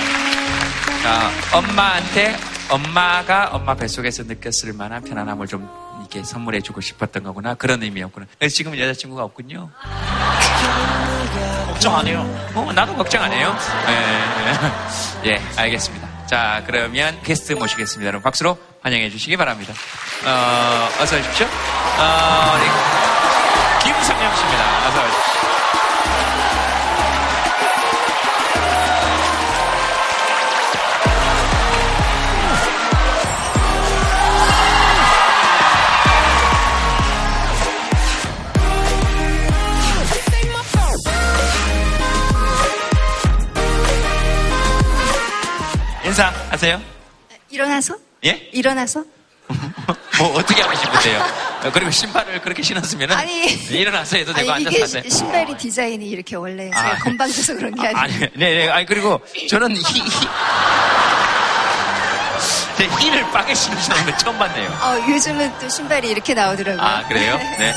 자, 1.02 1.56
엄마한테 1.58 2.36
엄마가 2.70 3.50
엄마 3.52 3.74
뱃속에서 3.74 4.22
느꼈을 4.24 4.72
만한 4.72 5.02
편안함을 5.02 5.46
좀 5.48 5.68
이렇게 6.10 6.24
선물해 6.24 6.60
주고 6.60 6.80
싶었던 6.80 7.22
거구나. 7.22 7.54
그런 7.54 7.82
의미였구나. 7.82 8.26
지금은 8.50 8.78
여자친구가 8.80 9.22
없군요. 9.22 9.70
걱정 11.68 11.96
안 11.96 12.06
해요. 12.06 12.50
어, 12.54 12.72
나도 12.74 12.96
걱정 12.96 13.22
안 13.22 13.32
해요. 13.32 13.56
예, 15.24 15.30
예, 15.30 15.42
알겠습니다. 15.56 16.26
자, 16.26 16.62
그러면 16.66 17.20
게스트 17.22 17.52
모시겠습니다. 17.52 18.08
여러분 18.08 18.24
박수로 18.24 18.58
환영해 18.82 19.08
주시기 19.10 19.36
바랍니다. 19.36 19.72
어, 20.26 20.88
어서 21.00 21.16
오십시오. 21.16 21.46
어, 21.46 22.58
네. 22.58 23.84
김성영 23.84 24.36
씨입니다. 24.36 24.88
어서 24.88 25.06
오십시오. 25.06 25.29
인사하세요. 46.14 46.82
일어나서? 47.50 47.94
예? 48.24 48.48
일어나서? 48.52 49.04
뭐 50.18 50.34
어떻게 50.36 50.60
하고 50.62 50.74
싶으세요? 50.76 51.20
어, 51.64 51.70
그리고 51.72 51.90
신발을 51.90 52.40
그렇게 52.42 52.62
신었으면 52.62 53.12
아니. 53.12 53.46
일어나서 53.70 54.16
해도 54.16 54.32
되고 54.32 54.50
아니, 54.52 54.66
앉아서 54.66 54.82
하세요. 54.84 55.02
시- 55.04 55.10
신발이 55.18 55.56
디자인이 55.56 56.04
이렇게 56.08 56.34
원래 56.36 56.68
아. 56.74 56.82
제가 56.82 56.98
건방져서 57.04 57.54
그런 57.54 57.74
게 57.74 57.86
아니에요. 57.88 57.96
아니, 57.98 58.18
네, 58.18 58.28
네. 58.36 58.68
아니, 58.68 58.86
그리고 58.86 59.20
저는 59.48 59.70
히, 59.76 59.82
히, 60.00 60.10
제 62.76 62.86
힐을 62.88 63.30
빠게 63.30 63.54
신으시는 63.54 64.06
거 64.06 64.16
처음 64.16 64.38
봤네요. 64.38 64.68
어, 64.82 65.06
요즘은 65.10 65.52
또 65.60 65.68
신발이 65.68 66.08
이렇게 66.08 66.34
나오더라고요. 66.34 66.82
아, 66.84 67.06
그래요? 67.06 67.38
네. 67.58 67.74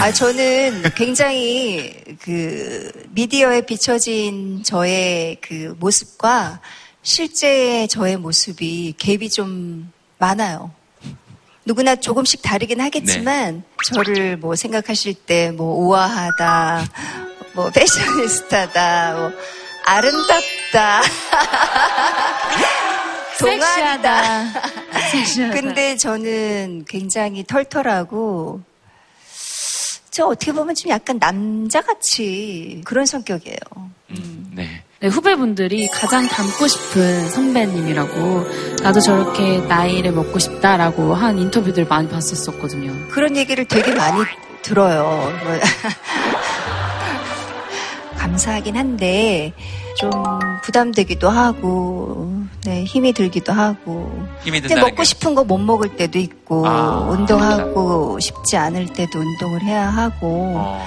아, 0.00 0.10
저는 0.10 0.82
굉장히 0.96 1.94
그 2.24 2.90
미디어에 3.10 3.66
비춰진 3.66 4.62
저의 4.64 5.36
그 5.42 5.76
모습과 5.78 6.58
실제 7.02 7.86
저의 7.86 8.16
모습이 8.16 8.94
갭이 8.98 9.30
좀 9.30 9.92
많아요. 10.16 10.70
누구나 11.66 11.96
조금씩 11.96 12.40
다르긴 12.40 12.80
하겠지만 12.80 13.62
저를 13.92 14.38
뭐 14.38 14.56
생각하실 14.56 15.12
때 15.26 15.50
뭐 15.52 15.76
우아하다, 15.86 16.86
뭐 17.54 17.70
패셔니스타다, 17.70 19.16
뭐 19.18 19.30
아름답다, 19.84 21.02
동안이다. 23.38 24.44
섹시하다. 25.10 25.60
근데 25.60 25.96
저는 25.96 26.84
굉장히 26.88 27.44
털털하고 27.44 28.62
저 30.14 30.26
어떻게 30.26 30.52
보면 30.52 30.76
좀 30.76 30.92
약간 30.92 31.18
남자같이 31.18 32.82
그런 32.84 33.04
성격이에요. 33.04 33.58
네. 34.52 34.84
네, 35.00 35.08
후배분들이 35.08 35.88
가장 35.88 36.28
닮고 36.28 36.68
싶은 36.68 37.28
선배님이라고 37.30 38.44
나도 38.84 39.00
저렇게 39.00 39.58
나이를 39.66 40.12
먹고 40.12 40.38
싶다라고 40.38 41.14
한 41.14 41.40
인터뷰들 41.40 41.86
많이 41.86 42.08
봤었었거든요. 42.08 43.08
그런 43.08 43.36
얘기를 43.36 43.64
되게 43.64 43.92
많이 43.92 44.22
들어요. 44.62 45.36
뭐 45.42 45.58
감사하긴 48.16 48.76
한데 48.76 49.52
좀 49.96 50.10
부담되기도 50.62 51.28
하고 51.28 52.42
네, 52.64 52.84
힘이 52.84 53.12
들기도 53.12 53.52
하고 53.52 54.10
힘이 54.42 54.60
근데 54.60 54.74
먹고 54.76 54.96
게. 54.96 55.04
싶은 55.04 55.34
거 55.34 55.44
못 55.44 55.58
먹을 55.58 55.96
때도 55.96 56.18
있고 56.18 56.66
아, 56.66 57.00
운동하고 57.10 58.18
싶지 58.18 58.56
않을 58.56 58.86
때도 58.92 59.18
운동을 59.18 59.62
해야 59.62 59.88
하고 59.88 60.54
어, 60.56 60.80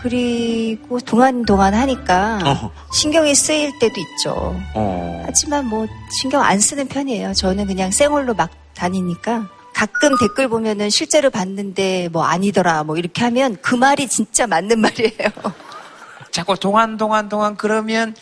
그리고 0.00 1.00
동안동안 1.00 1.74
하니까 1.74 2.38
어. 2.44 2.70
신경이 2.92 3.34
쓰일 3.34 3.78
때도 3.80 3.94
있죠. 4.00 4.54
어. 4.74 5.22
하지만 5.26 5.66
뭐 5.66 5.86
신경 6.20 6.42
안 6.42 6.60
쓰는 6.60 6.86
편이에요. 6.88 7.34
저는 7.34 7.66
그냥 7.66 7.90
생얼로 7.90 8.34
막 8.34 8.50
다니니까 8.74 9.48
가끔 9.74 10.16
댓글 10.20 10.46
보면은 10.48 10.88
실제로 10.88 11.30
봤는데 11.30 12.08
뭐 12.12 12.22
아니더라 12.24 12.84
뭐 12.84 12.96
이렇게 12.96 13.24
하면 13.24 13.56
그 13.60 13.74
말이 13.74 14.06
진짜 14.08 14.46
맞는 14.46 14.78
말이에요. 14.80 15.30
자꾸 16.34 16.56
동안, 16.56 16.96
동안, 16.96 17.28
동안 17.28 17.54
그러면 17.56 18.12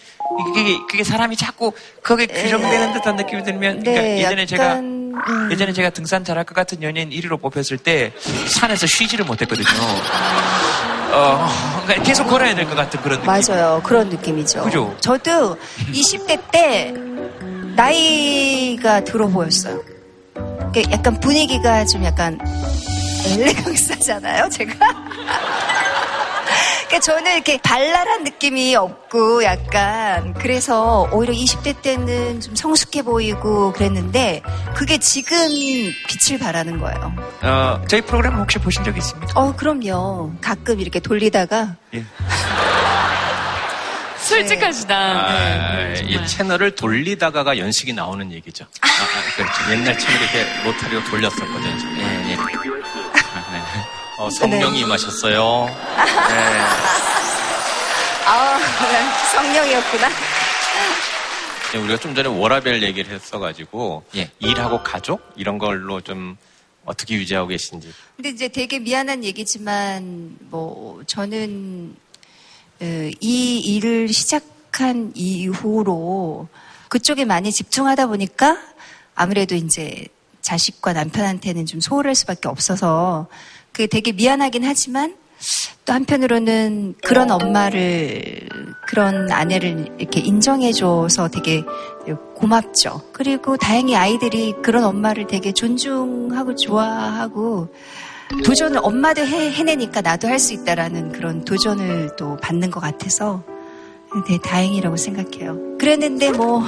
그게, 0.55 0.77
그게 0.90 1.03
사람이 1.03 1.35
자꾸 1.35 1.72
거기에 2.05 2.27
규정되는 2.27 2.92
듯한 2.92 3.16
느낌이 3.16 3.42
들면 3.42 3.81
그러니까 3.81 4.03
네, 4.03 4.18
예전에 4.18 4.44
제가 4.44 4.75
음. 4.75 5.48
예전에 5.51 5.72
제가 5.72 5.88
등산 5.90 6.22
잘할 6.22 6.44
것 6.44 6.55
같은 6.55 6.83
연예인 6.83 7.09
1위로 7.09 7.40
뽑혔을 7.40 7.79
때 7.79 8.12
산에서 8.48 8.87
쉬지를 8.87 9.25
못했거든요. 9.25 9.66
어, 11.14 11.48
그러니까 11.85 12.05
계속 12.05 12.27
걸어야 12.29 12.55
될 12.55 12.66
것 12.66 12.75
같은 12.75 13.01
그런 13.01 13.18
느낌. 13.22 13.33
맞아요. 13.33 13.81
그런 13.83 14.11
느낌이죠. 14.11 14.62
그죠? 14.64 14.94
저도 15.01 15.57
20대 15.92 16.38
때 16.53 16.92
나이가 17.75 19.03
들어 19.05 19.27
보였어요. 19.29 19.83
그러니까 20.35 20.83
약간 20.92 21.18
분위기가 21.18 21.87
좀 21.87 22.05
약간 22.05 22.38
엘레강스잖아요, 23.25 24.51
제가. 24.51 24.75
그러니까 26.92 27.00
저는 27.00 27.33
이렇게 27.33 27.57
발랄한 27.57 28.22
느낌이 28.22 28.76
없고 28.76 29.44
약간 29.44 30.35
그래서 30.35 31.09
오히려 31.11 31.33
20대 31.33 31.81
때는 31.81 32.42
좀 32.42 32.55
성숙해 32.55 33.00
보이고 33.00 33.72
그랬는데 33.72 34.42
그게 34.74 34.98
지금 34.98 35.48
빛을 35.48 36.38
발하는 36.38 36.81
거예요. 36.81 37.14
어, 37.40 37.81
저희 37.88 38.02
프로그램 38.02 38.35
혹시 38.35 38.59
보신 38.59 38.85
적 38.85 38.94
있습니까? 38.98 39.40
어, 39.40 39.57
그럼요. 39.57 40.33
가끔 40.42 40.81
이렇게 40.81 41.00
돌리다가 41.00 41.76
예. 41.94 42.05
솔직하시다. 44.20 44.94
아, 44.94 45.94
이 45.94 46.26
채널을 46.26 46.74
돌리다가가 46.74 47.57
연식이 47.57 47.94
나오는 47.94 48.31
얘기죠. 48.33 48.66
아, 48.83 48.87
아, 48.87 49.35
그렇죠. 49.35 49.72
옛날 49.72 49.98
채널 49.98 50.20
이렇게 50.20 50.44
로타리로 50.64 51.05
돌렸었거든요. 51.05 52.00
예, 52.00 52.33
예. 52.33 52.37
어, 54.22 54.30
성령이 54.30 54.78
임하셨어요. 54.80 55.66
네. 55.66 56.61
아, 58.24 58.58
성령이었구나. 59.35 60.08
예, 61.74 61.78
우리가 61.78 61.98
좀 61.98 62.14
전에 62.14 62.28
워라벨 62.28 62.85
얘기를 62.85 63.12
했어가지고 63.12 64.04
예. 64.14 64.30
일하고 64.38 64.85
가족 64.85 65.28
이런 65.35 65.58
걸로 65.58 66.00
좀 66.00 66.37
어떻게 66.85 67.16
유지하고 67.16 67.48
계신지. 67.48 67.92
근데 68.14 68.28
이제 68.28 68.46
되게 68.46 68.78
미안한 68.78 69.24
얘기지만 69.24 70.37
뭐 70.38 71.02
저는 71.08 71.96
어, 72.80 73.11
이 73.18 73.58
일을 73.58 74.12
시작한 74.12 75.11
이후로 75.16 76.46
그쪽에 76.88 77.24
많이 77.24 77.50
집중하다 77.50 78.06
보니까 78.06 78.56
아무래도 79.16 79.56
이제 79.56 80.06
자식과 80.42 80.92
남편한테는 80.92 81.66
좀 81.66 81.80
소홀할 81.80 82.14
수밖에 82.14 82.46
없어서 82.48 83.26
그게 83.72 83.87
되게 83.87 84.12
미안하긴 84.12 84.64
하지만 84.64 85.16
또 85.85 85.92
한편으로는 85.92 86.94
그런 87.02 87.30
엄마를 87.30 88.48
그런 88.87 89.30
아내를 89.32 89.96
이렇게 89.98 90.20
인정해줘서 90.20 91.28
되게 91.28 91.64
고맙죠. 92.37 93.02
그리고 93.12 93.56
다행히 93.56 93.96
아이들이 93.96 94.54
그런 94.62 94.85
엄마를 94.85 95.26
되게 95.26 95.52
존중하고 95.52 96.54
좋아하고 96.54 97.74
도전을 98.44 98.80
엄마도 98.82 99.26
해, 99.26 99.50
해내니까 99.50 100.00
나도 100.00 100.28
할 100.28 100.38
수 100.38 100.52
있다라는 100.54 101.12
그런 101.12 101.44
도전을 101.44 102.16
또 102.16 102.37
받는 102.37 102.70
것 102.70 102.80
같아서 102.80 103.42
되게 104.26 104.38
다행이라고 104.42 104.96
생각해요. 104.96 105.78
그랬는데 105.78 106.32
뭐 106.32 106.62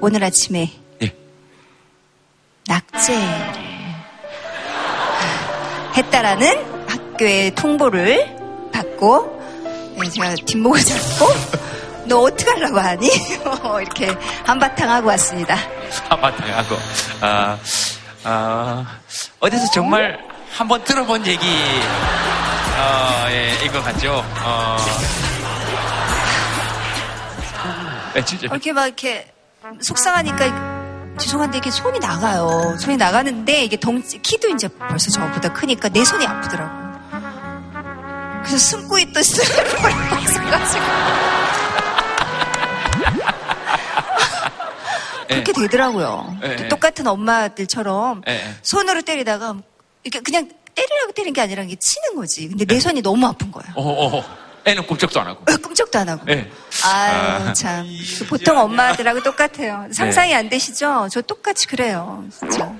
오늘 0.00 0.24
아침에 0.24 0.70
예. 1.02 1.14
낙제 2.66 3.69
했다라는 6.00 6.88
학교의 6.88 7.54
통보를 7.54 8.70
받고 8.72 9.38
네, 10.00 10.08
제가 10.08 10.34
뒷목을 10.46 10.80
잡고 10.82 11.26
너 12.08 12.20
어떻게 12.20 12.50
하려고 12.50 12.80
하니? 12.80 13.06
이렇게 13.82 14.16
한바탕 14.44 14.90
하고 14.90 15.08
왔습니다. 15.08 15.56
한바탕 16.08 16.56
하고 16.56 16.76
아, 17.20 17.58
아, 18.24 18.86
어디서 19.40 19.70
정말 19.72 20.18
한번 20.56 20.82
들어본 20.82 21.26
얘기 21.26 21.46
어, 21.46 23.26
예, 23.28 23.58
인것 23.64 23.84
같죠. 23.84 24.24
어. 24.42 24.76
네. 28.14 28.22
이렇게 28.42 28.72
막 28.72 28.86
이렇게 28.86 29.30
속상하니까 29.80 30.69
죄송한데 31.18 31.58
이렇게 31.58 31.70
손이 31.70 31.98
나가요. 31.98 32.76
손이 32.78 32.96
나가는데 32.96 33.64
이게 33.64 33.78
덩치 33.78 34.18
키도 34.20 34.48
이제 34.48 34.68
벌써 34.68 35.10
저보다 35.10 35.52
크니까 35.52 35.88
내 35.88 36.04
손이 36.04 36.26
아프더라고. 36.26 36.90
그래서 38.44 38.58
숨고 38.58 38.98
있던 38.98 39.22
스트레스를 39.22 39.64
벗어가지고 40.10 40.80
그렇게 45.28 45.52
되더라고요. 45.52 46.36
예, 46.42 46.56
또 46.56 46.64
예. 46.64 46.68
똑같은 46.68 47.06
엄마들처럼 47.06 48.22
예, 48.28 48.32
예. 48.32 48.54
손으로 48.62 49.02
때리다가 49.02 49.56
이렇게 50.02 50.20
그냥 50.20 50.50
때리려고 50.74 51.12
때린 51.12 51.32
게 51.32 51.40
아니라 51.40 51.62
이게 51.62 51.76
치는 51.76 52.16
거지. 52.16 52.48
근데 52.48 52.64
내 52.64 52.80
손이 52.80 53.02
너무 53.02 53.26
아픈 53.26 53.52
거야. 53.52 53.64
어, 53.76 53.82
어, 53.82 54.24
애는 54.64 54.86
꿈쩍도 54.86 55.20
안 55.20 55.28
하고. 55.28 55.44
끔찍도 55.44 55.98
안 55.98 56.08
하고. 56.08 56.24
예. 56.28 56.50
아유, 56.84 57.48
아. 57.48 57.52
참. 57.52 57.86
그 58.18 58.26
보통 58.26 58.58
엄마들하고 58.58 59.22
똑같아요. 59.22 59.86
상상이 59.92 60.34
안 60.34 60.48
되시죠? 60.48 61.08
저 61.10 61.20
똑같이 61.22 61.66
그래요. 61.66 62.24
진짜. 62.30 62.72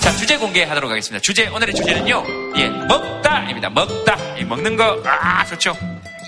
자, 0.00 0.10
주제 0.16 0.36
공개하도록 0.36 0.90
하겠습니다. 0.90 1.22
주제, 1.22 1.46
오늘의 1.48 1.74
주제는요, 1.74 2.24
예, 2.56 2.68
먹다입니다. 2.68 3.70
먹다. 3.70 4.16
예, 4.38 4.44
먹는 4.44 4.76
거, 4.76 5.02
아, 5.06 5.44
좋죠. 5.46 5.74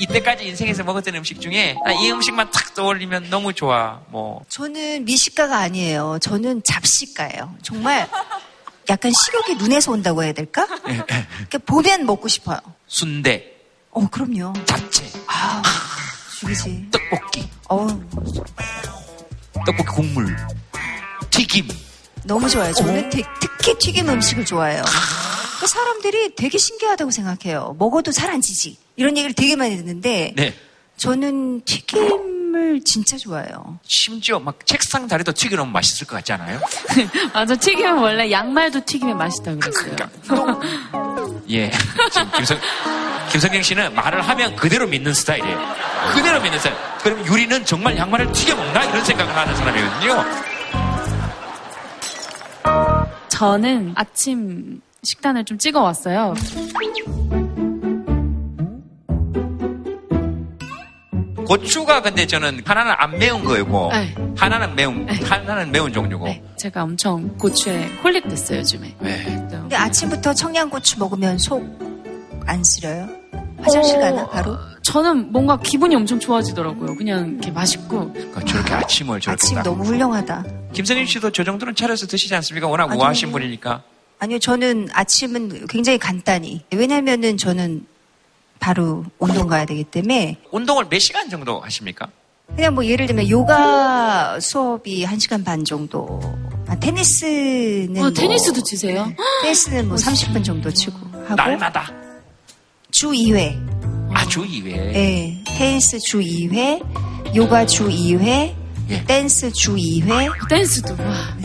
이때까지 0.00 0.46
인생에서 0.46 0.84
먹었던 0.84 1.14
음식 1.16 1.40
중에, 1.40 1.76
아, 1.84 1.92
이 1.92 2.10
음식만 2.10 2.50
탁 2.50 2.74
떠올리면 2.74 3.30
너무 3.30 3.52
좋아. 3.52 4.00
뭐, 4.08 4.44
저는 4.48 5.04
미식가가 5.04 5.56
아니에요. 5.58 6.18
저는 6.20 6.62
잡식가예요. 6.62 7.54
정말 7.62 8.08
약간 8.88 9.12
식욕이 9.12 9.56
눈에서 9.58 9.92
온다고 9.92 10.22
해야 10.22 10.32
될까? 10.32 10.66
그러니까 10.66 11.58
보면 11.66 12.06
먹고 12.06 12.28
싶어요. 12.28 12.58
순대, 12.86 13.52
어, 13.90 14.06
그럼요. 14.08 14.52
잡채, 14.64 15.04
아, 15.26 15.62
죽이지. 16.40 16.88
떡볶이, 16.92 17.48
어, 17.68 17.86
떡볶이 19.66 19.82
국물, 19.94 20.36
튀김. 21.30 21.68
너무 22.24 22.48
좋아요. 22.50 22.72
저는 22.72 23.08
되- 23.10 23.22
특히 23.40 23.78
튀김 23.78 24.08
음식을 24.08 24.44
좋아해요. 24.44 24.82
그 25.60 25.66
사람들이 25.66 26.34
되게 26.34 26.58
신기하다고 26.58 27.10
생각해요. 27.10 27.76
먹어도 27.78 28.12
살 28.12 28.30
안 28.30 28.40
찌지. 28.40 28.76
이런 28.96 29.16
얘기를 29.16 29.34
되게 29.34 29.56
많이 29.56 29.76
듣는데 29.76 30.32
네. 30.36 30.54
저는 30.96 31.60
튀김을 31.62 32.80
진짜 32.84 33.18
좋아해요. 33.18 33.78
심지어 33.86 34.38
막 34.38 34.64
책상 34.64 35.06
자리도 35.06 35.32
튀겨놓으면 35.32 35.72
맛있을 35.72 36.06
것 36.06 36.16
같지 36.16 36.32
않아요? 36.32 36.58
맞아, 37.34 37.54
튀기면 37.54 37.98
원래 37.98 38.30
양말도 38.30 38.84
튀기면 38.86 39.18
맛있다 39.18 39.54
그랬어요. 39.56 39.96
예. 41.50 41.70
지금 42.10 42.30
김성, 42.32 42.58
김성경 43.30 43.62
씨는 43.62 43.94
말을 43.94 44.22
하면 44.22 44.56
그대로 44.56 44.86
믿는 44.86 45.12
스타일이에요. 45.12 45.74
그대로 46.14 46.40
믿는 46.40 46.58
스타일. 46.58 46.76
그럼 47.02 47.26
유리는 47.26 47.64
정말 47.66 47.96
양말을 47.98 48.32
튀겨 48.32 48.56
먹나? 48.56 48.84
이런 48.84 49.04
생각을 49.04 49.36
하는 49.36 49.54
사람이거든요. 49.54 50.24
저는 53.28 53.92
아침 53.96 54.80
식단을 55.02 55.44
좀 55.44 55.58
찍어 55.58 55.82
왔어요. 55.82 56.34
고추가 61.46 62.02
근데 62.02 62.26
저는 62.26 62.62
하나는 62.64 62.92
안 62.96 63.18
매운 63.18 63.44
거고 63.44 63.90
네. 63.92 64.14
하나는 64.36 64.74
매운 64.74 65.08
하나는 65.08 65.70
매운 65.70 65.92
종류고. 65.92 66.28
제가 66.56 66.82
엄청 66.82 67.36
고추에 67.38 67.86
홀릭됐어요, 68.02 68.58
요즘에. 68.58 68.94
네. 69.00 69.24
근데 69.50 69.76
아침부터 69.76 70.34
청양고추 70.34 70.98
먹으면 70.98 71.38
속 71.38 71.96
안 72.46 72.62
쓰려요? 72.62 73.08
화장실 73.58 73.98
가나 73.98 74.26
바로? 74.28 74.56
저는 74.82 75.32
뭔가 75.32 75.58
기분이 75.58 75.94
엄청 75.96 76.20
좋아지더라고요. 76.20 76.94
그냥 76.96 77.32
이렇게 77.32 77.50
맛있고. 77.50 78.12
그러니까 78.12 78.40
저렇게 78.44 78.72
아침을 78.74 79.20
저렇게 79.20 79.42
아침 79.44 79.56
딱. 79.56 79.62
너무 79.64 79.84
훌륭하다. 79.84 80.44
김성인 80.72 81.06
씨도 81.06 81.30
저 81.32 81.42
정도는 81.42 81.74
차려서 81.74 82.06
드시지 82.06 82.34
않습니까? 82.36 82.68
워낙 82.68 82.84
아니요. 82.90 83.00
우아하신 83.00 83.32
분이니까. 83.32 83.82
아니요, 84.20 84.38
저는 84.38 84.88
아침은 84.92 85.66
굉장히 85.66 85.98
간단히. 85.98 86.64
왜냐면은 86.72 87.36
저는 87.36 87.84
바로 88.58 89.04
운동 89.18 89.46
가야 89.46 89.64
되기 89.64 89.84
때문에 89.84 90.36
운동을 90.50 90.86
몇 90.88 90.98
시간 90.98 91.28
정도 91.30 91.60
하십니까? 91.60 92.08
그냥 92.54 92.74
뭐 92.74 92.84
예를 92.86 93.06
들면 93.06 93.28
요가 93.28 94.38
수업이 94.40 95.04
1시간 95.04 95.44
반 95.44 95.64
정도. 95.64 96.20
아, 96.68 96.76
테니스는 96.78 97.96
아, 97.96 98.00
뭐- 98.00 98.10
테니스도 98.10 98.62
치세요? 98.62 99.12
테니스는 99.42 99.88
뭐 99.88 99.96
30분 99.96 100.44
정도 100.44 100.70
치고 100.72 100.96
하고 101.24 101.34
날마다. 101.34 101.90
주 102.90 103.10
2회. 103.10 103.56
아 104.14 104.24
주 104.28 104.42
2회. 104.44 104.64
네, 104.92 105.44
테니스 105.46 105.98
주 106.00 106.20
2회, 106.20 107.34
요가 107.36 107.66
주 107.66 107.88
2회, 107.88 108.54
예. 108.90 109.04
댄스 109.04 109.52
주 109.52 109.74
2회. 109.76 110.48
댄스도 110.48 110.94
와. 111.02 111.36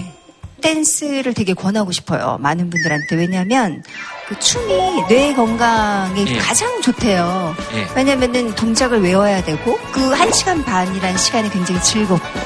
댄스를 0.62 1.34
되게 1.34 1.54
권하고 1.54 1.91
싶어요. 1.91 2.38
많은 2.39 2.69
분들한테. 2.69 3.15
왜냐하면 3.15 3.84
그 4.28 4.39
춤이 4.39 5.08
뇌 5.08 5.34
건강에 5.34 6.26
예. 6.28 6.38
가장 6.38 6.82
좋대요. 6.82 7.56
예. 7.74 7.88
왜냐면은 7.95 8.54
동작을 8.56 9.02
외워야 9.02 9.43
되고 9.43 9.78
그 9.91 10.12
한 10.13 10.32
시간 10.32 10.63
반이라는 10.63 11.17
시간이 11.17 11.50
굉장히 11.52 11.82
즐겁고. 11.82 12.39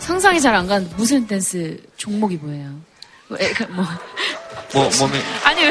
상상이 0.00 0.40
잘안 0.40 0.66
가는데 0.66 0.94
무슨 0.96 1.26
댄스 1.26 1.78
종목이 1.96 2.36
뭐예요? 2.36 2.70
왜, 3.30 3.52
그, 3.52 3.62
뭐. 3.64 3.84
뭐, 4.72 4.90
몸에. 5.00 5.22
아니, 5.44 5.62
왜. 5.64 5.70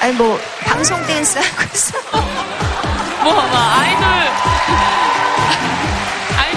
아니 0.00 0.12
뭐 0.14 0.38
방송 0.64 1.04
댄스 1.06 1.38
하고 1.38 1.62
있어. 1.74 1.98
뭐, 3.24 3.32
막, 3.34 3.78
아이돌. 3.80 4.08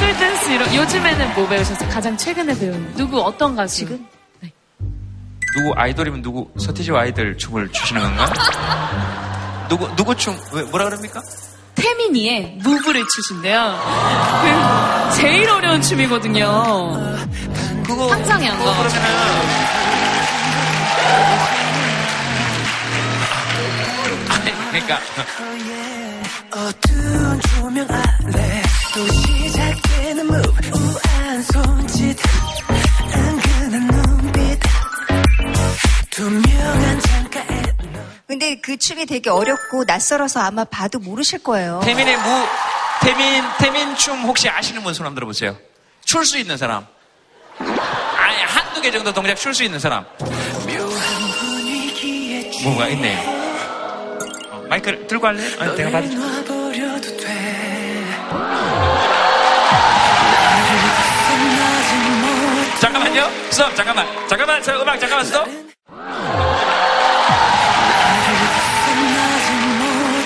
아이돌 0.01 0.17
댄스 0.17 0.49
이런. 0.49 0.75
요즘에는 0.75 1.33
뭐 1.35 1.47
배우셨어요? 1.47 1.89
가장 1.89 2.17
최근에 2.17 2.57
배운. 2.57 2.93
누구, 2.95 3.21
어떤 3.21 3.55
가수? 3.55 3.77
지금? 3.77 4.07
누구 5.53 5.73
아이돌이면 5.75 6.21
누구 6.21 6.49
서태지와 6.57 7.01
아이들 7.01 7.37
춤을 7.37 7.71
추시는 7.71 8.01
건가? 8.01 8.33
누구 9.67 9.93
누구 9.97 10.15
춤 10.15 10.33
왜, 10.53 10.63
뭐라 10.63 10.85
그럽니까? 10.85 11.21
태민이의 11.75 12.59
무브를 12.63 13.03
추신대요. 13.05 13.77
그 14.41 15.15
제일 15.17 15.49
어려운 15.49 15.81
춤이거든요. 15.81 16.45
그거 17.85 18.07
상상이 18.09 18.49
안 18.49 18.57
가. 18.57 18.87
그러니까 24.71 24.99
어두운 26.51 27.41
조명 27.41 27.85
아래 27.89 28.61
또 28.93 29.05
시작되는 30.21 30.25
move 30.25 30.71
우아한 30.71 31.41
손짓 31.43 32.17
은근한 33.13 33.87
눈빛 33.87 34.59
투명한 36.11 36.99
창가에 36.99 37.61
근데 38.27 38.59
그 38.61 38.77
춤이 38.77 39.05
되게 39.05 39.29
어렵고 39.29 39.83
낯설어서 39.85 40.39
아마 40.39 40.63
봐도 40.63 40.99
모르실 40.99 41.39
거예요. 41.43 41.81
태민의 41.83 42.17
무 42.17 42.23
태민 43.01 43.43
태민 43.57 43.95
춤 43.97 44.21
혹시 44.23 44.47
아시는 44.49 44.83
분 44.83 44.93
손 44.93 45.05
한번 45.05 45.15
들어보세요. 45.15 45.57
출 46.05 46.23
수 46.25 46.37
있는 46.37 46.55
사람. 46.57 46.85
아니 47.59 48.35
한두 48.43 48.81
개 48.81 48.91
정도 48.91 49.11
동작 49.13 49.35
출 49.35 49.53
수 49.53 49.63
있는 49.63 49.79
사람. 49.79 50.05
뭐가 52.63 52.87
있네요. 52.89 53.19
어, 54.51 54.63
마이크를 54.69 55.07
들고 55.07 55.25
할래? 55.27 55.41
아, 55.59 55.75
내가 55.75 55.89
받을. 55.91 56.15
놔 56.17 56.40
잠깐만요. 62.81 63.29
스톱. 63.51 63.75
잠깐만. 63.75 64.07
잠깐만. 64.27 64.63
저 64.63 64.81
음악 64.81 64.99
잠깐만 64.99 65.25
스톱. 65.27 65.47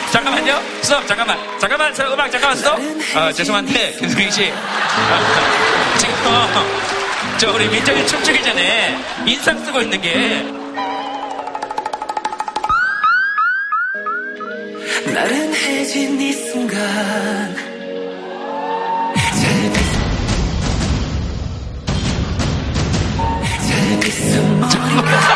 잠깐만요. 0.09 0.61
스톱. 0.81 1.05
잠깐만. 1.05 1.37
잠깐만. 1.59 1.93
저 1.93 2.13
음악 2.13 2.31
잠깐만 2.31 2.57
스톱. 2.57 2.79
아, 3.17 3.31
죄송한데 3.33 3.91
김승희 3.99 4.31
씨. 4.31 4.53
아, 4.53 5.97
지금 5.97 6.13
어, 6.27 6.47
저 7.37 7.51
우리 7.51 7.67
민정이 7.67 8.07
춤추기 8.07 8.41
전에 8.41 8.97
인상 9.25 9.59
쓰고 9.65 9.81
있는 9.81 9.99
게 9.99 10.41
나른해진 15.13 16.21
이 16.21 16.31
순간 16.31 17.64
잘 24.69 25.34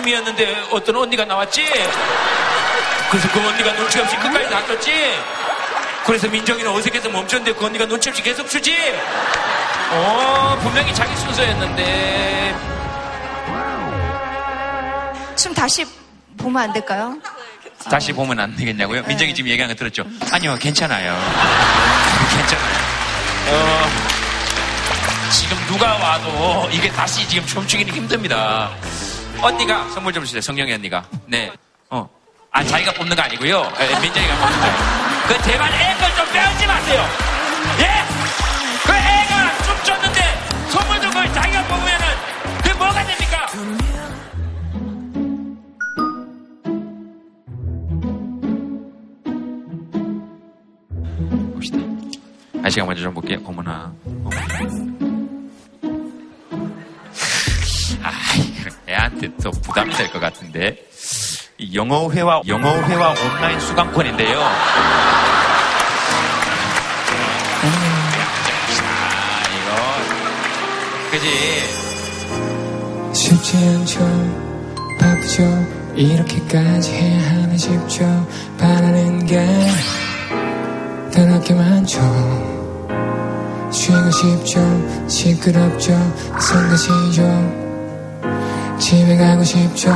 네 0.00 0.10
춤이었는데 0.10 0.68
어떤 0.70 0.96
언니가 0.96 1.24
나왔지? 1.24 1.62
그래서 3.10 3.28
그 3.32 3.40
언니가 3.46 3.72
눈치 3.74 4.00
없이 4.00 4.16
끝까지 4.16 4.48
놔뒀지? 4.48 4.92
그래서 6.06 6.28
민정이는 6.28 6.70
어색해서 6.70 7.10
멈췄는데 7.10 7.58
그 7.58 7.66
언니가 7.66 7.86
눈치 7.86 8.08
없이 8.08 8.22
계속 8.22 8.48
추지? 8.48 8.74
어, 9.92 10.58
분명히 10.62 10.94
자기 10.94 11.14
순서였는데. 11.16 12.56
춤 15.36 15.54
다시 15.54 15.84
보면 16.38 16.62
안 16.62 16.72
될까요? 16.72 17.18
다시 17.90 18.12
보면 18.12 18.38
안 18.40 18.56
되겠냐고요? 18.56 19.02
민정이 19.04 19.34
지금 19.34 19.50
얘기한 19.50 19.68
거 19.70 19.74
들었죠? 19.74 20.04
아니요, 20.32 20.56
괜찮아요. 20.60 21.12
괜찮아요. 22.36 22.76
어, 23.48 23.88
지금 25.32 25.56
누가 25.66 25.94
와도 25.94 26.68
이게 26.70 26.90
다시 26.90 27.26
지금 27.28 27.46
춤추기는 27.46 27.92
힘듭니다. 27.92 28.70
언니가 29.42 29.88
선물 29.90 30.12
좀 30.12 30.24
주세요. 30.24 30.40
성경이 30.40 30.72
언니가. 30.72 31.04
네. 31.26 31.50
어. 31.88 32.08
아, 32.52 32.62
자기가 32.64 32.92
뽑는 32.92 33.16
거 33.16 33.22
아니고요. 33.22 33.72
예, 33.80 34.00
민정이가 34.00 34.36
뽑는 34.36 34.60
거예요. 34.60 34.74
그 35.28 35.42
제발 35.42 35.72
애걸 35.72 36.14
좀 36.16 36.32
빼앗지 36.32 36.66
마세요. 36.66 37.06
예? 37.78 38.04
그 38.84 38.92
애가 38.92 39.62
춤췄는데 39.62 40.20
선물 40.70 41.00
준걸 41.00 41.32
자기가 41.32 41.62
뽑으면은 41.64 42.06
그게 42.58 42.74
뭐가 42.74 43.04
됩니까? 43.04 43.46
봅시다. 51.54 51.78
아시가 52.64 52.84
먼저 52.84 53.02
좀 53.02 53.14
볼게요. 53.14 53.38
어머나. 53.44 53.92
어머나. 54.04 55.09
애한테 59.10 59.28
또 59.42 59.50
부담이 59.50 59.92
될것 59.94 60.20
같은데. 60.20 60.76
이 61.58 61.74
영어회화, 61.74 62.42
영어회화 62.46 63.10
온라인 63.10 63.58
수강권인데요. 63.60 64.38
아, 64.40 64.52
이거. 69.56 71.10
그지? 71.10 71.26
쉽지 73.12 73.56
않죠 73.56 73.98
바쁘죠 75.00 75.42
이렇게까지 75.96 76.92
해야 76.92 77.30
하나 77.30 77.56
싶죠 77.56 78.04
바라는 78.56 79.26
게 79.26 79.44
단하게 81.12 81.54
많죠 81.54 82.00
쉬고 83.72 84.10
싶죠 84.12 85.08
시끄럽죠 85.08 85.92
성가시죠 86.38 87.69
집에 88.80 89.16
가고 89.16 89.44
싶죠 89.44 89.94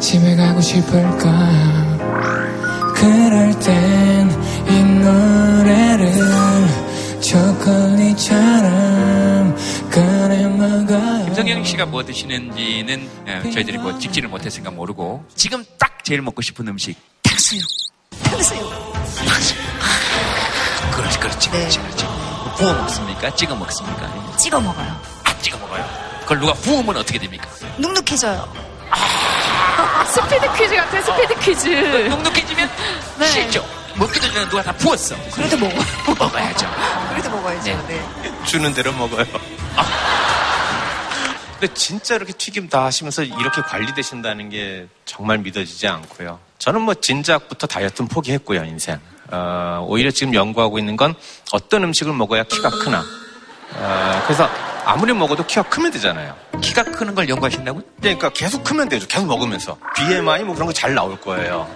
집에 0.00 0.36
가고 0.36 0.60
싶을까 0.60 1.28
그럴 2.94 3.58
땐 3.60 4.28
이 4.68 4.82
노래를 4.82 6.12
초콜릿처럼 7.20 8.68
꺼내 9.90 10.46
먹어요 10.48 11.24
김성경 11.26 11.64
씨가 11.64 11.86
뭐 11.86 12.04
드시는지는 12.04 13.08
예, 13.26 13.50
저희들이 13.50 13.78
뭐 13.78 13.98
찍지를 13.98 14.28
못했으니까 14.28 14.70
모르고 14.70 15.24
지금 15.34 15.64
딱 15.78 16.04
제일 16.04 16.20
먹고 16.22 16.42
싶은 16.42 16.68
음식 16.68 16.96
탕수육. 17.22 17.64
탕수육. 18.24 18.70
탕수육. 19.26 19.60
아, 19.80 20.90
그렇지, 20.96 21.18
그렇지, 21.18 21.50
그렇지, 21.50 21.78
그렇지. 21.78 22.04
구워 22.56 22.72
먹습니까? 22.74 23.34
찍어 23.34 23.54
먹습니까? 23.54 24.36
찍어 24.36 24.60
먹어요. 24.60 24.86
아, 25.24 25.38
찍어 25.40 25.56
먹어요. 25.58 25.84
그걸 26.28 26.40
누가 26.40 26.52
구우면 26.52 26.94
어떻게 26.94 27.18
됩니까? 27.18 27.48
눅눅해져요. 27.78 28.52
스피드 30.12 30.52
퀴즈 30.58 30.76
같아, 30.76 31.00
스피드 31.00 31.34
퀴즈. 31.40 31.68
눅눅해지면 32.10 32.70
싫죠. 33.32 33.64
먹기도 33.94 34.30
전에 34.30 34.46
누가 34.50 34.62
다 34.62 34.70
부었어. 34.74 35.16
그래도 35.32 35.56
먹어. 35.56 35.74
먹어야죠. 36.06 36.70
그래도 37.08 37.30
먹어야죠. 37.30 37.86
네. 37.88 38.06
네. 38.22 38.44
주는 38.44 38.74
대로 38.74 38.92
먹어요. 38.92 39.24
근데 41.58 41.72
진짜 41.72 42.16
이렇게 42.16 42.34
튀김 42.34 42.68
다 42.68 42.84
하시면서 42.84 43.22
이렇게 43.22 43.62
관리되신다는 43.62 44.50
게 44.50 44.86
정말 45.06 45.38
믿어지지 45.38 45.88
않고요. 45.88 46.38
저는 46.58 46.82
뭐 46.82 46.92
진작부터 46.92 47.66
다이어트는 47.66 48.08
포기했고요, 48.08 48.64
인생. 48.64 49.00
어, 49.30 49.82
오히려 49.88 50.10
지금 50.10 50.34
연구하고 50.34 50.78
있는 50.78 50.94
건 50.98 51.14
어떤 51.52 51.84
음식을 51.84 52.12
먹어야 52.12 52.42
키가 52.42 52.68
크나. 52.68 53.02
어, 53.76 54.22
그래서 54.26 54.48
아무리 54.88 55.12
먹어도 55.12 55.44
키가 55.44 55.64
크면 55.64 55.90
되잖아요. 55.90 56.34
키가 56.62 56.82
크는 56.82 57.14
걸 57.14 57.28
연구하신다고요? 57.28 57.82
그러니까 58.00 58.30
계속 58.30 58.64
크면 58.64 58.88
되죠. 58.88 59.06
계속 59.06 59.26
먹으면서. 59.26 59.76
BMI 59.94 60.44
뭐 60.44 60.54
그런 60.54 60.66
거 60.66 60.72
잘 60.72 60.94
나올 60.94 61.20
거예요. 61.20 61.68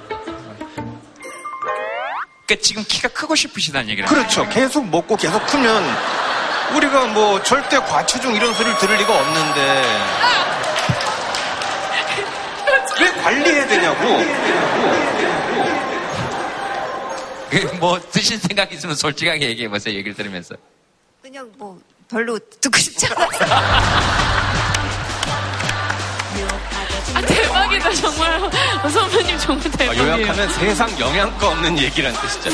그러니까 2.47 2.63
지금 2.63 2.83
키가 2.89 3.09
크고 3.09 3.35
싶으시다는 3.35 3.91
얘기를 3.91 4.09
그렇죠. 4.09 4.49
계속 4.49 4.89
먹고 4.89 5.17
계속 5.17 5.45
크면 5.47 5.85
우리가 6.75 7.09
뭐 7.09 7.43
절대 7.43 7.79
과체중 7.81 8.35
이런 8.35 8.55
소리를 8.55 8.79
들을 8.79 8.97
리가 8.97 9.15
없는데 9.21 9.83
왜 12.99 13.11
관리해야 13.23 13.67
되냐고. 13.67 14.09
그뭐 17.51 18.01
드신 18.11 18.39
생각 18.39 18.73
있으면 18.73 18.97
솔직하게 18.97 19.49
얘기해 19.51 19.69
보세요. 19.69 19.95
얘기를 19.95 20.15
들으면서. 20.15 20.55
그냥 21.21 21.53
뭐 21.59 21.79
별로 22.13 22.39
듣고 22.61 22.79
싶지 22.79 23.07
않아요. 23.07 23.29
아, 27.15 27.21
대박이다, 27.23 27.91
정말. 27.95 28.51
선배님 28.91 29.39
정말 29.39 29.67
아, 29.67 29.71
대박이에요. 29.79 30.07
요약하면 30.09 30.49
세상 30.53 31.01
영양가 31.01 31.49
없는 31.49 31.79
얘기란 31.79 32.13
뜻이죠. 32.21 32.51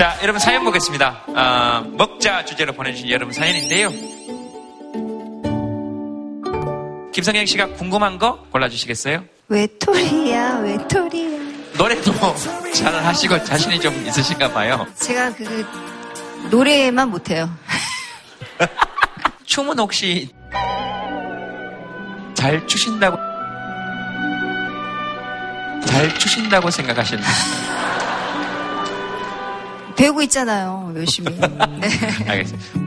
자, 0.00 0.16
여러분 0.22 0.40
사연 0.40 0.64
보겠습니다. 0.64 1.24
아, 1.34 1.84
먹자 1.86 2.46
주제로 2.46 2.72
보내주신 2.72 3.10
여러분 3.10 3.34
사연인데요. 3.34 3.90
김성경 7.12 7.44
씨가 7.44 7.74
궁금한 7.74 8.16
거 8.16 8.46
골라주시겠어요? 8.50 9.22
외톨이야, 9.48 10.60
외톨이야. 10.60 11.38
노래도 11.76 12.14
잘 12.72 12.94
하시고 12.94 13.44
자신이 13.44 13.78
좀 13.78 13.92
있으신가 14.06 14.50
봐요. 14.54 14.86
제가 14.94 15.34
그 15.34 15.66
노래만 16.50 17.10
못해요. 17.10 17.54
춤은 19.44 19.78
혹시 19.80 20.30
잘 22.32 22.66
추신다고 22.66 23.18
잘 25.84 26.18
추신다고 26.18 26.70
생각하시나요? 26.70 27.70
배우고 30.00 30.22
있잖아요, 30.22 30.92
열심히. 30.96 31.30
네. 31.38 31.88
알겠습니다. 32.26 32.80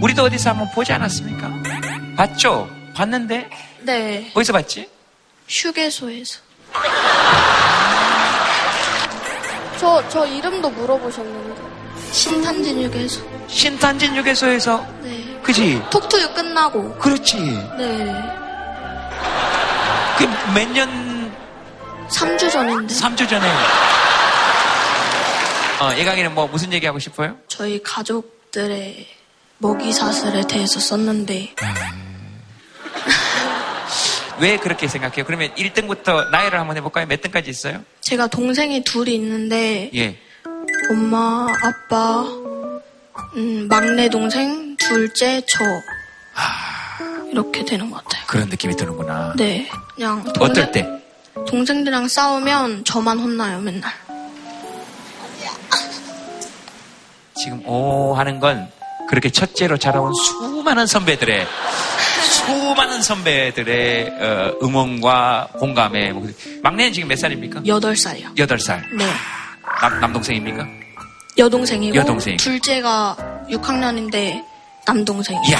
우리도 0.00 0.22
어디서 0.22 0.50
한번 0.50 0.70
보지 0.70 0.92
않았습니까? 0.92 1.50
봤죠? 2.16 2.70
봤는데 2.94 3.50
네. 3.80 4.30
어디서 4.34 4.52
봤지? 4.52 4.88
휴게소에서. 5.48 6.38
저, 9.80 10.08
저 10.08 10.24
이름도 10.24 10.70
물어보셨는데. 10.70 11.60
신탄진 12.12 12.84
휴게소. 12.84 13.20
신탄진 13.48 14.14
휴게소에서 14.16 14.86
네. 15.02 15.40
그지? 15.42 15.82
톡투유 15.90 16.32
끝나고. 16.34 16.94
그렇지. 16.98 17.36
네. 17.76 18.14
그 20.18 20.24
몇 20.54 20.68
년? 20.70 21.07
3주 22.10 22.50
전인데. 22.50 22.94
3주 22.94 23.28
전에. 23.28 23.46
어, 25.80 25.94
예강이는 25.96 26.34
뭐 26.34 26.46
무슨 26.48 26.72
얘기하고 26.72 26.98
싶어요? 26.98 27.36
저희 27.48 27.82
가족들의 27.82 29.06
먹이 29.58 29.92
사슬에 29.92 30.46
대해서 30.46 30.80
썼는데. 30.80 31.54
왜 34.40 34.56
그렇게 34.56 34.86
생각해요? 34.86 35.24
그러면 35.24 35.50
1등부터 35.54 36.30
나이를 36.30 36.58
한번 36.60 36.76
해볼까요? 36.76 37.06
몇 37.06 37.20
등까지 37.20 37.50
있어요? 37.50 37.82
제가 38.00 38.28
동생이 38.28 38.84
둘이 38.84 39.14
있는데. 39.16 39.90
예. 39.94 40.16
엄마, 40.90 41.46
아빠, 41.62 42.22
음, 43.36 43.66
막내 43.68 44.08
동생, 44.08 44.76
둘째, 44.76 45.42
저. 45.48 45.64
이렇게 47.30 47.64
되는 47.64 47.90
것 47.90 48.02
같아요. 48.04 48.24
그런 48.26 48.48
느낌이 48.48 48.74
드는구나. 48.76 49.34
네. 49.36 49.68
그냥 49.94 50.24
어떨 50.40 50.72
때? 50.72 50.97
동생들이랑 51.46 52.08
싸우면 52.08 52.84
저만 52.84 53.18
혼나요, 53.18 53.60
맨날. 53.60 53.92
지금 57.34 57.62
오 57.66 58.14
하는 58.14 58.40
건 58.40 58.68
그렇게 59.08 59.30
첫째로 59.30 59.78
자라온 59.78 60.12
수많은 60.12 60.86
선배들의 60.86 61.46
수많은 62.24 63.00
선배들의 63.00 64.10
어, 64.20 64.54
응원과 64.62 65.50
공감에 65.58 66.12
뭐 66.12 66.28
막내는 66.62 66.92
지금 66.92 67.08
몇 67.08 67.16
살입니까? 67.18 67.62
여덟 67.66 67.96
살이요. 67.96 68.30
여덟 68.36 68.58
살. 68.58 68.84
네. 68.92 69.06
남, 69.80 70.00
남동생입니까? 70.00 70.66
여동생이고. 71.38 71.94
여동생. 71.96 72.36
둘째가 72.36 73.16
6학년인데 73.48 74.42
남동생이요. 74.86 75.42
이야. 75.50 75.58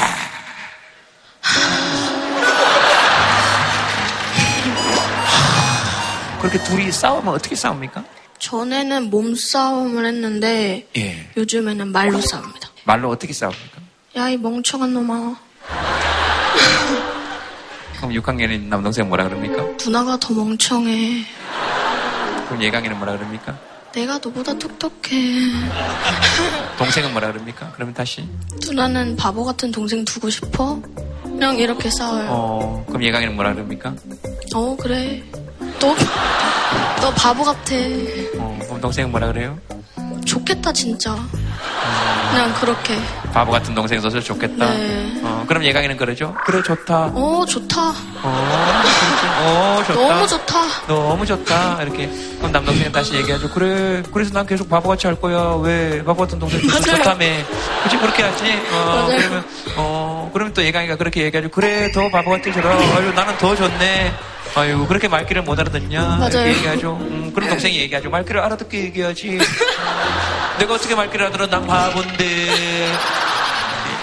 그렇게 6.41 6.63
둘이 6.63 6.91
싸우면 6.93 7.35
어떻게 7.35 7.55
싸웁니까? 7.55 8.05
전에는 8.39 9.11
몸싸움을 9.11 10.07
했는데 10.07 10.87
예. 10.97 11.31
요즘에는 11.37 11.91
말로 11.91 12.21
싸웁니다. 12.21 12.69
말로 12.85 13.11
어떻게 13.11 13.33
싸웁니까? 13.33 13.81
야, 14.17 14.29
이 14.29 14.37
멍청한 14.37 14.95
놈아. 14.95 15.37
그럼 17.99 18.13
6학년인 18.13 18.69
남동생 18.69 19.09
뭐라 19.09 19.25
그럽니까? 19.29 19.65
누나가 19.85 20.17
더 20.19 20.33
멍청해. 20.33 21.25
그럼 22.47 22.63
예강이는 22.63 22.97
뭐라 22.99 23.17
그럽니까? 23.17 23.59
내가 23.93 24.15
너보다 24.19 24.55
똑똑해. 24.55 25.11
동생은 26.79 27.11
뭐라 27.13 27.33
그럽니까? 27.33 27.73
그러면 27.75 27.93
다시. 27.95 28.27
누나는 28.65 29.17
바보 29.17 29.45
같은 29.45 29.73
동생 29.73 30.05
두고 30.05 30.31
싶어? 30.31 30.81
그냥 31.25 31.59
이렇게 31.59 31.91
싸워요. 31.91 32.29
어, 32.31 32.85
그럼 32.87 33.03
예강이는 33.03 33.35
뭐라 33.35 33.55
그럽니까? 33.55 33.95
어, 34.55 34.77
그래. 34.77 35.23
너, 35.81 35.95
너 37.01 37.11
바보 37.15 37.45
같아. 37.45 37.75
어, 38.39 38.59
그럼 38.63 38.81
동생은 38.81 39.11
뭐라 39.11 39.29
그래요? 39.29 39.59
좋겠다, 40.25 40.73
진짜. 40.73 41.17
그냥 42.31 42.53
그렇게. 42.61 42.99
바보 43.33 43.53
같은 43.53 43.75
동생 43.75 43.99
있어서 43.99 44.21
좋겠다. 44.21 44.67
네. 44.71 45.21
어, 45.23 45.45
그럼 45.49 45.65
예강이는 45.65 45.97
그러죠? 45.97 46.35
그래, 46.45 46.63
좋다. 46.63 47.13
어, 47.15 47.45
좋다. 47.47 47.81
어, 48.23 48.83
그렇지. 48.83 49.27
어, 49.41 49.83
좋다. 49.87 50.09
너무 50.09 50.27
좋다. 50.27 50.55
너무 50.87 51.27
좋다. 51.27 51.83
이렇게. 51.83 52.11
그럼 52.39 52.53
남동생은 52.53 52.93
다시 52.93 53.15
얘기하죠. 53.15 53.49
그래, 53.51 54.03
그래서 54.13 54.33
난 54.35 54.45
계속 54.47 54.69
바보같이 54.69 55.07
할 55.07 55.19
거야. 55.19 55.55
왜? 55.63 56.05
바보 56.05 56.23
같은 56.23 56.39
동생 56.39 56.61
있어서 56.61 56.81
맞아요. 56.87 56.97
좋다며. 57.03 57.27
그치, 57.85 57.97
그렇게 57.99 58.23
하지? 58.23 58.45
어, 58.73 58.85
맞아요. 58.85 59.07
그러면, 59.19 59.45
어, 59.77 60.31
그러면 60.33 60.53
또 60.53 60.63
예강이가 60.63 60.97
그렇게 60.97 61.23
얘기하죠. 61.23 61.49
그래, 61.51 61.91
더 61.93 62.11
바보 62.11 62.31
같이 62.33 62.53
저라. 62.53 62.71
아유, 62.77 63.13
나는 63.15 63.37
더 63.39 63.57
좋네. 63.57 64.13
아유, 64.59 64.87
그렇게 64.89 65.07
말귀를 65.09 65.43
못 65.43 65.59
알아듣냐? 65.59 66.03
맞아요. 66.17 66.29
이렇게 66.31 66.49
얘기하죠. 66.57 66.97
음, 67.01 67.33
그럼 67.33 67.49
동생이 67.49 67.79
얘기하죠. 67.79 68.11
말귀를 68.11 68.41
알아듣게 68.41 68.85
얘기하지. 68.87 69.39
내가 70.59 70.75
어떻게 70.75 70.95
말귀를 70.97 71.27
알아들어? 71.27 71.47
난 71.47 71.65
바본데. 71.67 72.93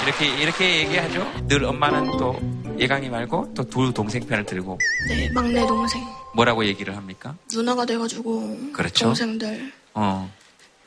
이렇게 0.06 0.26
이렇게 0.28 0.78
얘기하죠. 0.82 1.30
늘 1.48 1.66
엄마는 1.66 2.18
또 2.18 2.40
예강이 2.80 3.10
말고 3.10 3.54
또 3.56 3.64
두 3.66 3.92
동생 3.92 4.26
편을 4.26 4.46
들고 4.46 4.80
네, 5.10 5.30
막내 5.34 5.66
동생. 5.68 6.02
뭐라고 6.36 6.64
얘기를 6.66 6.96
합니까? 6.96 7.36
누나가 7.52 7.86
돼가지고. 7.86 8.72
그렇죠. 8.72 9.06
동생들. 9.06 9.74
어. 9.94 10.32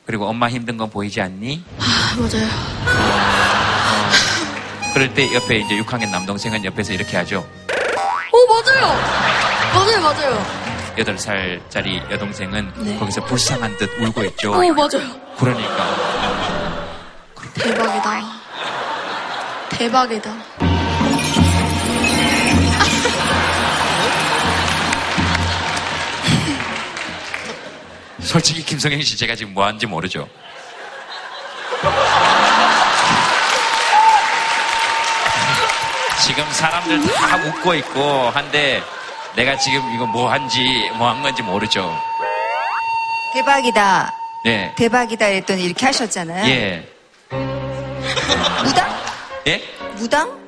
그리고 0.05 0.25
엄마 0.27 0.49
힘든 0.49 0.77
건 0.77 0.89
보이지 0.89 1.21
않니? 1.21 1.63
아, 1.79 2.15
맞아요. 2.17 2.47
그럴 4.93 5.13
때 5.13 5.31
옆에 5.35 5.57
이제 5.59 5.75
6학년 5.79 6.09
남동생은 6.09 6.65
옆에서 6.65 6.93
이렇게 6.93 7.17
하죠. 7.17 7.45
오, 8.31 8.37
맞아요! 8.47 8.95
맞아요, 9.73 10.01
맞아요. 10.01 10.45
8살짜리 10.97 12.11
여동생은 12.11 12.73
네. 12.77 12.97
거기서 12.97 13.23
불쌍한 13.25 13.77
듯 13.77 13.89
울고 13.99 14.23
있죠. 14.25 14.51
오, 14.51 14.73
맞아요. 14.73 15.19
그러니까. 15.37 15.95
대박이다. 17.53 18.21
대박이다. 19.69 20.31
솔직히 28.21 28.63
김성현 28.63 29.01
씨 29.01 29.17
제가 29.17 29.35
지금 29.35 29.53
뭐 29.53 29.65
하는지 29.65 29.85
모르죠. 29.87 30.27
지금 36.25 36.43
사람들 36.51 37.01
다 37.13 37.37
웃고 37.37 37.73
있고 37.75 38.29
한데 38.29 38.83
내가 39.35 39.57
지금 39.57 39.81
이거 39.95 40.05
뭐 40.05 40.29
한지 40.31 40.89
뭐 40.97 41.09
한 41.09 41.21
건지 41.21 41.41
모르죠. 41.41 41.95
대박이다. 43.33 44.13
네. 44.45 44.73
대박이다 44.75 45.25
했더니 45.25 45.63
이렇게 45.65 45.85
하셨잖아요. 45.85 46.49
예. 46.49 46.87
무당? 48.63 48.89
예? 49.47 49.63
무당? 49.95 50.39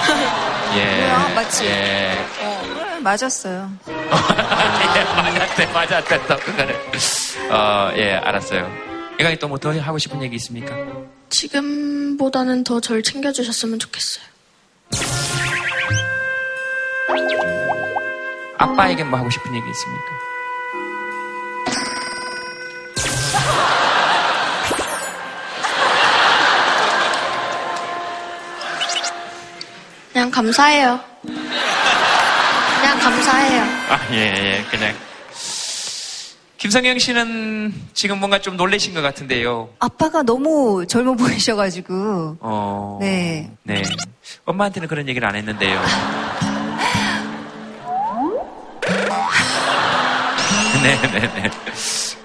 예. 0.76 0.84
뭐야, 0.96 1.28
맞지? 1.34 1.66
예. 1.66 2.18
어, 2.42 2.62
그래, 2.74 2.98
맞았어요. 3.00 3.70
예, 3.86 5.04
맞았대, 5.04 5.66
맞았대, 5.66 6.26
또, 6.26 6.36
그거는. 6.38 6.74
어, 7.50 7.92
예, 7.96 8.14
알았어요. 8.14 8.70
얘가 9.20 9.34
또뭐 9.36 9.58
더 9.58 9.70
하고 9.80 9.98
싶은 9.98 10.22
얘기 10.22 10.36
있습니까? 10.36 10.74
지금보다는 11.28 12.64
더 12.64 12.80
절 12.80 13.02
챙겨주셨으면 13.02 13.78
좋겠어요. 13.78 14.24
아빠에게 18.60 19.04
뭐 19.04 19.18
하고 19.18 19.30
싶은 19.30 19.54
얘기 19.54 19.70
있습니까? 19.70 20.04
그냥 30.12 30.30
감사해요. 30.30 31.00
그냥 31.22 32.98
감사해요. 32.98 33.62
아, 33.88 33.98
예, 34.12 34.16
예, 34.16 34.64
그냥. 34.70 34.94
김성영 36.58 36.98
씨는 36.98 37.72
지금 37.94 38.18
뭔가 38.18 38.38
좀 38.38 38.58
놀라신 38.58 38.92
것 38.92 39.00
같은데요. 39.00 39.70
아빠가 39.78 40.22
너무 40.22 40.84
젊어 40.86 41.14
보이셔가지고. 41.14 42.36
어. 42.40 42.98
네. 43.00 43.50
네. 43.62 43.82
엄마한테는 44.44 44.86
그런 44.86 45.08
얘기를 45.08 45.26
안 45.26 45.36
했는데요. 45.36 45.80
네, 50.82 50.96
네, 51.12 51.20
네. 51.20 51.50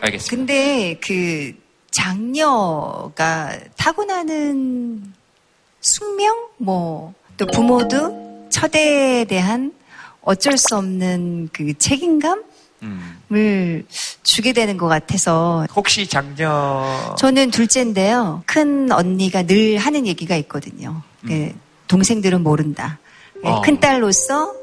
알겠습니다. 0.02 0.30
근데 0.30 0.98
그 1.02 1.54
장녀가 1.92 3.58
타고나는 3.76 5.14
숙명? 5.82 6.48
뭐, 6.58 7.14
또 7.38 7.46
부모도 7.48 8.48
첫애에 8.50 9.26
대한 9.26 9.74
어쩔 10.22 10.58
수 10.58 10.76
없는 10.76 11.50
그 11.52 11.78
책임감을 11.78 12.44
음. 12.84 13.86
주게 14.24 14.54
되는 14.54 14.78
것 14.78 14.88
같아서. 14.88 15.66
혹시 15.76 16.08
장녀. 16.08 17.16
저는 17.18 17.52
둘째인데요. 17.52 18.44
큰 18.46 18.92
언니가 18.92 19.44
늘 19.44 19.78
하는 19.78 20.08
얘기가 20.08 20.36
있거든요. 20.38 21.02
그 21.26 21.54
동생들은 21.88 22.42
모른다. 22.42 23.00
그 23.42 23.48
어. 23.48 23.62
큰 23.62 23.80
딸로서 23.80 24.54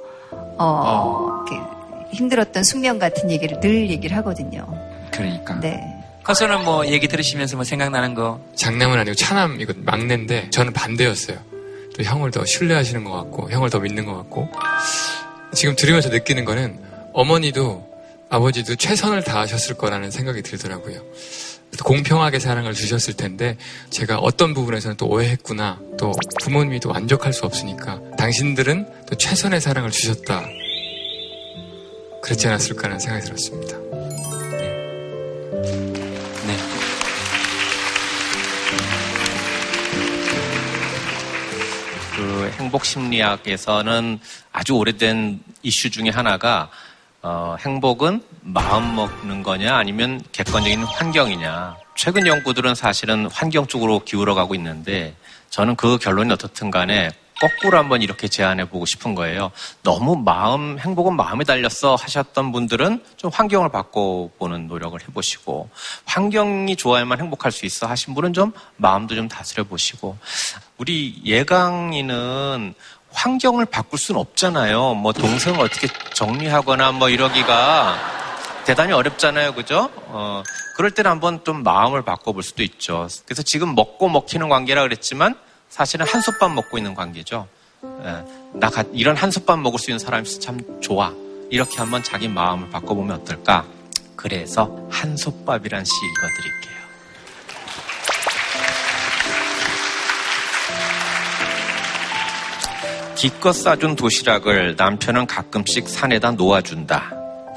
어, 0.59 1.45
그 1.49 1.82
힘들었던 2.13 2.65
숙명 2.65 2.99
같은 2.99 3.31
얘기를 3.31 3.59
늘 3.61 3.91
얘기를 3.91 4.17
하거든요. 4.19 4.67
그러니까. 5.11 5.59
네. 5.61 5.81
커서는 6.23 6.65
뭐 6.65 6.87
얘기 6.87 7.09
들으시면서 7.09 7.57
뭐 7.57 7.65
생각나는 7.65 8.15
거. 8.15 8.41
장남은 8.55 8.99
아니고 8.99 9.15
차남 9.15 9.61
이거 9.61 9.73
막내인데 9.77 10.51
저는 10.51 10.73
반대였어요. 10.73 11.39
또 11.97 12.03
형을 12.03 12.31
더 12.31 12.45
신뢰하시는 12.45 13.05
것 13.05 13.11
같고 13.13 13.51
형을 13.51 13.71
더 13.71 13.79
믿는 13.81 14.07
것 14.07 14.17
같고 14.17 14.49
지금 15.55 15.77
들으면서 15.77 16.09
느끼는 16.09 16.45
거는 16.45 16.79
어머니도 17.13 17.91
아버지도 18.31 18.77
최선을 18.77 19.25
다하셨을 19.25 19.77
거라는 19.77 20.11
생각이 20.11 20.43
들더라고요. 20.43 21.03
공평하게 21.85 22.39
사랑을 22.39 22.73
주셨을 22.75 23.15
텐데 23.15 23.57
제가 23.91 24.19
어떤 24.19 24.55
부분에서는 24.55 24.97
또 24.97 25.07
오해했구나 25.07 25.81
또 25.99 26.13
부모님이 26.43 26.81
또 26.81 26.91
만족할 26.91 27.33
수 27.33 27.47
없으니까 27.47 28.01
당신들은 28.19 28.87
또 29.07 29.17
최선의 29.17 29.61
사랑을 29.61 29.91
주셨다 29.91 30.45
그렇지 32.23 32.47
않았을까 32.47 32.85
하는 32.85 32.99
생각이 33.01 33.27
들었습니다. 33.27 33.77
네. 36.47 36.57
그 42.17 42.51
행복 42.59 42.85
심리학에서는 42.85 44.21
아주 44.53 44.75
오래된 44.75 45.41
이슈 45.63 45.91
중에 45.91 46.11
하나가 46.11 46.71
어, 47.23 47.57
행복은 47.59 48.23
마음 48.43 48.95
먹는 48.95 49.43
거냐 49.43 49.77
아니면 49.77 50.23
객관적인 50.31 50.85
환경이냐. 50.85 51.77
최근 51.97 52.27
연구들은 52.27 52.75
사실은 52.75 53.27
환경 53.27 53.67
쪽으로 53.67 54.01
기울어 54.05 54.35
가고 54.35 54.55
있는데 54.55 55.15
저는 55.51 55.77
그 55.77 55.99
결론이 55.99 56.33
어떻든 56.33 56.71
간에 56.71 57.11
거꾸로 57.43 57.77
한번 57.77 58.03
이렇게 58.03 58.29
제안해 58.29 58.67
보고 58.69 58.87
싶은 58.87 59.17
거예요. 59.17 59.51
너무 59.83 60.15
마음, 60.15 60.79
행복은 60.79 61.17
마음에 61.17 61.43
달렸어 61.43 61.97
하셨던 61.97 62.53
분들은 62.53 63.03
좀 63.17 63.33
환경을 63.35 63.69
바꿔보는 63.71 64.69
노력을 64.69 65.01
해보시고 65.01 65.69
환경이 66.05 66.77
좋아야만 66.77 67.19
행복할 67.19 67.51
수 67.51 67.67
있어 67.67 67.89
하신 67.89 68.15
분은 68.15 68.33
좀 68.33 68.53
마음도 68.77 69.17
좀 69.17 69.27
다스려 69.27 69.65
보시고 69.65 70.17
우리 70.79 71.21
예강이는 71.25 72.75
환경을 73.13 73.67
바꿀 73.67 73.99
수는 73.99 74.21
없잖아요. 74.21 74.95
뭐 74.95 75.13
동생을 75.13 75.61
어떻게 75.61 75.89
정리하거나 76.15 76.93
뭐 76.93 77.09
이러기가 77.09 77.99
대단히 78.65 78.93
어렵잖아요. 78.93 79.55
그죠? 79.55 79.91
어, 80.07 80.45
그럴 80.77 80.93
때는 80.93 81.11
한번 81.11 81.43
좀 81.43 81.65
마음을 81.65 82.03
바꿔볼 82.03 82.45
수도 82.45 82.63
있죠. 82.63 83.09
그래서 83.27 83.43
지금 83.43 83.75
먹고 83.75 84.09
먹히는 84.09 84.49
관계라 84.49 84.83
그랬지만 84.83 85.35
사실은 85.73 86.07
한솥밥 86.07 86.53
먹고 86.53 86.77
있는 86.77 86.95
관계죠. 86.95 87.49
예, 88.05 88.25
나 88.53 88.69
가- 88.69 88.85
이런 88.93 89.17
한솥밥 89.17 89.59
먹을 89.59 89.79
수 89.79 89.91
있는 89.91 89.99
사람이 89.99 90.29
참 90.39 90.61
좋아. 90.83 91.15
이렇게 91.49 91.79
한번 91.79 92.03
자기 92.03 92.29
마음을 92.29 92.69
바꿔보면 92.69 93.21
어떨까? 93.23 93.65
그래서 94.15 94.87
한솥밥이란 94.91 95.83
시 95.87 95.93
읽어드릴게요. 96.05 96.73
기껏 103.17 103.53
싸준 103.53 103.97
도시락을 103.97 104.75
남편은 104.77 105.27
가끔씩 105.27 105.89
산에다 105.89 106.33
놓아준다. 106.33 107.13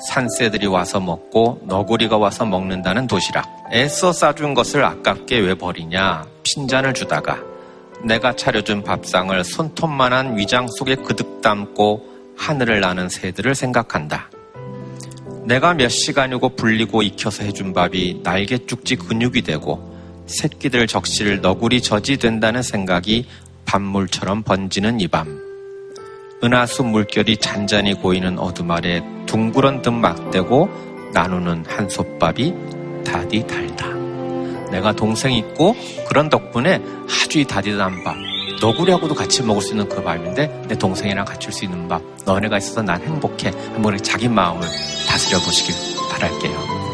산새들이 0.09 0.67
와서 0.67 0.99
먹고 0.99 1.61
너구리가 1.63 2.17
와서 2.17 2.45
먹는다는 2.45 3.07
도시락. 3.07 3.45
애써 3.73 4.13
싸준 4.13 4.53
것을 4.53 4.83
아깝게 4.83 5.39
왜 5.39 5.55
버리냐. 5.55 6.25
핀잔을 6.43 6.93
주다가 6.93 7.39
내가 8.05 8.35
차려준 8.35 8.83
밥상을 8.83 9.43
손톱만한 9.43 10.37
위장 10.37 10.67
속에 10.67 10.95
그득 10.95 11.41
담고 11.41 12.35
하늘을 12.37 12.79
나는 12.79 13.09
새들을 13.09 13.55
생각한다. 13.55 14.29
내가 15.45 15.73
몇 15.73 15.89
시간이고 15.89 16.49
불리고 16.49 17.01
익혀서 17.01 17.43
해준 17.43 17.73
밥이 17.73 18.21
날개 18.23 18.59
쭉지 18.59 18.95
근육이 18.95 19.41
되고 19.41 19.95
새끼들 20.27 20.85
적실 20.85 21.41
너구리 21.41 21.81
젖이 21.81 22.17
된다는 22.17 22.61
생각이 22.61 23.25
밤물처럼 23.65 24.43
번지는 24.43 24.99
이 24.99 25.07
밤. 25.07 25.39
은하수 26.43 26.83
물결이 26.83 27.37
잔잔히 27.37 27.95
고이는 27.95 28.37
어둠 28.37 28.69
아래 28.69 29.03
둥그런 29.25 29.81
듯 29.81 29.89
막대고 29.89 30.69
나누는 31.13 31.65
한솥밥이 31.65 32.53
다디 33.03 33.47
달다. 33.47 33.94
내가 34.75 34.91
동생 34.91 35.31
있고 35.31 35.73
그런 36.09 36.29
덕분에 36.29 36.81
아주 37.05 37.39
이 37.39 37.45
다디단 37.45 38.03
밥. 38.03 38.15
너구리하고도 38.61 39.15
같이 39.15 39.41
먹을 39.41 39.61
수 39.61 39.71
있는 39.71 39.87
그 39.87 40.01
밥인데 40.03 40.63
내 40.67 40.77
동생이랑 40.77 41.23
같이 41.25 41.39
줄수 41.39 41.63
있는 41.65 41.87
밥. 41.87 42.01
너네가 42.25 42.57
있어서 42.57 42.81
난 42.81 43.01
행복해. 43.01 43.51
한번 43.73 43.97
자기 44.03 44.27
마음을 44.27 44.67
다스려 45.07 45.39
보시길 45.39 45.73
바랄게요. 46.11 46.85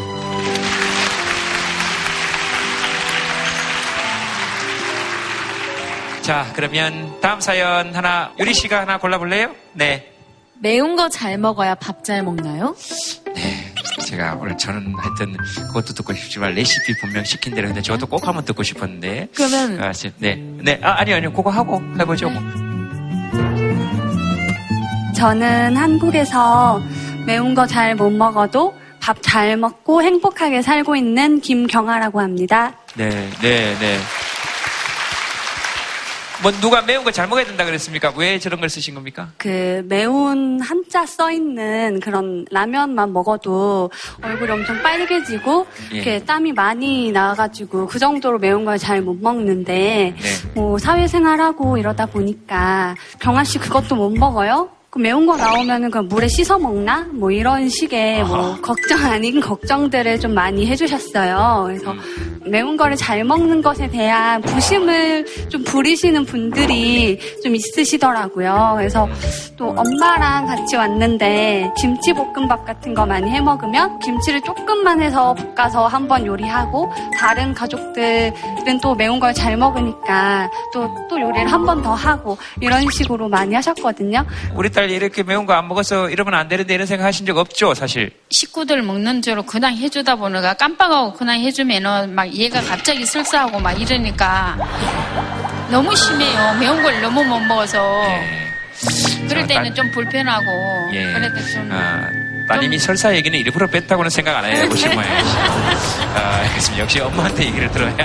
자, 6.22 6.46
그러면 6.56 7.20
다음 7.20 7.42
사연 7.42 7.96
하나, 7.96 8.32
유리 8.40 8.54
씨가 8.54 8.82
하나 8.82 8.98
골라볼래요? 9.00 9.54
네. 9.74 10.08
매운 10.60 10.96
거 10.96 11.10
잘 11.10 11.38
먹어야 11.40 11.74
밥 11.76 12.04
잘 12.04 12.22
먹나요? 12.24 12.76
제가 14.06 14.38
오늘 14.40 14.58
저는 14.58 14.94
하여튼 14.98 15.36
그것도 15.68 15.94
듣고 15.94 16.14
싶지만 16.14 16.54
레시피 16.56 16.94
분명 17.00 17.24
시킨 17.24 17.54
대로 17.54 17.68
했는데 17.68 17.82
저것도 17.86 18.08
꼭 18.08 18.28
한번 18.28 18.44
듣고 18.46 18.64
싶었는데. 18.64 19.28
그러면- 19.36 19.82
아, 19.82 19.94
지- 19.94 20.12
네. 20.18 20.36
네. 20.36 20.80
아, 20.84 20.96
아니요, 21.00 21.16
아니요. 21.18 21.34
그거 21.34 21.50
하고 21.50 21.82
해보죠. 22.00 22.30
저는 25.16 25.76
한국에서 25.78 26.82
매운 27.26 27.54
거 27.54 27.66
잘 27.68 27.96
못 27.96 28.10
먹어도 28.12 28.74
밥 29.00 29.22
잘 29.22 29.58
먹고 29.58 30.02
행복하게 30.04 30.62
살고 30.62 30.96
있는 30.96 31.40
김경아라고 31.42 32.22
합니다. 32.22 32.74
네, 32.96 33.10
네, 33.42 33.76
네. 33.80 33.98
뭐 36.42 36.52
누가 36.54 36.82
매운 36.82 37.04
거잘 37.04 37.28
먹어야 37.28 37.46
된다 37.46 37.64
그랬습니까? 37.66 38.12
왜 38.18 38.40
저런 38.40 38.60
걸 38.60 38.68
쓰신 38.70 38.96
겁니까? 38.96 39.30
그 39.38 39.84
매운 39.88 40.60
한자 40.60 41.06
써 41.06 41.32
있는 41.32 42.00
그런 42.00 42.46
라면만 42.50 43.14
먹어도 43.14 43.92
얼굴이 44.24 44.50
엄청 44.52 44.82
빨개지고 44.82 45.68
예. 45.92 45.96
이렇게 45.96 46.24
땀이 46.26 46.54
많이 46.54 47.12
나가지고 47.12 47.86
그 47.88 48.00
정도로 48.00 48.40
매운 48.40 48.66
걸 48.66 48.78
잘 48.80 49.02
못 49.02 49.18
먹는데 49.22 50.16
네. 50.18 50.52
뭐 50.56 50.78
사회생활하고 50.80 51.78
이러다 51.78 52.06
보니까 52.08 52.96
경아 53.20 53.44
씨 53.44 53.60
그것도 53.60 53.96
못 53.96 54.10
먹어요? 54.12 54.70
그 54.90 55.00
매운 55.00 55.26
거 55.26 55.38
나오면은 55.38 55.90
그 55.90 56.00
물에 56.00 56.28
씻어 56.28 56.58
먹나? 56.60 57.08
뭐 57.12 57.32
이런 57.32 57.70
식의 57.70 58.24
뭐 58.26 58.60
걱정 58.62 59.00
아닌 59.06 59.40
걱정들을 59.40 60.20
좀 60.20 60.34
많이 60.34 60.66
해주셨어요. 60.68 61.64
그래서 61.68 61.96
매운 62.46 62.76
거를 62.78 62.96
잘 62.96 63.24
먹는 63.24 63.62
것에 63.62 63.88
대한 63.90 64.42
부심을 64.42 65.26
좀 65.50 65.64
부리시는 65.64 66.26
분들이 66.26 67.20
좀 67.44 67.56
있으시더라고요. 67.56 68.74
그래서 68.78 69.08
또 69.58 69.70
엄마랑 69.78 70.48
같이 70.48 70.76
왔는데 70.76 71.72
김치볶음밥 71.80 72.66
같은 72.66 72.94
거 72.94 73.06
많이 73.06 73.30
해 73.30 73.40
먹으면 73.42 74.00
김치를 74.00 74.42
조금만 74.42 75.02
해서 75.02 75.36
볶아서 75.56 75.88
한번 75.88 76.26
요리하고 76.26 76.92
다른 77.18 77.54
가족들은 77.54 78.80
또 78.82 78.96
매운 78.96 79.20
걸 79.20 79.32
잘 79.34 79.56
먹으니까 79.56 80.50
또, 80.74 80.90
또 81.10 81.20
요리를 81.20 81.50
한 81.52 81.62
번 81.66 81.82
더 81.82 81.94
하고 81.94 82.38
이런 82.60 82.90
식으로 82.92 83.30
많이 83.30 83.56
하셨거든요. 83.56 84.26
우리 84.56 84.70
딸 84.72 84.90
이렇게 84.90 85.24
매운 85.24 85.46
거 85.46 85.54
안 85.54 85.68
먹어서 85.68 86.10
이러면 86.10 86.34
안 86.34 86.48
되는데 86.48 86.74
이런 86.74 86.86
생각 86.88 87.06
하신 87.06 87.26
적 87.26 87.38
없죠, 87.38 87.74
사실? 87.74 88.12
식구들 88.30 88.82
먹는 88.84 89.22
대로 89.22 89.44
그냥 89.44 89.76
해주다 89.76 90.16
보니까 90.18 90.54
깜빡하고 90.56 91.14
그냥 91.14 91.40
해주면은 91.40 92.14
막 92.14 92.31
얘가 92.34 92.62
갑자기 92.62 93.06
설사하고 93.06 93.60
막 93.60 93.72
이러니까 93.80 94.58
너무 95.70 95.96
심해요. 95.96 96.54
매운 96.60 96.82
걸 96.82 97.02
너무 97.02 97.24
못 97.24 97.40
먹어서. 97.40 98.04
그럴 99.28 99.42
자, 99.44 99.48
때는 99.48 99.64
딸- 99.66 99.76
좀 99.76 99.92
불편하고. 99.92 100.90
예. 100.94 101.14
그래도 101.14 101.46
좀. 101.48 101.70
아, 101.72 102.10
따님이 102.48 102.78
설사 102.80 103.16
얘기는 103.16 103.38
일부러 103.38 103.68
뺐다고는 103.68 104.10
생각 104.10 104.38
안 104.38 104.46
해요, 104.46 104.64
모양이시. 104.66 104.88
아, 106.16 106.40
알겠습니다. 106.44 106.84
역시 106.84 107.00
엄마한테 107.00 107.46
얘기를 107.46 107.72
들어야. 107.72 107.96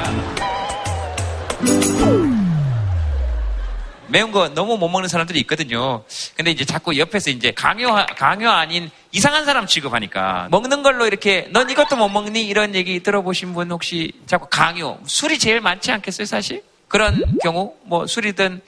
매운 4.08 4.30
거 4.30 4.48
너무 4.48 4.76
못 4.78 4.88
먹는 4.88 5.08
사람들이 5.08 5.38
있거든요. 5.40 6.04
근데 6.34 6.50
이제 6.50 6.64
자꾸 6.64 6.96
옆에서 6.96 7.30
이제 7.30 7.50
강요, 7.50 7.94
강요 8.16 8.50
아닌 8.50 8.90
이상한 9.12 9.44
사람 9.44 9.66
취급하니까 9.66 10.48
먹는 10.50 10.82
걸로 10.82 11.06
이렇게 11.06 11.48
넌 11.50 11.68
이것도 11.70 11.96
못 11.96 12.08
먹니? 12.08 12.46
이런 12.46 12.74
얘기 12.74 13.00
들어보신 13.00 13.54
분 13.54 13.70
혹시 13.70 14.12
자꾸 14.26 14.46
강요. 14.48 14.98
술이 15.06 15.38
제일 15.38 15.60
많지 15.60 15.90
않겠어요, 15.92 16.26
사실? 16.26 16.62
그런 16.88 17.20
경우? 17.42 17.74
뭐 17.82 18.06
술이든 18.06 18.60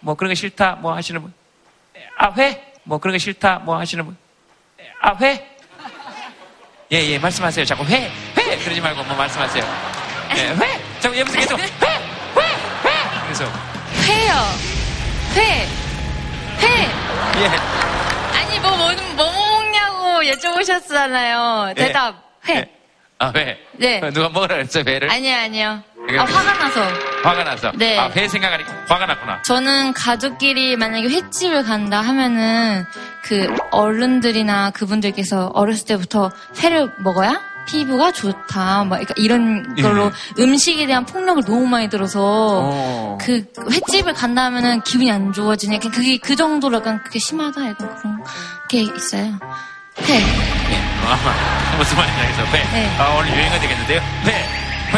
뭐 0.00 0.14
그런 0.14 0.30
거 0.30 0.34
싫다 0.34 0.76
뭐 0.80 0.94
하시는 0.94 1.22
분. 1.22 1.32
아, 2.18 2.32
회? 2.36 2.74
뭐 2.82 2.98
그런 2.98 3.14
거 3.14 3.18
싫다 3.18 3.60
뭐 3.64 3.78
하시는 3.78 4.04
분. 4.04 4.16
아, 5.00 5.16
회? 5.20 5.54
예, 6.92 6.98
예, 6.98 7.18
말씀하세요. 7.18 7.64
자꾸 7.64 7.84
회, 7.84 8.10
회! 8.36 8.58
그러지 8.58 8.80
말고 8.80 9.02
뭐 9.04 9.16
말씀하세요. 9.16 9.64
예, 10.36 10.48
회! 10.50 11.00
자꾸 11.00 11.18
옆에서 11.18 11.38
계속 11.38 11.58
회! 11.58 11.64
회! 11.64 11.88
회! 12.38 13.22
그래서, 13.24 13.44
회요. 14.06 14.34
회. 15.36 15.66
회. 16.60 16.82
예. 17.42 17.46
아니, 18.38 18.60
뭐, 18.60 18.70
뭐, 18.76 18.92
뭐 19.16 19.26
먹냐고 19.58 20.22
여쭤보셨잖아요. 20.22 21.70
예. 21.70 21.74
대답. 21.74 22.16
회. 22.48 22.70
아, 23.18 23.32
회? 23.36 23.58
네. 23.72 24.00
누가 24.12 24.28
먹으라 24.28 24.56
그랬어요, 24.56 24.84
회를? 24.86 25.10
아니요, 25.10 25.36
아니요. 25.36 25.82
아, 26.18 26.24
화가 26.24 26.54
나서. 26.58 26.82
화가 27.22 27.44
나서. 27.44 27.72
네. 27.76 27.98
아, 27.98 28.10
회 28.14 28.28
생각하니까 28.28 28.72
화가 28.88 29.06
났구나. 29.06 29.42
저는 29.42 29.92
가족끼리 29.94 30.76
만약에 30.76 31.08
횟집을 31.08 31.64
간다 31.64 32.00
하면은 32.00 32.84
그 33.22 33.54
어른들이나 33.70 34.70
그분들께서 34.70 35.46
어렸을 35.54 35.86
때부터 35.86 36.30
회를 36.62 36.90
먹어야 36.98 37.40
피부가 37.66 38.12
좋다. 38.12 38.84
막 38.84 38.96
그러니까 38.96 39.14
이런 39.16 39.74
걸로 39.76 40.10
음식에 40.38 40.86
대한 40.86 41.04
폭력을 41.04 41.42
너무 41.44 41.66
많이 41.66 41.88
들어서 41.88 42.20
어. 42.72 43.18
그 43.20 43.44
횟집을 43.70 44.14
간다 44.14 44.44
하면은 44.44 44.82
기분이 44.82 45.10
안 45.10 45.32
좋아지니까 45.32 45.90
그게 45.90 46.16
그 46.18 46.36
정도로 46.36 46.76
약간 46.78 47.02
그게 47.02 47.18
심하다 47.18 47.68
약간 47.68 47.96
그런 47.96 48.22
게 48.68 48.80
있어요. 48.80 49.38
회. 50.00 50.20
아, 51.06 51.76
무슨 51.76 51.96
말인지 51.96 52.20
알겠어. 52.20 52.44
회. 52.44 52.62
네. 52.72 52.96
아, 52.98 53.16
오늘 53.18 53.30
유행어 53.30 53.60
되겠는데요? 53.60 54.00
회. 54.26 54.32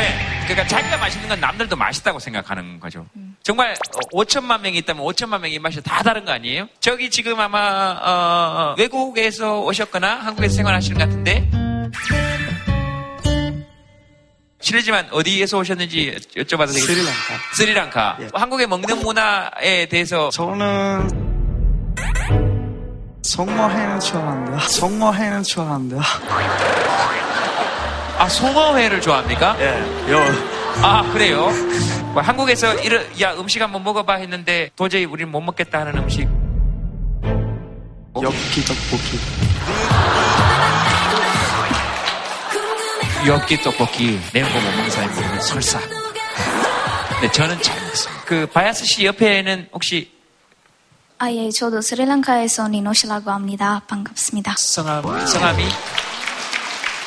회. 0.00 0.36
그러니까 0.46 0.66
자기가 0.68 0.96
맛있는 0.98 1.28
건 1.28 1.40
남들도 1.40 1.74
맛있다고 1.74 2.20
생각하는 2.20 2.78
거죠. 2.78 3.04
정말 3.42 3.74
5천만 4.12 4.60
명이 4.60 4.78
있다면 4.78 5.04
5천만 5.04 5.40
명의 5.40 5.58
맛이 5.58 5.82
다 5.82 6.02
다른 6.04 6.24
거 6.24 6.32
아니에요? 6.32 6.68
저기 6.78 7.10
지금 7.10 7.40
아마 7.40 7.96
어, 8.00 8.74
외국에서 8.78 9.60
오셨거나 9.62 10.20
한국에서 10.20 10.54
생활하시는 10.56 10.98
것 10.98 11.04
같은데 11.04 11.48
실례지만 14.66 15.06
어디에서 15.12 15.58
오셨는지 15.58 16.18
여쭤봐도 16.34 16.74
되겠어요? 16.74 16.86
스리랑카. 16.86 17.38
스리랑카. 17.54 18.18
한국의 18.34 18.66
먹는 18.66 18.98
문화에 18.98 19.86
대해서 19.86 20.28
저는 20.30 21.08
송어회는 23.22 24.00
좋아한다. 24.00 24.58
송어회는 24.58 25.42
좋아한다. 25.44 26.02
아 28.18 28.28
송어회를 28.28 29.00
좋아합니까? 29.00 29.56
예, 29.60 30.10
요. 30.10 30.20
아 30.82 31.08
그래요? 31.12 31.48
뭐 32.12 32.20
한국에서 32.20 32.74
이런 32.80 33.06
야 33.20 33.34
음식 33.34 33.62
한번 33.62 33.84
먹어봐 33.84 34.14
했는데 34.14 34.70
도저히 34.74 35.04
우리는 35.04 35.30
못 35.30 35.42
먹겠다 35.42 35.78
하는 35.82 35.96
음식 35.98 36.22
엽기 38.20 38.64
떡볶이. 38.64 40.05
엽기 43.26 43.60
떡볶이 43.62 44.20
매운 44.32 44.48
거 44.52 44.60
못 44.60 44.70
먹는 44.70 44.90
사람이 44.90 45.14
먹는 45.20 45.40
설사. 45.40 45.80
네 47.20 47.30
저는 47.32 47.60
잘 47.62 47.80
먹습니다. 47.82 48.24
그 48.24 48.46
바야스 48.46 48.84
씨 48.84 49.04
옆에는 49.06 49.68
혹시 49.72 50.14
아, 51.18 51.30
예, 51.32 51.50
저도 51.50 51.80
스리랑카에서 51.80 52.68
니노시라고 52.68 53.30
합니다. 53.30 53.80
반갑습니다. 53.88 54.54
성함 54.58 55.02
성함이 55.26 55.64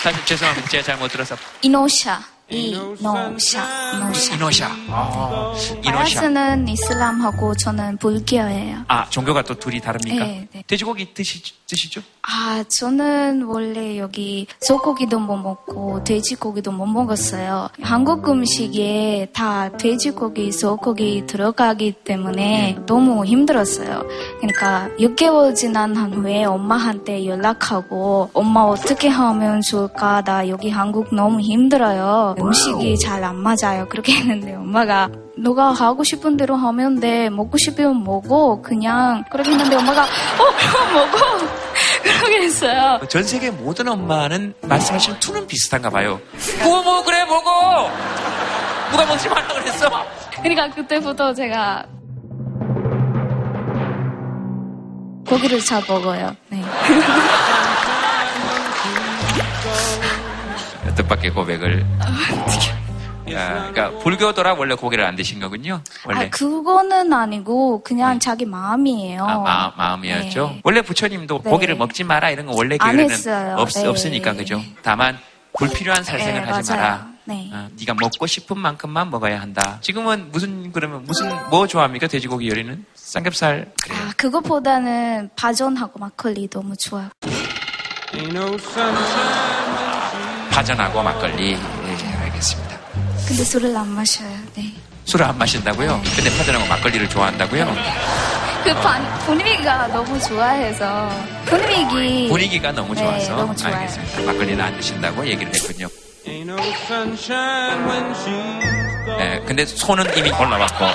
사실 0.01 0.25
죄송합니다 0.25 0.67
제가 0.69 0.83
잘 0.83 0.97
못 0.97 1.07
들어서 1.09 1.35
이노샤. 1.61 2.19
이노샤. 2.51 3.05
이노샤. 3.95 4.35
이노샤. 4.35 4.67
아, 4.89 5.53
이노샤. 5.83 5.91
바야스는 5.91 6.67
이슬람하고 6.67 7.55
저는 7.55 7.97
불교예요. 7.97 8.85
아 8.87 9.07
종교가 9.09 9.43
또 9.43 9.53
둘이 9.53 9.79
다릅니까? 9.79 10.25
네, 10.25 10.47
네. 10.51 10.63
돼지고기 10.65 11.13
드시, 11.13 11.41
드시죠? 11.67 12.01
아, 12.23 12.63
저는 12.67 13.43
원래 13.43 13.97
여기 13.97 14.47
소고기도 14.61 15.19
못 15.19 15.37
먹고 15.37 16.03
돼지고기도 16.03 16.71
못 16.71 16.85
먹었어요. 16.85 17.69
한국 17.81 18.27
음식에 18.29 19.29
다 19.33 19.69
돼지고기, 19.77 20.51
소고기 20.51 21.25
들어가기 21.27 21.91
때문에 22.03 22.77
너무 22.85 23.25
힘들었어요. 23.25 24.03
그러니까 24.39 24.89
6개월 24.99 25.55
지난 25.55 25.95
한 25.95 26.13
후에 26.13 26.43
엄마한테 26.45 27.25
연락하고 27.25 28.29
엄마 28.33 28.61
어떻게 28.61 29.07
하면 29.07 29.61
좋을까? 29.61 30.21
나 30.23 30.47
여기 30.47 30.69
한국 30.69 31.13
너무 31.13 31.39
힘들어요. 31.39 32.35
음식이 32.39 32.97
잘 32.99 33.23
안 33.23 33.35
맞아요. 33.37 33.87
그렇게 33.89 34.13
했는데 34.13 34.55
엄마가 34.55 35.09
너가 35.37 35.71
하고 35.71 36.03
싶은 36.03 36.37
대로 36.37 36.55
하면 36.55 36.99
돼. 36.99 37.29
먹고 37.29 37.57
싶으면 37.57 38.03
먹어. 38.03 38.61
그냥 38.61 39.23
그렇게 39.31 39.51
했는데 39.51 39.75
엄마가 39.75 40.03
어, 40.03 40.07
먹어. 40.93 41.17
그러게 42.03 42.43
했어요. 42.43 42.99
전 43.09 43.23
세계 43.23 43.49
모든 43.51 43.87
엄마는 43.87 44.53
말씀하신 44.63 45.19
투는 45.19 45.47
비슷한가 45.47 45.89
봐요. 45.89 46.19
뭐, 46.63 46.81
뭐, 46.83 47.03
그래, 47.03 47.23
먹어! 47.25 47.89
누가 48.91 49.05
먹지 49.05 49.29
말라 49.29 49.47
그랬어? 49.53 49.89
그러니까 50.41 50.69
그때부터 50.75 51.33
제가 51.33 51.85
고기를 55.27 55.59
잘 55.61 55.83
먹어요. 55.87 56.35
네. 56.49 56.61
뜻밖의 60.99 61.31
고백을. 61.31 61.85
아, 61.99 63.69
그러니까 63.71 63.91
불교도라 63.99 64.55
원래 64.55 64.75
고기를 64.75 65.05
안 65.05 65.15
드신 65.15 65.39
거군요. 65.39 65.81
원래 66.05 66.25
아, 66.25 66.29
그거는 66.29 67.13
아니고 67.13 67.83
그냥 67.83 68.19
자기 68.19 68.45
마음이에요. 68.45 69.23
아, 69.23 69.37
마, 69.37 69.73
마음이었죠. 69.77 70.47
네. 70.47 70.61
원래 70.63 70.81
부처님도 70.81 71.41
네. 71.43 71.49
고기를 71.49 71.75
먹지 71.75 72.03
마라 72.03 72.31
이런 72.31 72.47
거 72.47 72.53
원래 72.55 72.75
안 72.79 72.95
교회는. 72.97 73.57
없, 73.57 73.69
네. 73.69 73.85
없으니까 73.85 74.33
그죠. 74.33 74.61
다만 74.81 75.17
불필요한 75.57 76.03
살생을 76.03 76.41
네, 76.45 76.51
하지 76.51 76.71
맞아요. 76.71 76.81
마라. 76.81 77.07
네. 77.25 77.49
어, 77.53 77.69
네가 77.79 77.93
먹고 77.93 78.25
싶은 78.25 78.57
만큼만 78.57 79.11
먹어야 79.11 79.39
한다. 79.39 79.77
지금은 79.81 80.31
무슨 80.31 80.71
그러면 80.71 81.03
무슨 81.05 81.29
뭐 81.51 81.67
좋아합니까 81.67 82.07
돼지고기 82.07 82.49
요리는 82.49 82.83
삼겹살 82.95 83.71
그래. 83.83 83.95
아, 83.95 84.11
그것보다는 84.17 85.29
바전하고 85.35 85.99
막걸리 85.99 86.49
너무 86.49 86.75
좋아요. 86.75 87.09
파전하고 90.59 91.01
막걸리. 91.01 91.55
네, 91.55 91.97
알겠습니다. 92.23 92.77
근데 93.25 93.43
술을 93.45 93.77
안 93.77 93.87
마셔요. 93.87 94.27
네. 94.55 94.73
술을 95.05 95.25
안 95.25 95.37
마신다고요? 95.37 96.01
근데 96.15 96.37
파전하고 96.37 96.65
막걸리를 96.67 97.07
좋아한다고요? 97.07 97.73
그 98.65 98.73
반- 98.81 99.19
분위기가 99.19 99.87
너무 99.87 100.19
좋아해서 100.19 101.09
분위기 101.45 102.27
분위기가 102.27 102.73
너무 102.73 102.93
네, 102.93 103.01
좋아서 103.01 103.35
너무 103.37 103.55
좋아요. 103.55 103.73
알겠습니다. 103.75 104.21
막걸리는 104.23 104.61
안 104.61 104.75
드신다고 104.75 105.25
얘기를 105.25 105.49
했군요. 105.55 105.87
네, 109.17 109.41
근데 109.47 109.65
손은 109.65 110.17
이미 110.17 110.29
올라왔고 110.29 110.85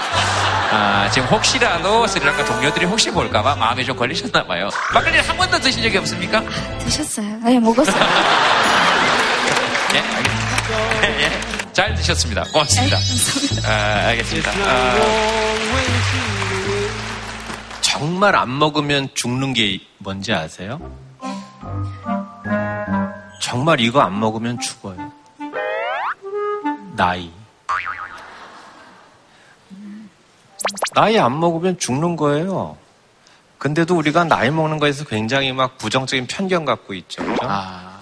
아, 0.72 1.08
지금 1.10 1.26
혹시라도 1.28 2.06
스리랑카 2.06 2.44
동료들이 2.44 2.84
혹시 2.84 3.10
볼까봐 3.10 3.56
마음에 3.56 3.82
좀 3.82 3.96
걸리셨나 3.96 4.46
봐요. 4.46 4.68
막걸리를 4.92 5.26
한 5.26 5.34
번도 5.38 5.58
드신 5.60 5.82
적이 5.82 5.96
없습니까? 5.98 6.42
드셨어요? 6.80 7.38
네, 7.42 7.58
먹었어요. 7.58 7.94
예, 9.94 9.98
알겠습니다. 9.98 11.06
예, 11.06 11.22
예. 11.22 11.30
잘 11.72 11.94
드셨습니다. 11.94 12.44
고맙습니다. 12.52 12.98
아, 13.64 14.06
알겠습니다. 14.08 14.50
아, 14.50 14.94
정말 17.80 18.34
안 18.36 18.58
먹으면 18.58 19.08
죽는 19.14 19.52
게 19.54 19.80
뭔지 19.98 20.32
아세요? 20.32 20.80
정말 23.40 23.80
이거 23.80 24.00
안 24.00 24.18
먹으면 24.18 24.58
죽어요. 24.60 25.12
나이. 26.96 27.30
나이 30.94 31.18
안 31.18 31.38
먹으면 31.38 31.78
죽는 31.78 32.16
거예요. 32.16 32.76
근데도 33.58 33.96
우리가 33.96 34.24
나이 34.24 34.50
먹는 34.50 34.78
거에서 34.78 35.04
굉장히 35.04 35.52
막 35.52 35.78
부정적인 35.78 36.26
편견 36.26 36.64
갖고 36.64 36.94
있죠. 36.94 37.24
그죠? 37.24 37.48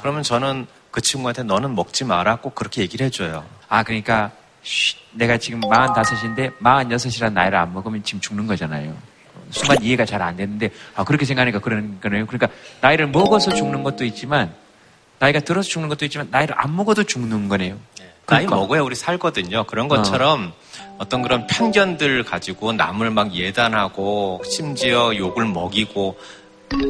그러면 0.00 0.22
저는 0.22 0.66
그 0.92 1.00
친구한테 1.00 1.42
너는 1.42 1.74
먹지 1.74 2.04
마라 2.04 2.36
꼭 2.36 2.54
그렇게 2.54 2.82
얘기를 2.82 3.04
해줘요. 3.06 3.44
아, 3.68 3.82
그러니까 3.82 4.30
쉿, 4.62 4.96
내가 5.12 5.38
지금 5.38 5.60
45인데 5.62 6.52
46이라는 6.60 7.32
나이를 7.32 7.58
안 7.58 7.72
먹으면 7.72 8.04
지금 8.04 8.20
죽는 8.20 8.46
거잖아요. 8.46 8.94
순간 9.50 9.76
이해가 9.82 10.04
잘 10.04 10.22
안 10.22 10.36
되는데 10.36 10.70
아, 10.94 11.02
그렇게 11.02 11.24
생각하니까 11.24 11.58
그런 11.58 11.98
거네요. 12.00 12.26
그러니까 12.26 12.48
나이를 12.80 13.08
먹어서 13.08 13.52
죽는 13.52 13.82
것도 13.82 14.04
있지만 14.04 14.54
나이가 15.18 15.40
들어서 15.40 15.68
죽는 15.68 15.88
것도 15.88 16.04
있지만 16.04 16.28
나이를 16.30 16.54
안 16.58 16.76
먹어도 16.76 17.04
죽는 17.04 17.48
거네요. 17.48 17.76
나이 18.26 18.46
먹어야 18.46 18.82
우리 18.82 18.94
살거든요. 18.94 19.64
그런 19.64 19.88
것처럼 19.88 20.52
어. 20.98 21.08
떤 21.08 21.22
그런 21.22 21.46
편견들 21.48 22.22
가지고 22.24 22.72
남을 22.72 23.10
막 23.10 23.34
예단하고 23.34 24.42
심지어 24.44 25.14
욕을 25.16 25.46
먹이고 25.46 26.18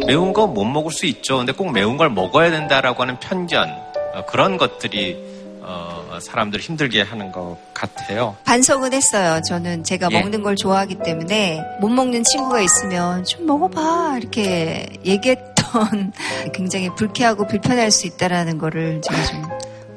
매운 0.06 0.32
거 0.32 0.46
못 0.46 0.64
먹을 0.64 0.92
수 0.92 1.06
있죠. 1.06 1.38
근데 1.38 1.52
꼭 1.52 1.72
매운 1.72 1.96
걸 1.96 2.10
먹어야 2.10 2.50
된다라고 2.50 3.02
하는 3.02 3.18
편견 3.18 3.68
어, 3.70 3.91
그런 4.28 4.56
것들이 4.58 5.32
어, 5.64 6.18
사람들 6.20 6.58
을 6.58 6.64
힘들게 6.64 7.02
하는 7.02 7.30
것 7.30 7.56
같아요. 7.72 8.36
반성은 8.44 8.92
했어요. 8.92 9.40
저는 9.46 9.84
제가 9.84 10.08
예. 10.10 10.20
먹는 10.20 10.42
걸 10.42 10.56
좋아하기 10.56 10.98
때문에 11.04 11.62
못 11.80 11.88
먹는 11.88 12.24
친구가 12.24 12.60
있으면 12.60 13.24
좀 13.24 13.46
먹어봐 13.46 14.18
이렇게 14.18 14.88
얘기했던 15.04 16.12
굉장히 16.52 16.90
불쾌하고 16.96 17.46
불편할 17.46 17.90
수 17.92 18.08
있다라는 18.08 18.58
거를 18.58 19.00
제가 19.02 19.24
좀 19.24 19.44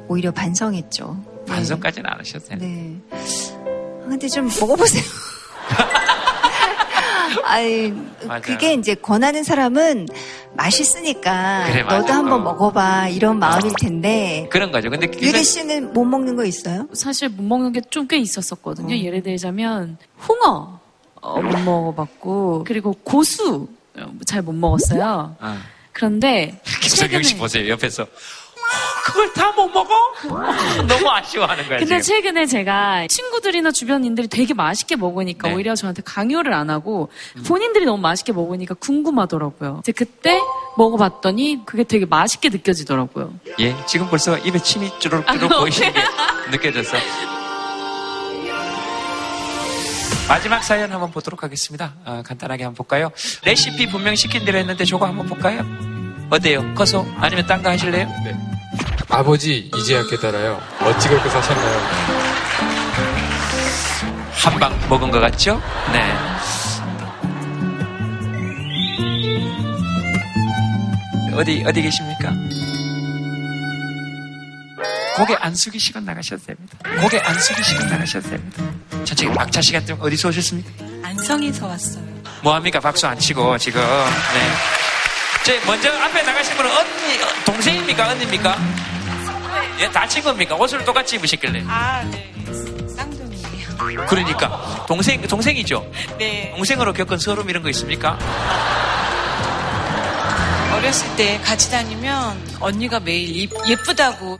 오히려 0.08 0.30
반성했죠. 0.30 1.16
반성까지는 1.48 2.08
안 2.08 2.20
하셨어요. 2.20 2.58
네. 2.58 2.96
아, 3.10 4.08
근데 4.08 4.28
좀 4.28 4.48
먹어보세요. 4.60 5.02
아이. 7.44 7.92
그게 8.42 8.74
이제 8.74 8.94
권하는 8.94 9.42
사람은 9.44 10.06
맛있으니까 10.54 11.64
그래, 11.66 11.82
맞아. 11.82 11.98
너도 11.98 12.12
한번 12.12 12.40
어. 12.40 12.44
먹어봐 12.44 13.08
이런 13.08 13.38
마음일 13.38 13.72
텐데 13.80 14.46
그런 14.50 14.72
거죠. 14.72 14.90
근데 14.90 15.06
유리 15.20 15.42
씨는 15.44 15.92
못 15.92 16.04
먹는 16.04 16.36
거 16.36 16.44
있어요? 16.44 16.88
사실 16.92 17.28
못 17.28 17.42
먹는 17.42 17.72
게 17.72 17.80
좀 17.90 18.06
꽤 18.08 18.18
있었었거든요. 18.18 18.94
어. 18.94 18.98
예를 18.98 19.22
들자면 19.22 19.96
홍어 20.28 20.80
어, 21.20 21.40
못 21.42 21.58
먹어봤고 21.60 22.64
그리고 22.66 22.92
고수 23.04 23.68
어, 23.98 24.12
잘못 24.26 24.52
먹었어요. 24.54 25.36
아. 25.40 25.62
그런데 25.92 26.60
씨 27.22 27.36
보세요. 27.36 27.68
옆에서 27.70 28.06
그걸 29.06 29.32
다 29.32 29.46
못 29.56 29.68
먹어? 29.68 29.94
너무 30.86 31.08
아쉬워하는 31.10 31.66
거야 31.68 31.78
근데 31.78 32.00
지금. 32.00 32.16
최근에 32.16 32.46
제가 32.46 33.06
친구들이나 33.08 33.70
주변인들이 33.70 34.28
되게 34.28 34.52
맛있게 34.52 34.96
먹으니까 34.96 35.48
네. 35.48 35.54
오히려 35.54 35.74
저한테 35.74 36.02
강요를 36.02 36.52
안 36.52 36.68
하고 36.68 37.08
본인들이 37.46 37.86
너무 37.86 37.98
맛있게 38.02 38.32
먹으니까 38.32 38.74
궁금하더라고요. 38.74 39.80
이제 39.82 39.92
그때 39.92 40.38
먹어봤더니 40.76 41.62
그게 41.64 41.84
되게 41.84 42.04
맛있게 42.04 42.50
느껴지더라고요. 42.50 43.32
예, 43.60 43.74
지금 43.86 44.08
벌써 44.10 44.36
입에 44.38 44.58
침이 44.58 44.90
쭈르륵 44.98 45.24
아, 45.26 45.58
보이시는 45.58 45.92
게 45.94 46.00
느껴졌어. 46.50 46.98
마지막 50.28 50.62
사연 50.64 50.90
한번 50.92 51.10
보도록 51.12 51.42
하겠습니다. 51.44 51.94
아, 52.04 52.22
간단하게 52.26 52.64
한번 52.64 52.76
볼까요? 52.76 53.10
레시피 53.44 53.86
분명 53.88 54.14
시킨 54.16 54.44
대로 54.44 54.58
했는데 54.58 54.84
저거 54.84 55.06
한번 55.06 55.26
볼까요? 55.26 55.64
어때요? 56.30 56.74
커서? 56.74 57.06
아니면 57.18 57.46
딴 57.46 57.62
거 57.62 57.70
하실래요? 57.70 58.06
네. 58.24 58.55
아버지 59.08 59.70
이제야 59.76 60.04
깨달아요. 60.06 60.60
어찌 60.82 61.08
그렇게 61.08 61.28
사셨나요? 61.28 61.80
한 64.32 64.60
방 64.60 64.78
먹은 64.88 65.10
것 65.10 65.18
같죠? 65.20 65.60
네. 65.92 66.14
어디, 71.34 71.62
어디 71.66 71.82
계십니까? 71.82 72.32
고개 75.16 75.34
안 75.40 75.54
숙이시고 75.54 76.00
나가셔도 76.00 76.42
됩니다. 76.46 76.78
고개 77.00 77.18
안 77.18 77.38
숙이시고 77.38 77.84
나가셔도 77.84 78.28
됩니다. 78.30 78.62
저쪽에 79.04 79.32
박자 79.34 79.60
시간 79.62 79.84
때 79.84 79.94
어디서 79.98 80.28
오셨습니까? 80.28 80.84
안성에서 81.02 81.66
왔어요. 81.66 82.04
뭐합니까? 82.42 82.80
박수 82.80 83.06
안 83.06 83.18
치고, 83.18 83.56
지금. 83.58 83.80
네. 83.80 84.52
제 85.44 85.60
먼저 85.66 85.90
앞에 85.90 86.22
나가신 86.22 86.56
분은 86.56 86.70
언니, 86.70 87.22
어, 87.22 87.26
동생입니까? 87.46 88.08
언니입니까? 88.10 88.56
예, 89.78 89.90
다 89.90 90.06
친구입니까? 90.08 90.54
옷을 90.56 90.84
똑같이 90.84 91.16
입으셨길래. 91.16 91.64
아, 91.68 92.02
네. 92.10 92.32
쌍둥이에요. 92.96 94.06
그러니까. 94.08 94.84
동생, 94.88 95.20
동생이죠? 95.22 95.90
네. 96.18 96.52
동생으로 96.56 96.92
겪은 96.92 97.18
서름 97.18 97.50
이런 97.50 97.62
거 97.62 97.68
있습니까? 97.70 98.18
어렸을 100.74 101.14
때 101.16 101.38
같이 101.42 101.70
다니면 101.70 102.56
언니가 102.60 103.00
매일 103.00 103.36
예- 103.42 103.48
예쁘다고 103.70 104.38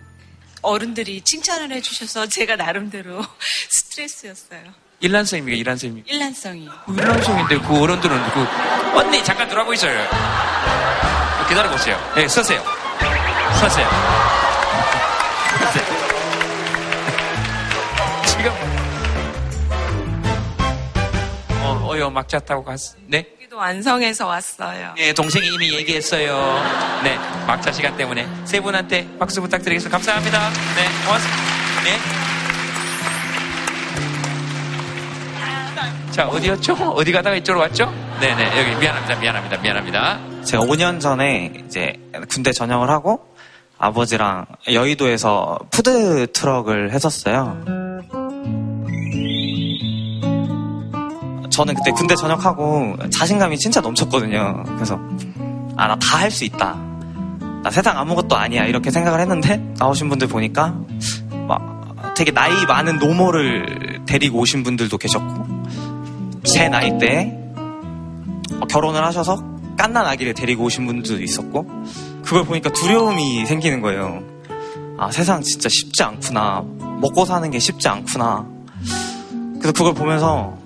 어른들이 0.63 1.21
칭찬을 1.23 1.71
해주셔서 1.73 2.27
제가 2.29 2.57
나름대로 2.57 3.25
스트레스였어요. 3.69 4.61
일란성입니까? 5.01 5.57
일란성입니까? 5.59 6.07
일란성이. 6.15 6.69
일란성인데 6.89 7.59
그 7.61 7.83
어른들은 7.83 8.31
그, 8.31 8.99
언니, 8.99 9.23
잠깐 9.23 9.47
들어가고 9.49 9.75
있어요. 9.75 9.99
기다려보세요. 11.49 12.13
네. 12.17 12.27
서세요. 12.27 12.63
서세요. 13.61 14.36
어, 21.97 21.99
어여, 21.99 22.11
막자 22.11 22.39
타고 22.41 22.63
갔어. 22.63 22.95
네? 23.07 23.27
여기도 23.37 23.61
안성에서 23.61 24.27
왔어요. 24.27 24.93
네, 24.97 25.13
동생이 25.15 25.47
이미 25.55 25.73
얘기했어요. 25.75 26.63
네, 27.03 27.17
막차 27.47 27.73
시간 27.73 27.97
때문에 27.97 28.27
세 28.45 28.61
분한테 28.61 29.09
박수 29.19 29.41
부탁드리겠습니다. 29.41 29.97
감사합니다. 29.97 30.51
네, 30.51 31.07
고맙습니다. 31.07 31.43
네. 31.85 31.99
자, 36.13 36.29
어디였죠? 36.29 36.75
어디 36.75 37.13
가다가 37.13 37.37
이쪽으로 37.37 37.61
왔죠? 37.63 37.93
네네, 38.21 38.59
여기 38.59 38.77
미안합니다, 38.81 39.17
미안합니다, 39.17 39.57
미안합니다. 39.59 40.19
제가 40.45 40.63
5년 40.65 41.01
전에 41.01 41.53
이제 41.67 41.95
군대 42.29 42.53
전역을 42.53 42.89
하고 42.89 43.35
아버지랑 43.79 44.47
여의도에서 44.71 45.59
푸드 45.71 46.27
트럭을 46.33 46.93
했었어요. 46.93 47.86
저는 51.57 51.75
그때 51.75 51.91
군대 51.93 52.15
전역하고 52.15 52.97
자신감이 53.11 53.57
진짜 53.59 53.81
넘쳤거든요. 53.81 54.63
그래서 54.75 54.99
아 55.77 55.89
나 55.89 55.97
다 55.99 56.19
할 56.19 56.31
수 56.31 56.45
있다. 56.45 56.77
나 57.63 57.71
세상 57.71 57.99
아무것도 57.99 58.37
아니야 58.37 58.65
이렇게 58.67 58.91
생각을 58.91 59.21
했는데 59.21 59.57
나오신 59.79 60.09
분들 60.11 60.29
보니까 60.29 60.75
막 61.49 62.15
되게 62.15 62.31
나이 62.31 62.53
많은 62.67 62.99
노모를 62.99 64.03
데리고 64.07 64.39
오신 64.41 64.63
분들도 64.65 64.97
계셨고 64.99 65.47
제 66.45 66.69
나이 66.69 66.97
때 66.99 67.37
어, 68.61 68.67
결혼을 68.67 69.03
하셔서 69.05 69.43
깐난 69.77 70.07
아기를 70.07 70.35
데리고 70.35 70.65
오신 70.65 70.87
분들도 70.87 71.23
있었고 71.23 71.67
그걸 72.23 72.45
보니까 72.45 72.71
두려움이 72.71 73.47
생기는 73.47 73.81
거예요. 73.81 74.23
아 74.99 75.11
세상 75.11 75.43
진짜 75.43 75.69
쉽지 75.71 76.03
않구나. 76.03 76.63
먹고 77.01 77.25
사는 77.25 77.51
게 77.51 77.59
쉽지 77.59 77.89
않구나. 77.89 78.47
그래서 79.61 79.73
그걸 79.73 79.95
보면서 79.95 80.57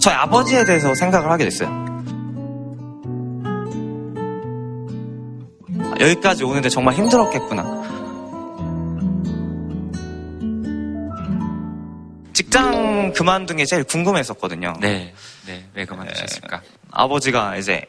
저희 0.00 0.14
아버지에 0.14 0.64
대해서 0.64 0.94
생각을 0.94 1.30
하게 1.30 1.44
됐어요. 1.44 1.68
아, 5.80 5.94
여기까지 6.00 6.44
오는데 6.44 6.68
정말 6.68 6.94
힘들었겠구나. 6.94 7.78
직장 12.32 13.12
그만둔 13.12 13.56
게 13.56 13.64
제일 13.64 13.84
궁금했었거든요. 13.84 14.74
네, 14.80 15.12
네, 15.46 15.66
왜 15.74 15.84
그만두셨을까? 15.84 16.62
아버지가 16.90 17.56
이제 17.56 17.84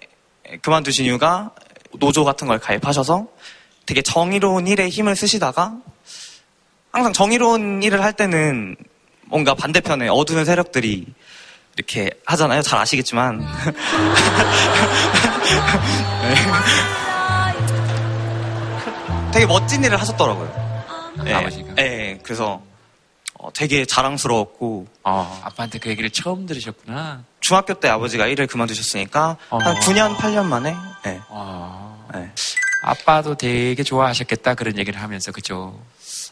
그만두신 0.61 1.05
이유가 1.05 1.51
노조 1.99 2.23
같은 2.25 2.47
걸 2.47 2.59
가입하셔서 2.59 3.27
되게 3.85 4.01
정의로운 4.01 4.67
일에 4.67 4.89
힘을 4.89 5.15
쓰시다가 5.15 5.77
항상 6.91 7.13
정의로운 7.13 7.83
일을 7.83 8.03
할 8.03 8.13
때는 8.13 8.75
뭔가 9.25 9.53
반대편에 9.53 10.07
어두운 10.09 10.43
세력들이 10.45 11.05
이렇게 11.79 12.11
하잖아요. 12.25 12.61
잘 12.61 12.77
아시겠지만. 12.77 13.39
네. 13.39 13.45
되게 19.31 19.45
멋진 19.45 19.81
일을 19.81 19.97
하셨더라고요. 20.01 20.83
네, 21.23 21.33
아버지가? 21.33 21.75
네, 21.75 22.19
그래서 22.21 22.61
어, 23.35 23.53
되게 23.53 23.85
자랑스러웠고. 23.85 24.87
어, 25.05 25.41
아빠한테 25.41 25.79
그 25.79 25.87
얘기를 25.89 26.09
처음 26.09 26.45
들으셨구나. 26.45 27.23
중학교 27.39 27.75
때 27.75 27.87
아버지가 27.87 28.27
일을 28.27 28.45
그만두셨으니까 28.47 29.37
한 29.47 29.61
어. 29.61 29.73
9년, 29.75 30.17
8년 30.17 30.47
만에. 30.47 30.75
네. 31.05 31.21
네. 32.13 32.29
아빠도 32.83 33.35
되게 33.35 33.83
좋아하셨겠다 33.83 34.55
그런 34.55 34.77
얘기를 34.77 35.01
하면서 35.01 35.31
그죠? 35.31 35.79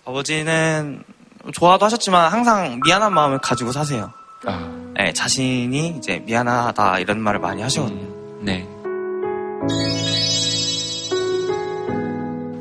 아버지는 0.03 1.05
좋아도 1.53 1.85
하셨지만 1.85 2.33
항상 2.33 2.81
미안한 2.83 3.13
마음을 3.13 3.39
가지고 3.39 3.71
사세요. 3.71 4.11
아. 4.45 4.91
네, 4.95 5.13
자신이 5.13 5.95
이제 5.97 6.19
미안하다 6.19 6.99
이런 6.99 7.19
말을 7.19 7.39
많이 7.39 7.61
하시거든요. 7.61 8.07
네. 8.41 8.67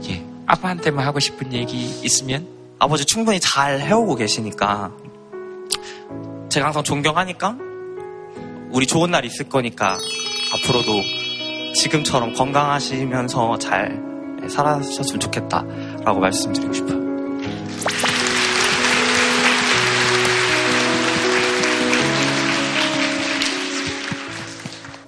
예. 0.09 0.25
아빠한테만 0.47 1.05
하고 1.05 1.19
싶은 1.19 1.53
얘기 1.53 1.77
있으면? 2.03 2.47
아버지 2.79 3.05
충분히 3.05 3.41
잘 3.41 3.81
해오고 3.81 4.17
계시니까 4.17 4.93
제가 6.51 6.67
항상 6.67 6.83
존경하니까 6.83 7.57
우리 8.71 8.87
좋은 8.87 9.11
날 9.11 9.25
있을 9.25 9.49
거니까 9.49 9.97
앞으로도 10.53 11.03
지금처럼 11.75 12.35
건강하시면서 12.35 13.59
잘 13.59 14.03
살아셨으면 14.49 15.21
좋겠다라고 15.21 16.21
말씀드리고 16.21 16.73
싶어요. 16.73 17.06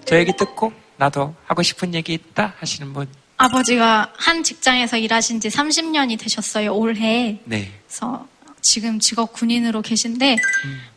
저 0.09 0.19
얘기 0.19 0.33
듣고 0.35 0.73
나도 0.97 1.35
하고 1.45 1.63
싶은 1.63 1.93
얘기 1.93 2.15
있다 2.15 2.55
하시는 2.59 2.95
분. 2.95 3.07
아버지가 3.37 4.11
한 4.17 4.43
직장에서 4.43 4.97
일하신 4.97 5.39
지 5.39 5.51
30년이 5.51 6.19
되셨어요, 6.19 6.75
올해. 6.75 7.39
네. 7.45 7.71
그래서 7.87 8.27
지금 8.63 8.99
직업 8.99 9.35
군인으로 9.35 9.83
계신데, 9.83 10.37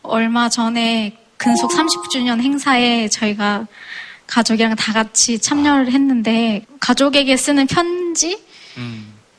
얼마 0.01 0.47
전에 0.47 1.17
근속 1.35 1.71
30주년 1.71 2.41
행사에 2.41 3.09
저희가 3.09 3.67
가족이랑 4.27 4.75
다 4.77 4.93
같이 4.93 5.39
참여를 5.39 5.91
했는데, 5.91 6.65
가족에게 6.79 7.35
쓰는 7.35 7.67
편지를 7.67 8.37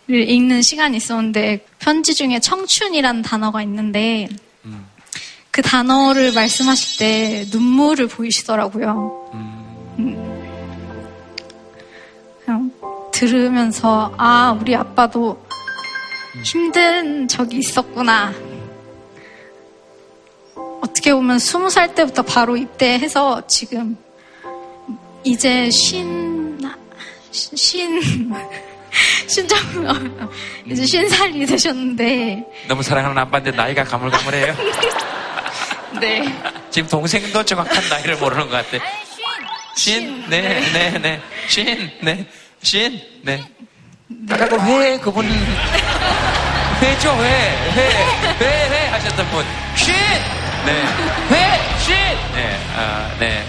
읽는 0.08 0.60
시간이 0.60 0.98
있었는데, 0.98 1.66
편지 1.78 2.14
중에 2.14 2.40
청춘이라는 2.40 3.22
단어가 3.22 3.62
있는데, 3.62 4.28
그 5.50 5.62
단어를 5.62 6.32
말씀하실 6.32 6.98
때 6.98 7.46
눈물을 7.50 8.06
보이시더라고요. 8.08 9.21
들으면서 13.26 14.12
아 14.18 14.56
우리 14.60 14.74
아빠도 14.74 15.40
힘든 16.44 17.28
적이 17.28 17.58
있었구나. 17.58 18.32
어떻게 20.82 21.14
보면 21.14 21.38
스무 21.38 21.70
살 21.70 21.94
때부터 21.94 22.22
바로 22.22 22.56
입대해서 22.56 23.46
지금 23.46 23.96
이제 25.22 25.70
신, 25.70 26.60
신, 27.30 28.34
신정, 29.28 29.56
이제 30.66 30.84
신살이 30.84 31.46
되셨는데, 31.46 32.44
너무 32.66 32.82
사랑하는 32.82 33.16
아빠인데 33.18 33.52
나이가 33.52 33.84
가물가물해요. 33.84 34.56
네. 36.00 36.24
지금 36.70 36.88
동생도 36.88 37.44
정확한 37.44 37.88
나이를 37.88 38.16
모르는 38.16 38.48
것 38.48 38.68
같아. 38.68 38.84
신, 39.76 40.28
네, 40.28 40.60
네, 40.72 40.98
네. 40.98 41.20
신, 41.46 41.88
네. 42.00 42.26
신, 42.62 43.00
네. 43.22 43.44
아까 44.30 44.48
그 44.48 44.56
회, 44.56 44.98
그분, 44.98 45.26
회죠, 46.80 47.10
회, 47.10 47.24
회, 47.72 47.88
회, 48.40 48.68
회 48.68 48.88
하셨던 48.88 49.30
분. 49.30 49.44
신! 49.74 49.92
네. 50.64 50.82
회, 51.30 51.78
신! 51.80 51.94
네, 52.34 52.58
아, 52.76 53.10
네. 53.18 53.44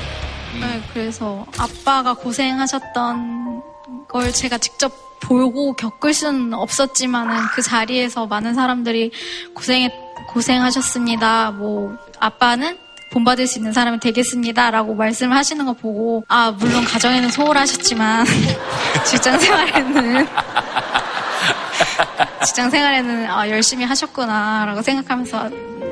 네, 0.60 0.82
그래서 0.94 1.46
아빠가 1.58 2.14
고생하셨던 2.14 3.62
걸 4.08 4.32
제가 4.32 4.58
직접 4.58 4.92
보고 5.20 5.74
겪을 5.74 6.14
수는 6.14 6.54
없었지만은 6.54 7.36
그 7.54 7.62
자리에서 7.62 8.26
많은 8.26 8.56
사람들이 8.56 9.12
고생했, 9.54 9.92
고생하셨습니다. 10.30 11.52
뭐, 11.52 11.96
아빠는 12.20 12.78
본받을 13.14 13.46
수 13.46 13.60
있는 13.60 13.72
사람이 13.72 14.00
되겠습니다라고 14.00 14.96
말씀을 14.96 15.38
하시는 15.38 15.64
거 15.66 15.74
보고 15.74 16.26
아 16.28 16.52
물론 16.52 16.84
가정에는 16.84 17.30
소홀하셨지만 17.30 18.26
직장 19.06 19.40
생활에는 19.40 20.28
직장 22.46 22.70
생활에는 22.72 23.30
아, 23.30 23.48
열심히 23.50 23.86
하셨구나라고 23.86 24.82
생각하면서 24.82 25.52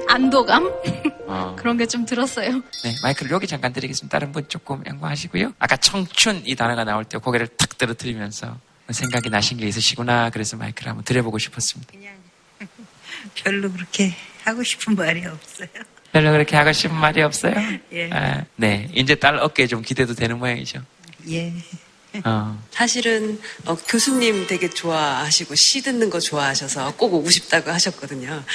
안도감 0.09 0.72
어. 1.28 1.55
그런 1.59 1.78
게 1.78 1.86
좀 1.86 2.05
들었어요. 2.05 2.53
네, 2.84 2.95
마이크를 3.03 3.32
여기 3.32 3.45
잠깐 3.45 3.72
드리겠습니다. 3.72 4.17
다른 4.17 4.32
분 4.32 4.45
조금 4.49 4.84
양보하시고요. 4.86 5.53
아까 5.59 5.78
청춘 5.78 6.41
이 6.45 6.55
단어가 6.55 6.84
나올 6.84 7.05
때 7.05 7.19
고개를 7.19 7.47
탁 7.49 7.78
떨어뜨리면서 7.78 8.57
생각이 8.89 9.30
나신 9.30 9.57
게 9.57 9.67
있으시구나. 9.67 10.32
그래서 10.32 10.57
마이크를 10.57 10.89
한번 10.89 11.05
드려보고 11.05 11.38
싶었습니다. 11.38 11.93
별로 13.36 13.72
그렇게 13.72 14.13
하고 14.43 14.63
싶은 14.63 14.95
말이 14.95 15.24
없어요. 15.26 15.67
별로 16.12 16.32
그렇게 16.32 16.55
하고 16.55 16.72
싶은 16.72 16.95
말이 16.95 17.22
없어요? 17.22 17.53
예. 17.93 18.09
아, 18.12 18.43
네, 18.55 18.89
이제 18.93 19.16
딸 19.16 19.38
어깨에 19.38 19.68
좀 19.68 19.82
기대도 19.82 20.14
되는 20.14 20.38
모양이죠. 20.39 20.82
예. 21.30 21.53
어. 22.26 22.62
사실은 22.72 23.39
어, 23.66 23.76
교수님 23.76 24.47
되게 24.47 24.70
좋아하시고 24.70 25.55
시 25.55 25.82
듣는 25.82 26.09
거 26.09 26.20
좋아하셔서 26.20 26.95
꼭 26.95 27.14
오고 27.14 27.30
싶다고 27.30 27.72
하셨거든요. 27.72 28.43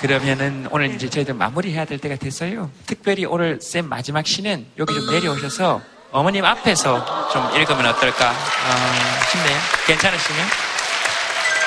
그러면은 0.00 0.66
오늘 0.70 0.92
이제 0.94 1.08
저희들 1.08 1.34
마무리해야 1.34 1.84
될 1.84 1.98
때가 1.98 2.16
됐어요. 2.16 2.70
특별히 2.86 3.24
오늘 3.24 3.60
쌤 3.60 3.88
마지막 3.88 4.26
시는 4.26 4.66
여기 4.78 4.92
좀 4.94 5.06
내려오셔서 5.10 5.80
어머님 6.10 6.44
앞에서 6.44 7.30
좀 7.32 7.56
읽으면 7.56 7.86
어떨까 7.86 8.30
어, 8.30 9.30
싶네요. 9.30 9.58
괜찮으시면? 9.86 10.71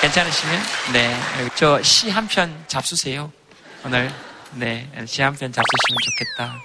괜찮으시면? 0.02 0.62
네. 0.93 1.16
저 1.56 1.80
시 1.82 2.10
한 2.12 2.28
편 2.28 2.54
잡수세요. 2.68 3.32
오늘. 3.86 4.12
네. 4.54 4.88
시 5.06 5.22
한 5.24 5.34
편 5.36 5.52
잡수시면 5.52 5.98
좋겠다. 6.06 6.56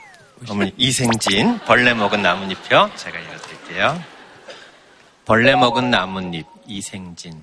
어머니 0.49 0.73
이생진 0.77 1.59
벌레 1.61 1.93
먹은 1.95 2.23
나뭇잎이요. 2.23 2.91
제가 2.97 3.19
읽어드릴게요. 3.19 4.03
벌레 5.27 5.55
먹은 5.55 5.91
나뭇잎 5.91 6.47
이생진 6.67 7.43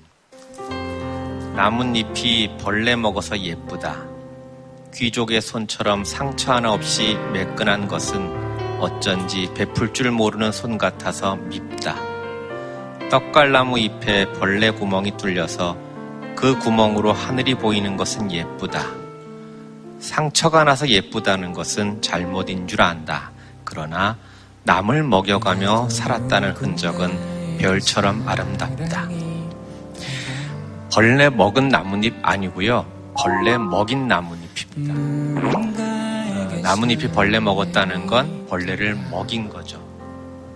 나뭇잎이 1.54 2.56
벌레 2.60 2.96
먹어서 2.96 3.38
예쁘다. 3.38 3.96
귀족의 4.94 5.40
손처럼 5.40 6.04
상처 6.04 6.52
하나 6.54 6.72
없이 6.72 7.14
매끈한 7.32 7.88
것은 7.88 8.80
어쩐지 8.80 9.50
베풀 9.54 9.92
줄 9.92 10.10
모르는 10.10 10.50
손 10.52 10.78
같아서 10.78 11.36
밉다. 11.36 11.94
떡갈나무 13.10 13.78
잎에 13.78 14.30
벌레 14.34 14.70
구멍이 14.70 15.16
뚫려서 15.16 15.78
그 16.36 16.58
구멍으로 16.58 17.12
하늘이 17.12 17.54
보이는 17.54 17.96
것은 17.96 18.30
예쁘다. 18.30 18.84
상처가 19.98 20.64
나서 20.64 20.86
예쁘다는 20.86 21.54
것은 21.54 22.02
잘못인 22.02 22.68
줄 22.68 22.82
안다. 22.82 23.30
그러나 23.64 24.18
남을 24.64 25.04
먹여가며 25.04 25.88
살았다는 25.88 26.52
흔적은 26.52 27.56
별처럼 27.58 28.28
아름답다. 28.28 29.08
벌레 30.92 31.30
먹은 31.30 31.68
나뭇잎 31.70 32.14
아니고요. 32.22 32.84
벌레 33.16 33.56
먹인 33.56 34.06
나뭇잎입니다. 34.06 35.48
어, 35.48 36.60
나뭇잎이 36.62 37.10
벌레 37.12 37.40
먹었다는 37.40 38.06
건 38.06 38.46
벌레를 38.48 38.96
먹인 39.10 39.48
거죠. 39.48 39.82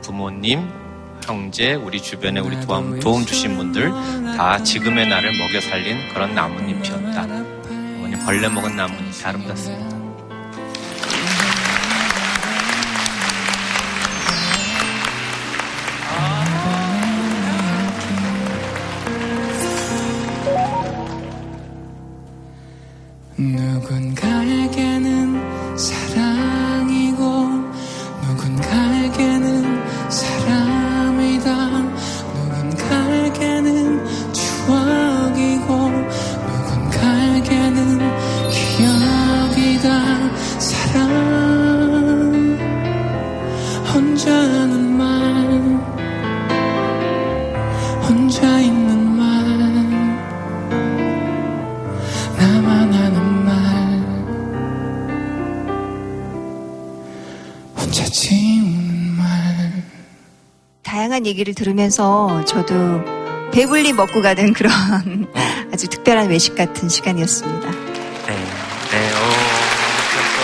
부모님, 0.03 0.69
형제, 1.23 1.75
우리 1.75 2.01
주변에 2.01 2.41
우리 2.41 2.61
도움, 2.61 2.99
도움 3.01 3.25
주신 3.25 3.57
분들 3.57 3.91
다 4.37 4.63
지금의 4.63 5.09
나를 5.09 5.31
먹여 5.39 5.61
살린 5.61 6.09
그런 6.13 6.35
나뭇잎이었다. 6.35 7.23
어머니 7.23 8.17
벌레 8.25 8.49
먹은 8.49 8.77
나뭇잎이 8.77 9.25
아름답습니다. 9.25 9.92
얘기를 61.43 61.55
들으면서 61.55 62.45
저도 62.45 62.75
배불리 63.53 63.93
먹고 63.93 64.23
가는 64.23 64.53
그런 64.55 64.73
아주 65.73 65.89
특별한 65.89 66.29
외식 66.29 66.55
같은 66.55 66.89
시간이었습니다. 66.89 67.71
네, 67.71 68.37
네, 68.91 69.13
오, 69.13 69.19
또, 70.13 70.43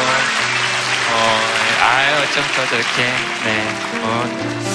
어, 1.14 1.40
아유, 1.82 2.14
어쩜 2.22 2.42
또 2.56 2.66
저렇게, 2.66 3.02
네, 3.44 3.64
어, 4.02 4.67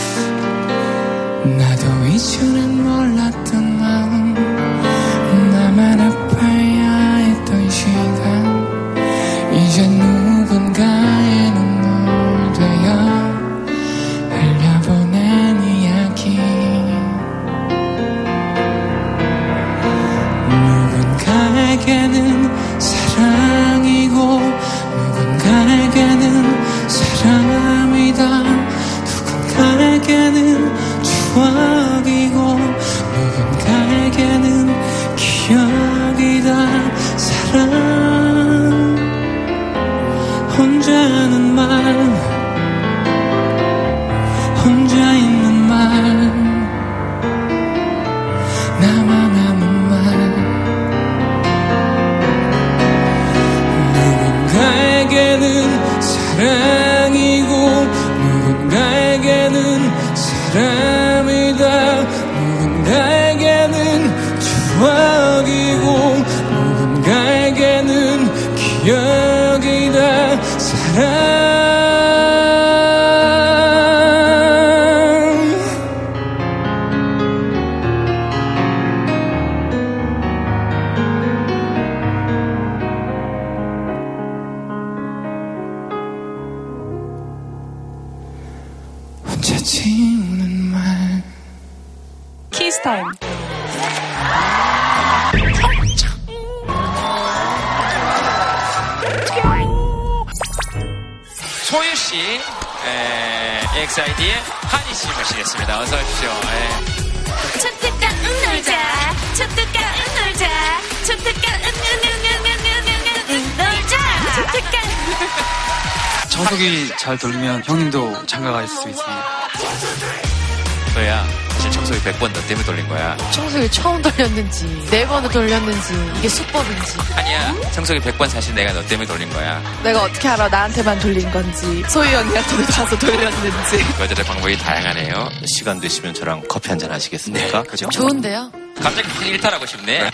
때문에 122.48 122.66
돌린 122.66 122.88
거야. 122.88 123.16
청소기 123.32 123.70
처음 123.70 124.02
돌렸는지 124.02 124.88
네 124.92 125.06
번을 125.08 125.30
돌렸는지 125.30 125.94
이게 126.20 126.30
수법인지 126.30 126.98
아니야, 127.16 127.54
청소기 127.72 128.00
100번 128.00 128.28
사실 128.30 128.54
내가 128.56 128.74
너 128.74 128.84
때문에 128.86 129.08
돌린 129.08 129.30
거야. 129.32 129.62
내가 129.84 130.04
어떻게 130.04 130.28
알아 130.28 130.48
나한테만 130.50 131.00
돌린 131.00 131.32
건지 131.32 131.84
소희 131.88 132.14
언니가 132.16 132.42
돌 132.48 132.66
가서 132.66 132.98
돌렸는지 133.00 133.78
여자들 134.00 134.24
방법이 134.24 134.58
다양하네요. 134.58 135.30
시간 135.46 135.80
되시면 135.80 136.14
저랑 136.14 136.44
커피 136.50 136.70
한 136.70 136.80
잔 136.80 136.92
하시겠습니까? 136.92 137.64
그죠? 137.64 137.88
좋은데요? 137.90 138.52
갑자기 138.82 139.08
일탈하고 139.30 139.66
싶네. 139.66 140.10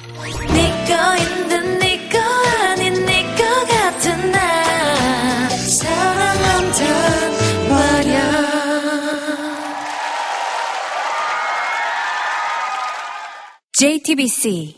네 0.54 0.86
JTBC 13.80 14.76